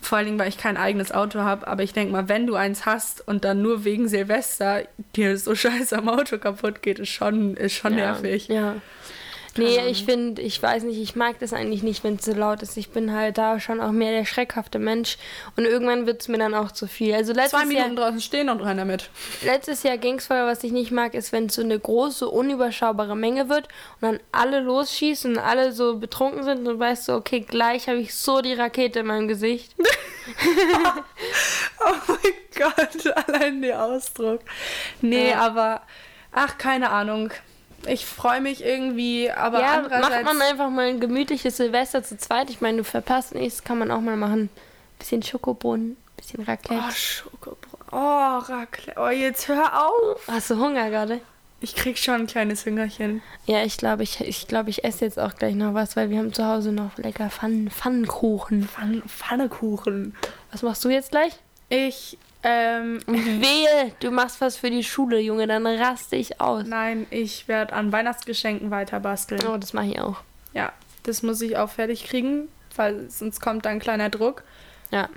Vor 0.00 0.18
allen 0.18 0.26
Dingen, 0.26 0.38
weil 0.38 0.50
ich 0.50 0.58
kein 0.58 0.76
eigenes 0.76 1.12
Auto 1.12 1.38
habe, 1.38 1.66
aber 1.66 1.82
ich 1.82 1.94
denke 1.94 2.12
mal, 2.12 2.28
wenn 2.28 2.46
du 2.46 2.56
eins 2.56 2.84
hast 2.84 3.26
und 3.26 3.42
dann 3.42 3.62
nur 3.62 3.84
wegen 3.86 4.06
Silvester 4.06 4.82
dir 5.16 5.38
so 5.38 5.54
scheiße 5.54 5.96
am 5.96 6.10
Auto 6.10 6.36
kaputt 6.36 6.82
geht, 6.82 6.98
ist 6.98 7.08
schon, 7.08 7.56
ist 7.56 7.72
schon 7.72 7.94
nervig. 7.94 8.48
Ja. 8.48 8.76
Nee, 9.56 9.86
ich 9.88 10.04
finde, 10.04 10.42
ich 10.42 10.60
weiß 10.62 10.82
nicht, 10.82 10.98
ich 11.00 11.14
mag 11.16 11.38
das 11.38 11.52
eigentlich 11.52 11.82
nicht, 11.82 12.02
wenn 12.04 12.16
es 12.16 12.24
so 12.24 12.32
laut 12.32 12.62
ist. 12.62 12.76
Ich 12.76 12.90
bin 12.90 13.12
halt 13.12 13.38
da 13.38 13.60
schon 13.60 13.80
auch 13.80 13.92
mehr 13.92 14.10
der 14.12 14.24
schreckhafte 14.24 14.78
Mensch. 14.78 15.16
Und 15.56 15.64
irgendwann 15.64 16.06
wird 16.06 16.22
es 16.22 16.28
mir 16.28 16.38
dann 16.38 16.54
auch 16.54 16.72
zu 16.72 16.86
viel. 16.86 17.14
Also 17.14 17.32
letztes 17.32 17.60
Zwei 17.60 17.66
Minuten 17.66 17.96
Jahr, 17.96 18.06
draußen 18.06 18.20
stehen 18.20 18.48
und 18.48 18.60
rein 18.60 18.76
damit. 18.78 19.10
letztes 19.42 19.82
Jahr 19.82 19.96
ging 19.98 20.16
es 20.16 20.26
voll, 20.26 20.44
was 20.46 20.64
ich 20.64 20.72
nicht 20.72 20.90
mag, 20.90 21.14
ist, 21.14 21.32
wenn 21.32 21.46
es 21.46 21.54
so 21.54 21.62
eine 21.62 21.78
große, 21.78 22.28
unüberschaubare 22.28 23.16
Menge 23.16 23.48
wird 23.48 23.68
und 24.00 24.08
dann 24.08 24.20
alle 24.32 24.60
losschießen 24.60 25.32
und 25.36 25.38
alle 25.38 25.72
so 25.72 25.98
betrunken 25.98 26.42
sind 26.42 26.58
und 26.58 26.64
du 26.64 26.78
weißt 26.78 27.04
so, 27.04 27.14
okay, 27.14 27.40
gleich 27.40 27.88
habe 27.88 27.98
ich 27.98 28.14
so 28.14 28.40
die 28.40 28.54
Rakete 28.54 29.00
in 29.00 29.06
meinem 29.06 29.28
Gesicht. 29.28 29.74
Oh 31.86 31.92
mein 32.08 32.32
Gott, 32.56 33.14
allein 33.28 33.60
der 33.62 33.82
Ausdruck. 33.84 34.40
Nee, 35.00 35.30
Ja. 35.30 35.40
aber 35.40 35.82
ach, 36.32 36.56
keine 36.58 36.90
Ahnung. 36.90 37.30
Ich 37.86 38.06
freue 38.06 38.40
mich 38.40 38.64
irgendwie, 38.64 39.30
aber 39.30 39.60
ja, 39.60 39.74
andererseits... 39.74 40.24
macht 40.24 40.24
man 40.24 40.42
einfach 40.42 40.70
mal 40.70 40.86
ein 40.86 41.00
gemütliches 41.00 41.56
Silvester 41.56 42.02
zu 42.02 42.16
zweit. 42.16 42.50
Ich 42.50 42.60
meine, 42.60 42.78
du 42.78 42.84
verpasst 42.84 43.34
nichts, 43.34 43.64
kann 43.64 43.78
man 43.78 43.90
auch 43.90 44.00
mal 44.00 44.16
machen. 44.16 44.50
Bisschen 44.98 45.22
Schokobohnen, 45.22 45.96
bisschen 46.16 46.44
Raclette. 46.44 46.82
Oh, 46.86 46.90
Schokobrot. 46.90 47.80
Oh, 47.92 48.38
Raclette. 48.38 49.00
Oh, 49.00 49.08
jetzt 49.08 49.48
hör 49.48 49.86
auf. 49.86 50.26
Hast 50.28 50.50
du 50.50 50.56
Hunger 50.56 50.90
gerade? 50.90 51.20
Ich 51.60 51.74
krieg 51.74 51.96
schon 51.96 52.14
ein 52.14 52.26
kleines 52.26 52.66
Hüngerchen. 52.66 53.22
Ja, 53.46 53.64
ich 53.64 53.78
glaube, 53.78 54.02
ich, 54.02 54.20
ich, 54.20 54.48
glaub, 54.48 54.68
ich 54.68 54.84
esse 54.84 55.04
jetzt 55.04 55.18
auch 55.18 55.34
gleich 55.34 55.54
noch 55.54 55.72
was, 55.72 55.96
weil 55.96 56.10
wir 56.10 56.18
haben 56.18 56.32
zu 56.32 56.44
Hause 56.44 56.72
noch 56.72 56.98
lecker 56.98 57.30
Pfannen, 57.30 57.70
Pfannkuchen. 57.70 58.68
Pfann 58.68 59.02
Pfannekuchen. 59.08 60.14
Was 60.52 60.62
machst 60.62 60.84
du 60.84 60.90
jetzt 60.90 61.12
gleich? 61.12 61.32
Ich, 61.70 62.18
ähm... 62.44 63.00
Und 63.06 63.40
wehe, 63.40 63.92
du 64.00 64.10
machst 64.10 64.40
was 64.40 64.56
für 64.56 64.70
die 64.70 64.84
Schule, 64.84 65.18
Junge, 65.18 65.46
dann 65.46 65.66
raste 65.66 66.16
ich 66.16 66.40
aus. 66.40 66.64
Nein, 66.66 67.06
ich 67.10 67.48
werde 67.48 67.72
an 67.72 67.90
Weihnachtsgeschenken 67.90 68.70
weiter 68.70 69.00
basteln. 69.00 69.42
Oh, 69.46 69.56
das 69.56 69.72
mache 69.72 69.86
ich 69.86 69.98
auch. 69.98 70.18
Ja, 70.52 70.72
das 71.02 71.22
muss 71.22 71.40
ich 71.40 71.56
auch 71.56 71.70
fertig 71.70 72.04
kriegen, 72.06 72.48
weil 72.76 73.10
sonst 73.10 73.40
kommt 73.40 73.64
da 73.64 73.70
ein 73.70 73.80
kleiner 73.80 74.10
Druck. 74.10 74.44
Ja. 74.90 75.08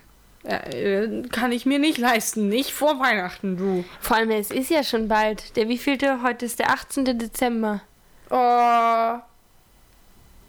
Ja, 0.44 0.58
äh, 0.68 1.24
kann 1.32 1.52
ich 1.52 1.66
mir 1.66 1.80
nicht 1.80 1.98
leisten. 1.98 2.48
Nicht 2.48 2.72
vor 2.72 3.00
Weihnachten, 3.00 3.58
du. 3.58 3.84
Vor 4.00 4.18
allem, 4.18 4.32
es 4.32 4.50
ist 4.50 4.70
ja 4.70 4.84
schon 4.84 5.08
bald. 5.08 5.56
Der 5.58 5.68
wievielte? 5.68 6.22
Heute 6.22 6.46
ist 6.46 6.60
der 6.60 6.70
18. 6.70 7.18
Dezember. 7.18 7.82
Oh. 8.30 9.20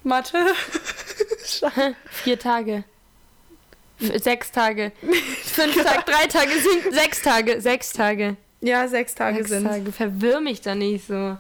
Mathe. 0.05 0.39
Vier 2.11 2.39
Tage. 2.39 2.85
Sechs 4.01 4.53
Tage. 4.53 4.93
Fünf 5.45 5.83
Tage, 5.83 6.03
drei 6.07 6.27
Tage, 6.27 6.51
sind 6.53 6.95
sechs 6.95 7.23
Tage. 7.23 7.61
Sechs 7.61 7.93
Tage. 7.93 8.37
ja, 8.61 8.87
sechs 8.89 9.15
Tage 9.15 9.39
Sechs 9.39 9.51
sind. 9.51 9.65
Tage. 9.67 9.91
Verwirr 9.93 10.41
mich 10.41 10.61
da 10.61 10.75
nicht 10.75 11.07
so. 11.07 11.37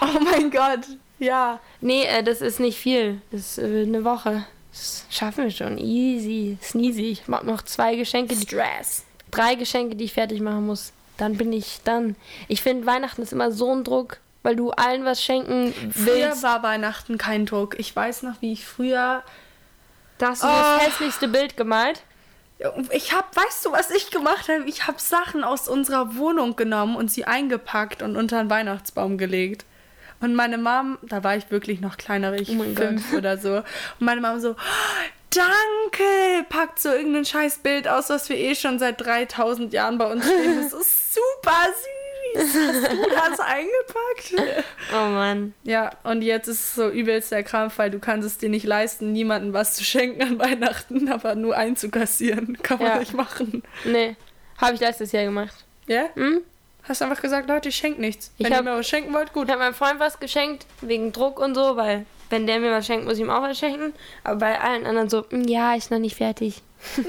Oh 0.00 0.18
mein 0.24 0.50
Gott. 0.50 0.80
Ja. 1.18 1.60
Nee, 1.80 2.04
äh, 2.04 2.22
das 2.22 2.40
ist 2.40 2.58
nicht 2.58 2.78
viel. 2.78 3.20
Das 3.30 3.40
ist 3.40 3.58
äh, 3.58 3.82
eine 3.82 4.04
Woche. 4.04 4.44
Das 4.72 5.04
schaffen 5.10 5.44
wir 5.44 5.50
schon. 5.50 5.78
Easy. 5.78 6.58
Sneezy. 6.62 7.10
Ich 7.10 7.28
mach 7.28 7.42
noch 7.42 7.62
zwei 7.62 7.94
Geschenke, 7.94 8.34
Stress. 8.34 9.04
drei 9.30 9.54
Geschenke, 9.54 9.94
die 9.96 10.04
ich 10.04 10.14
fertig 10.14 10.40
machen 10.40 10.66
muss. 10.66 10.92
Dann 11.18 11.36
bin 11.36 11.52
ich 11.52 11.80
dann. 11.84 12.16
Ich 12.48 12.62
finde, 12.62 12.86
Weihnachten 12.86 13.22
ist 13.22 13.32
immer 13.32 13.52
so 13.52 13.70
ein 13.72 13.84
Druck, 13.84 14.18
weil 14.42 14.56
du 14.56 14.70
allen 14.70 15.04
was 15.04 15.22
schenken 15.22 15.72
Früher 15.92 16.30
willst. 16.30 16.42
war 16.42 16.62
Weihnachten 16.62 17.18
kein 17.18 17.46
Druck. 17.46 17.78
Ich 17.78 17.94
weiß 17.94 18.22
noch, 18.22 18.40
wie 18.40 18.52
ich 18.54 18.64
früher. 18.64 19.22
Da 20.22 20.28
hast 20.28 20.44
du 20.44 20.46
Oh. 20.46 20.50
das 20.50 20.86
hässlichste 20.86 21.26
Bild 21.26 21.56
gemalt. 21.56 22.00
Ich 22.92 23.12
hab, 23.12 23.34
weißt 23.36 23.66
du, 23.66 23.72
was 23.72 23.90
ich 23.90 24.12
gemacht 24.12 24.48
habe? 24.48 24.62
Ich 24.68 24.86
habe 24.86 25.00
Sachen 25.00 25.42
aus 25.42 25.68
unserer 25.68 26.14
Wohnung 26.14 26.54
genommen 26.54 26.94
und 26.94 27.10
sie 27.10 27.24
eingepackt 27.24 28.02
und 28.02 28.16
unter 28.16 28.38
den 28.38 28.48
Weihnachtsbaum 28.48 29.18
gelegt. 29.18 29.64
Und 30.20 30.36
meine 30.36 30.58
Mom, 30.58 30.98
da 31.02 31.24
war 31.24 31.34
ich 31.36 31.50
wirklich 31.50 31.80
noch 31.80 31.96
kleiner, 31.96 32.32
ich 32.34 32.56
Oh 32.56 32.62
fünf 32.76 33.12
oder 33.12 33.36
so. 33.36 33.56
Und 33.56 33.64
meine 33.98 34.20
Mom 34.20 34.38
so, 34.38 34.54
danke, 35.30 36.44
packt 36.48 36.78
so 36.78 36.90
irgendein 36.90 37.24
scheiß 37.24 37.58
Bild 37.58 37.88
aus, 37.88 38.08
was 38.08 38.28
wir 38.28 38.36
eh 38.36 38.54
schon 38.54 38.78
seit 38.78 39.00
3000 39.00 39.72
Jahren 39.72 39.98
bei 39.98 40.06
uns 40.06 40.24
stehen. 40.24 40.62
Das 40.62 40.72
ist 40.72 41.14
super 41.14 41.66
süß. 41.66 42.01
Hast 42.36 42.54
du 42.54 43.08
das 43.30 43.40
eingepackt? 43.40 44.64
Oh 44.92 45.08
Mann. 45.08 45.54
Ja, 45.64 45.90
und 46.04 46.22
jetzt 46.22 46.48
ist 46.48 46.60
es 46.60 46.74
so 46.74 46.88
übelst 46.88 47.30
der 47.32 47.42
Krampf, 47.42 47.78
weil 47.78 47.90
du 47.90 47.98
kannst 47.98 48.26
es 48.26 48.38
dir 48.38 48.48
nicht 48.48 48.64
leisten, 48.66 49.12
niemandem 49.12 49.52
was 49.52 49.74
zu 49.74 49.84
schenken 49.84 50.22
an 50.22 50.38
Weihnachten, 50.38 51.08
aber 51.12 51.34
nur 51.34 51.56
einzukassieren. 51.56 52.58
Kann 52.62 52.78
man 52.78 52.86
Ja. 52.88 52.98
nicht 52.98 53.14
machen. 53.14 53.62
Nee. 53.84 54.16
Habe 54.58 54.74
ich 54.74 54.80
letztes 54.80 55.12
Jahr 55.12 55.24
gemacht. 55.24 55.64
Ja? 55.86 56.04
Hm? 56.14 56.40
Hast 56.84 57.00
einfach 57.02 57.22
gesagt, 57.22 57.48
Leute, 57.48 57.68
ich 57.70 57.76
schenke 57.76 58.00
nichts. 58.00 58.32
Ich 58.38 58.44
Wenn 58.44 58.52
ihr 58.52 58.58
hab- 58.58 58.64
mir 58.64 58.76
was 58.76 58.88
schenken 58.88 59.14
wollt, 59.14 59.32
gut. 59.32 59.46
Ich 59.46 59.52
habe 59.52 59.62
meinem 59.62 59.74
Freund 59.74 59.98
was 60.00 60.18
geschenkt, 60.20 60.66
wegen 60.80 61.12
Druck 61.12 61.38
und 61.40 61.54
so, 61.54 61.76
weil 61.76 62.04
wenn 62.28 62.46
der 62.46 62.58
mir 62.60 62.70
was 62.72 62.86
schenkt, 62.86 63.04
muss 63.04 63.14
ich 63.14 63.20
ihm 63.20 63.30
auch 63.30 63.42
was 63.42 63.58
schenken. 63.58 63.92
Aber 64.24 64.36
bei 64.36 64.60
allen 64.60 64.84
anderen 64.86 65.08
so, 65.08 65.24
"Mm, 65.30 65.42
ja, 65.44 65.74
ist 65.74 65.90
noch 65.90 65.98
nicht 66.00 66.16
fertig. 66.16 66.62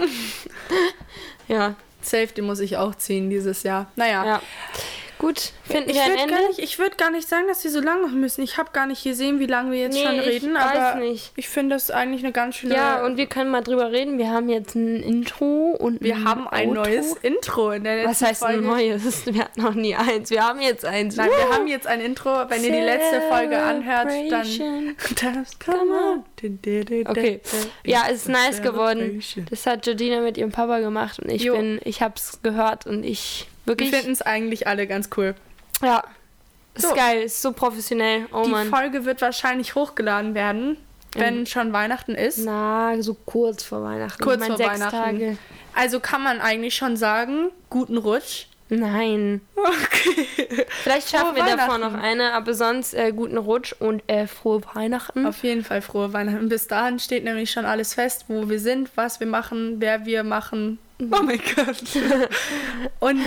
ja, 1.48 1.76
Safe, 2.02 2.28
den 2.28 2.46
muss 2.46 2.60
ich 2.60 2.78
auch 2.78 2.96
ziehen 2.96 3.30
dieses 3.30 3.64
Jahr. 3.64 3.90
Naja. 3.96 4.26
ja. 4.26 4.42
Gut, 5.24 5.54
finden 5.64 5.90
Ich 5.90 5.96
wir 5.96 6.04
ein 6.04 6.10
würde 6.10 6.22
Ende? 6.24 6.34
gar, 6.36 6.48
nicht- 6.50 6.60
ich 6.60 6.80
würd 6.80 6.98
gar 6.98 7.10
nicht 7.12 7.28
sagen, 7.30 7.48
dass 7.48 7.64
wir 7.64 7.72
so 7.72 7.80
lang 7.80 8.02
machen 8.02 8.20
müssen. 8.20 8.44
Ich 8.44 8.58
habe 8.58 8.72
gar 8.74 8.86
nicht 8.86 9.04
gesehen, 9.04 9.40
wie 9.40 9.46
lange 9.46 9.72
wir 9.72 9.80
jetzt 9.80 9.94
Nee, 9.94 10.04
schon 10.06 10.16
ich 10.20 10.26
reden, 10.26 10.54
weiß 10.54 10.78
aber 10.78 11.00
nicht. 11.00 11.32
ich 11.38 11.48
finde 11.50 11.76
das 11.76 11.90
eigentlich 11.92 12.24
eine 12.24 12.34
ganz 12.34 12.56
schöne. 12.58 12.76
Ja, 12.76 13.06
und 13.06 13.16
wir 13.18 13.28
können 13.28 13.50
mal 13.50 13.62
drüber 13.62 13.92
reden. 13.92 14.18
Wir 14.18 14.30
haben 14.32 14.50
jetzt 14.50 14.76
ein 14.76 15.02
Intro 15.02 15.72
und 15.80 16.02
wir 16.02 16.24
haben 16.26 16.48
ein 16.48 16.70
Outro. 16.70 16.84
neues 16.84 17.14
Intro 17.22 17.72
in 17.72 17.86
der 17.86 18.06
Was 18.06 18.22
heißt 18.22 18.42
Folge. 18.42 18.58
ein 18.60 18.64
neues? 18.66 19.26
Wir 19.34 19.42
hatten 19.46 19.62
noch 19.62 19.74
nie 19.74 19.96
eins. 19.96 20.30
Wir 20.30 20.46
haben 20.46 20.60
jetzt 20.62 20.84
eins. 20.86 21.16
Nein, 21.16 21.30
wir 21.30 21.56
haben 21.56 21.68
jetzt 21.68 21.88
ein 21.88 22.02
Intro. 22.02 22.30
Wenn 22.50 22.64
ihr 22.64 22.72
die 22.72 22.80
letzte 22.82 23.22
Folge 23.30 23.58
anhört, 23.62 24.08
dann. 24.30 24.96
Okay. 27.08 27.42
Ja, 27.86 28.04
es 28.10 28.16
ist 28.18 28.30
nice 28.30 28.62
geworden. 28.62 29.22
Das 29.50 29.66
hat 29.66 29.86
Jordina 29.86 30.22
mit 30.22 30.38
ihrem 30.38 30.52
Papa 30.52 30.80
gemacht 30.80 31.20
und 31.20 31.30
ich 31.32 31.44
Jo. 31.44 31.56
bin, 31.56 31.80
ich 31.84 32.02
hab's 32.02 32.40
gehört 32.42 32.86
und 32.86 33.04
ich 33.04 33.48
Wir 33.66 33.72
wirklich. 33.72 33.92
finden 33.92 34.12
es 34.12 34.22
eigentlich 34.22 34.68
alle 34.68 34.88
ganz 34.88 35.10
cool. 35.18 35.36
Ja. 35.82 36.04
Ist 36.76 36.88
So. 36.88 36.96
geil, 36.96 37.24
ist 37.24 37.42
so 37.42 37.52
professionell. 37.52 38.28
Oh 38.34 38.44
die 38.46 38.52
Mann. 38.52 38.70
Folge 38.70 39.06
wird 39.06 39.22
wahrscheinlich 39.22 39.76
hochgeladen 39.76 40.34
werden, 40.34 40.78
wenn 41.14 41.46
schon 41.46 41.72
Weihnachten 41.72 42.16
ist. 42.16 42.40
Na, 42.40 42.96
so 43.02 43.14
kurz 43.14 43.64
vor 43.64 43.84
Weihnachten. 43.84 44.24
Kurz 44.24 44.36
ich 44.36 44.40
mein, 44.40 44.48
vor 44.50 44.58
sechs 44.58 44.70
Weihnachten. 44.72 44.98
Tage. 44.98 45.38
Also 45.76 46.00
kann 46.00 46.24
man 46.24 46.42
eigentlich 46.42 46.76
schon 46.76 46.98
sagen, 46.98 47.50
guten 47.70 47.98
Rutsch. 47.98 48.48
Nein. 48.70 49.42
Okay. 49.56 50.66
Vielleicht 50.82 51.10
schaffen 51.12 51.36
Frohe 51.36 51.46
wir 51.46 51.56
davor 51.58 51.78
noch 51.78 51.94
eine, 51.94 52.34
aber 52.34 52.54
sonst 52.56 52.94
äh, 52.96 53.12
guten 53.12 53.38
Rutsch 53.38 53.74
und 53.78 54.02
äh, 54.08 54.26
frohe 54.26 54.62
Weihnachten. 54.74 55.28
Auf 55.28 55.44
jeden 55.44 55.64
Fall 55.64 55.82
frohe 55.82 56.12
Weihnachten. 56.12 56.50
Bis 56.50 56.68
dahin 56.68 56.98
steht 56.98 57.24
nämlich 57.24 57.52
schon 57.52 57.66
alles 57.66 57.94
fest, 57.94 58.26
wo 58.30 58.50
wir 58.50 58.60
sind, 58.60 58.90
was 58.96 59.20
wir 59.20 59.28
machen, 59.28 59.76
wer 59.80 60.06
wir 60.06 60.24
machen, 60.24 60.80
Oh 61.00 61.22
mein 61.24 61.40
Gott. 61.56 61.84
Und 63.00 63.20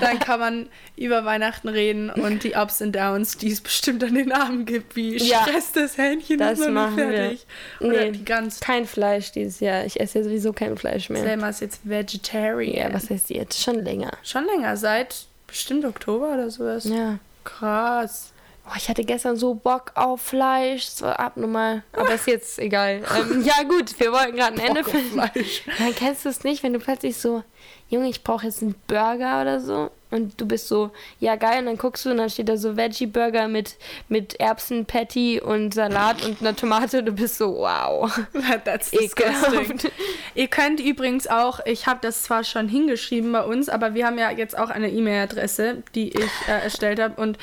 dann 0.00 0.18
kann 0.18 0.40
man 0.40 0.68
über 0.96 1.24
Weihnachten 1.24 1.68
reden 1.68 2.10
und 2.10 2.42
die 2.44 2.54
Ups 2.54 2.80
und 2.82 2.92
Downs, 2.94 3.38
die 3.38 3.50
es 3.52 3.60
bestimmt 3.60 4.02
an 4.04 4.14
den 4.14 4.32
Abend 4.32 4.66
gibt, 4.66 4.96
wie 4.96 5.16
Ja. 5.16 5.42
Stress 5.42 5.72
das 5.72 5.96
Hähnchen 5.96 6.38
Das 6.38 6.58
ist 6.58 6.68
noch 6.68 6.88
nicht 6.90 6.96
wir. 6.98 7.08
fertig. 7.08 7.46
Oder 7.80 8.04
Nee. 8.06 8.10
die 8.12 8.24
ganz 8.24 8.60
Kein 8.60 8.86
Fleisch 8.86 9.32
dieses 9.32 9.60
Jahr. 9.60 9.84
Ich 9.86 9.98
esse 10.00 10.18
ja 10.18 10.24
sowieso 10.24 10.52
kein 10.52 10.76
Fleisch 10.76 11.08
mehr. 11.08 11.22
Selma 11.22 11.48
ist 11.48 11.60
jetzt 11.60 11.80
Vegetarian. 11.88 12.90
Ja, 12.90 12.94
was 12.94 13.08
heißt 13.08 13.30
die 13.30 13.34
jetzt? 13.34 13.62
Schon 13.62 13.82
länger. 13.84 14.10
Schon 14.22 14.44
länger, 14.44 14.76
seit 14.76 15.26
bestimmt 15.46 15.84
Oktober 15.84 16.34
oder 16.34 16.50
sowas. 16.50 16.84
Ja. 16.84 17.18
Krass. 17.44 18.32
Oh, 18.68 18.72
ich 18.76 18.88
hatte 18.88 19.04
gestern 19.04 19.36
so 19.36 19.54
Bock 19.54 19.92
auf 19.94 20.20
Fleisch. 20.20 21.00
War 21.00 21.20
abnormal. 21.20 21.84
Aber 21.92 22.14
ist 22.14 22.26
jetzt 22.26 22.58
egal. 22.58 23.02
ähm, 23.16 23.42
ja, 23.42 23.62
gut, 23.62 23.98
wir 24.00 24.10
wollten 24.12 24.36
gerade 24.36 24.60
ein 24.60 24.68
Ende 24.68 24.82
finden. 24.82 25.12
Fleisch. 25.12 25.62
Dann 25.78 25.94
kennst 25.94 26.24
du 26.24 26.28
es 26.28 26.42
nicht, 26.42 26.64
wenn 26.64 26.72
du 26.72 26.80
plötzlich 26.80 27.16
so, 27.16 27.44
Junge, 27.88 28.08
ich 28.08 28.24
brauche 28.24 28.46
jetzt 28.46 28.62
einen 28.62 28.74
Burger 28.88 29.40
oder 29.42 29.60
so. 29.60 29.90
Und 30.10 30.40
du 30.40 30.46
bist 30.46 30.68
so, 30.68 30.90
ja 31.18 31.34
geil, 31.34 31.58
und 31.60 31.66
dann 31.66 31.78
guckst 31.78 32.04
du 32.04 32.10
und 32.10 32.18
dann 32.18 32.30
steht 32.30 32.48
da 32.48 32.56
so 32.56 32.76
Veggie-Burger 32.76 33.48
mit, 33.48 33.76
mit 34.08 34.38
Erbsen-Patty 34.38 35.40
und 35.40 35.74
Salat 35.74 36.24
und 36.24 36.40
einer 36.40 36.54
Tomate 36.54 37.00
und 37.00 37.06
du 37.06 37.12
bist 37.12 37.38
so, 37.38 37.56
wow. 37.56 38.10
That's 38.64 38.92
disgusting. 38.92 39.80
Ihr 40.34 40.46
könnt 40.46 40.78
übrigens 40.78 41.26
auch, 41.26 41.58
ich 41.66 41.86
habe 41.86 41.98
das 42.02 42.22
zwar 42.22 42.44
schon 42.44 42.68
hingeschrieben 42.68 43.32
bei 43.32 43.42
uns, 43.42 43.68
aber 43.68 43.94
wir 43.94 44.06
haben 44.06 44.18
ja 44.18 44.30
jetzt 44.30 44.56
auch 44.56 44.70
eine 44.70 44.90
E-Mail-Adresse, 44.90 45.82
die 45.96 46.10
ich 46.10 46.30
äh, 46.48 46.62
erstellt 46.62 47.00
habe. 47.00 47.20
Und 47.20 47.36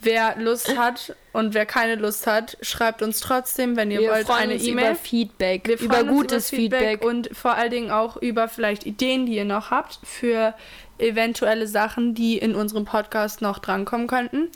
wer 0.00 0.36
Lust 0.38 0.76
hat 0.76 1.14
und 1.32 1.54
wer 1.54 1.66
keine 1.66 1.94
Lust 1.96 2.26
hat, 2.26 2.56
schreibt 2.62 3.02
uns 3.02 3.20
trotzdem, 3.20 3.76
wenn 3.76 3.90
ihr 3.90 4.00
Wir 4.00 4.10
wollt, 4.10 4.30
eine 4.30 4.54
E-Mail. 4.54 4.86
über 4.86 4.94
Feedback, 4.96 5.68
Wir 5.68 5.80
über 5.80 6.04
gutes 6.04 6.52
über 6.52 6.78
Feedback. 6.78 7.04
und 7.04 7.30
vor 7.36 7.54
allen 7.54 7.70
Dingen 7.70 7.90
auch 7.90 8.16
über 8.16 8.48
vielleicht 8.48 8.86
Ideen, 8.86 9.26
die 9.26 9.36
ihr 9.36 9.44
noch 9.44 9.70
habt 9.70 9.98
für 10.02 10.54
eventuelle 10.98 11.66
Sachen, 11.66 12.14
die 12.14 12.38
in 12.38 12.54
unserem 12.54 12.84
Podcast 12.84 13.40
noch 13.40 13.58
drankommen 13.58 14.06
könnten. 14.06 14.48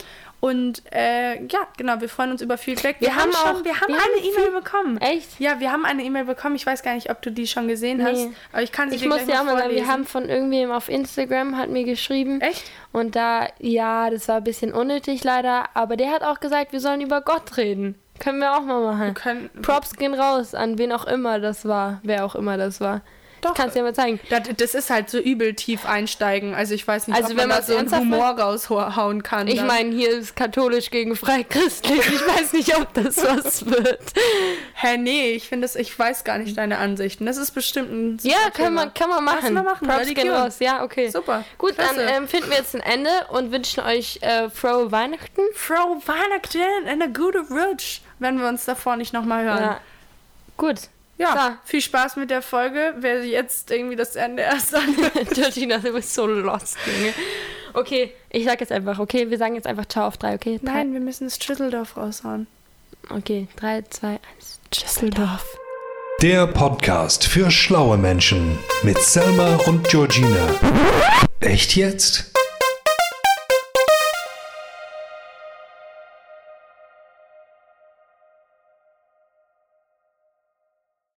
Und 0.44 0.82
äh, 0.92 1.42
ja, 1.46 1.60
genau, 1.78 2.02
wir 2.02 2.08
freuen 2.10 2.30
uns 2.32 2.42
über 2.42 2.58
Feedback. 2.58 2.96
Wir 2.98 3.16
haben 3.16 3.32
schon, 3.32 3.56
auch- 3.56 3.64
wir 3.64 3.80
haben 3.80 3.88
wir 3.88 3.94
eine 3.94 4.04
haben 4.04 4.24
E-Mail 4.44 4.50
bekommen. 4.60 4.98
Echt? 4.98 5.40
Ja, 5.40 5.58
wir 5.58 5.72
haben 5.72 5.86
eine 5.86 6.02
E-Mail 6.02 6.26
bekommen. 6.26 6.54
Ich 6.54 6.66
weiß 6.66 6.82
gar 6.82 6.92
nicht, 6.94 7.08
ob 7.10 7.22
du 7.22 7.30
die 7.32 7.46
schon 7.46 7.66
gesehen 7.66 7.96
Nee. 7.96 8.04
hast, 8.04 8.28
aber 8.52 8.62
ich 8.62 8.70
kann 8.70 8.90
sie 8.90 8.96
Ich 8.96 9.02
dir 9.02 9.08
muss 9.08 9.24
dir 9.24 9.40
auch 9.40 9.44
mal 9.44 9.56
sagen, 9.56 9.70
wir 9.74 9.86
haben 9.86 10.04
von 10.04 10.28
irgendwem 10.28 10.70
auf 10.70 10.90
Instagram 10.90 11.56
hat 11.56 11.70
mir 11.70 11.84
geschrieben. 11.84 12.42
Echt? 12.42 12.62
Und 12.92 13.16
da, 13.16 13.48
ja, 13.58 14.10
das 14.10 14.28
war 14.28 14.36
ein 14.36 14.44
bisschen 14.44 14.74
unnötig 14.74 15.24
leider, 15.24 15.64
aber 15.72 15.96
der 15.96 16.10
hat 16.10 16.22
auch 16.22 16.40
gesagt, 16.40 16.72
wir 16.72 16.80
sollen 16.80 17.00
über 17.00 17.22
Gott 17.22 17.56
reden. 17.56 17.94
Können 18.18 18.40
wir 18.40 18.54
auch 18.54 18.60
mal 18.62 18.82
Wir 18.82 19.12
machen. 19.14 19.50
Props 19.62 19.94
gehen 19.94 20.12
raus 20.12 20.54
an 20.54 20.76
wen 20.76 20.92
auch 20.92 21.06
immer 21.06 21.40
das 21.40 21.64
war, 21.66 22.00
wer 22.02 22.22
auch 22.26 22.34
immer 22.34 22.58
das 22.58 22.82
war. 22.82 23.00
Doch. 23.44 23.50
Ich 23.50 23.56
kann 23.56 23.68
es 23.68 23.74
dir 23.74 23.82
mal 23.82 23.94
zeigen. 23.94 24.18
das, 24.30 24.40
das 24.56 24.74
ist 24.74 24.90
halt 24.90 25.10
so 25.10 25.18
übel 25.18 25.54
tief 25.54 25.84
einsteigen. 25.86 26.54
Also 26.54 26.74
ich 26.74 26.86
weiß 26.86 27.08
nicht, 27.08 27.16
Also 27.16 27.32
ob 27.32 27.36
wenn 27.38 27.48
man 27.48 27.62
da 27.66 27.74
man's 27.74 27.90
so 27.90 27.96
einen 27.96 28.12
Humor 28.12 28.30
raushauen 28.40 29.22
kann. 29.22 29.46
Ich 29.48 29.56
dann. 29.56 29.66
meine, 29.66 29.94
hier 29.94 30.10
ist 30.10 30.34
katholisch 30.34 30.90
gegen 30.90 31.14
freichristlich. 31.14 32.00
Ich 32.00 32.26
weiß 32.26 32.52
nicht, 32.54 32.76
ob 32.76 32.92
das 32.94 33.22
was 33.22 33.66
wird. 33.66 34.00
Hä, 34.74 34.96
nee, 34.96 35.32
ich 35.32 35.48
finde 35.48 35.66
das, 35.66 35.76
ich 35.76 35.96
weiß 35.98 36.24
gar 36.24 36.38
nicht 36.38 36.56
deine 36.56 36.78
Ansichten. 36.78 37.26
Das 37.26 37.36
ist 37.36 37.50
bestimmt 37.52 37.90
ein 37.92 38.18
super 38.18 38.34
Ja, 38.34 38.50
kann 38.50 38.74
man, 38.74 38.94
kann 38.94 39.10
man 39.10 39.24
machen. 39.24 39.38
Lass 39.42 39.52
mal 39.52 39.62
machen, 39.62 39.86
Props 39.88 40.14
gehen 40.14 40.30
raus. 40.30 40.56
Ja, 40.60 40.82
okay. 40.82 41.08
Super. 41.10 41.44
Gut, 41.58 41.74
dann 41.76 41.94
Klasse. 41.94 42.02
ähm, 42.02 42.28
finden 42.28 42.50
wir 42.50 42.56
jetzt 42.56 42.74
ein 42.74 42.80
Ende 42.80 43.10
und 43.30 43.52
wünschen 43.52 43.82
euch 43.84 44.18
äh, 44.22 44.48
frohe 44.50 44.90
Weihnachten. 44.90 45.40
Frohe 45.54 46.00
Weihnachten 46.06 46.58
und 46.82 46.88
eine 46.88 47.12
gute 47.12 47.40
Rutsch, 47.50 48.00
wenn 48.18 48.38
wir 48.40 48.48
uns 48.48 48.64
davor 48.64 48.96
nicht 48.96 49.12
nochmal 49.12 49.44
hören. 49.44 49.62
Ja. 49.62 49.80
Gut. 50.56 50.88
Ja, 51.16 51.58
viel 51.64 51.80
Spaß 51.80 52.16
mit 52.16 52.30
der 52.30 52.42
Folge. 52.42 52.94
Wer 52.98 53.24
jetzt 53.24 53.70
irgendwie 53.70 53.96
das 53.96 54.16
Ende 54.16 54.42
erst 54.42 54.74
anhört. 54.74 55.30
Georgina, 55.34 55.78
du 55.78 55.92
bist 55.92 56.12
so 56.14 56.26
lost, 56.26 56.76
Junge. 56.86 57.14
Okay, 57.72 58.12
ich 58.30 58.44
sag 58.44 58.60
jetzt 58.60 58.72
einfach, 58.72 58.98
okay, 58.98 59.30
wir 59.30 59.38
sagen 59.38 59.54
jetzt 59.54 59.66
einfach 59.66 59.86
Ciao 59.86 60.06
auf 60.06 60.16
drei, 60.16 60.34
okay? 60.34 60.60
Drei, 60.62 60.72
Nein, 60.72 60.92
wir 60.92 61.00
müssen 61.00 61.24
das 61.24 61.38
Schüsseldorf 61.42 61.96
raushauen. 61.96 62.46
Okay, 63.10 63.48
drei, 63.56 63.82
zwei, 63.90 64.18
eins. 64.34 64.60
Düsseldorf. 64.72 65.44
Der 66.22 66.46
Podcast 66.46 67.26
für 67.26 67.50
schlaue 67.50 67.96
Menschen 67.98 68.58
mit 68.82 68.98
Selma 68.98 69.56
und 69.66 69.88
Georgina. 69.88 70.48
Echt 71.40 71.76
jetzt? 71.76 72.33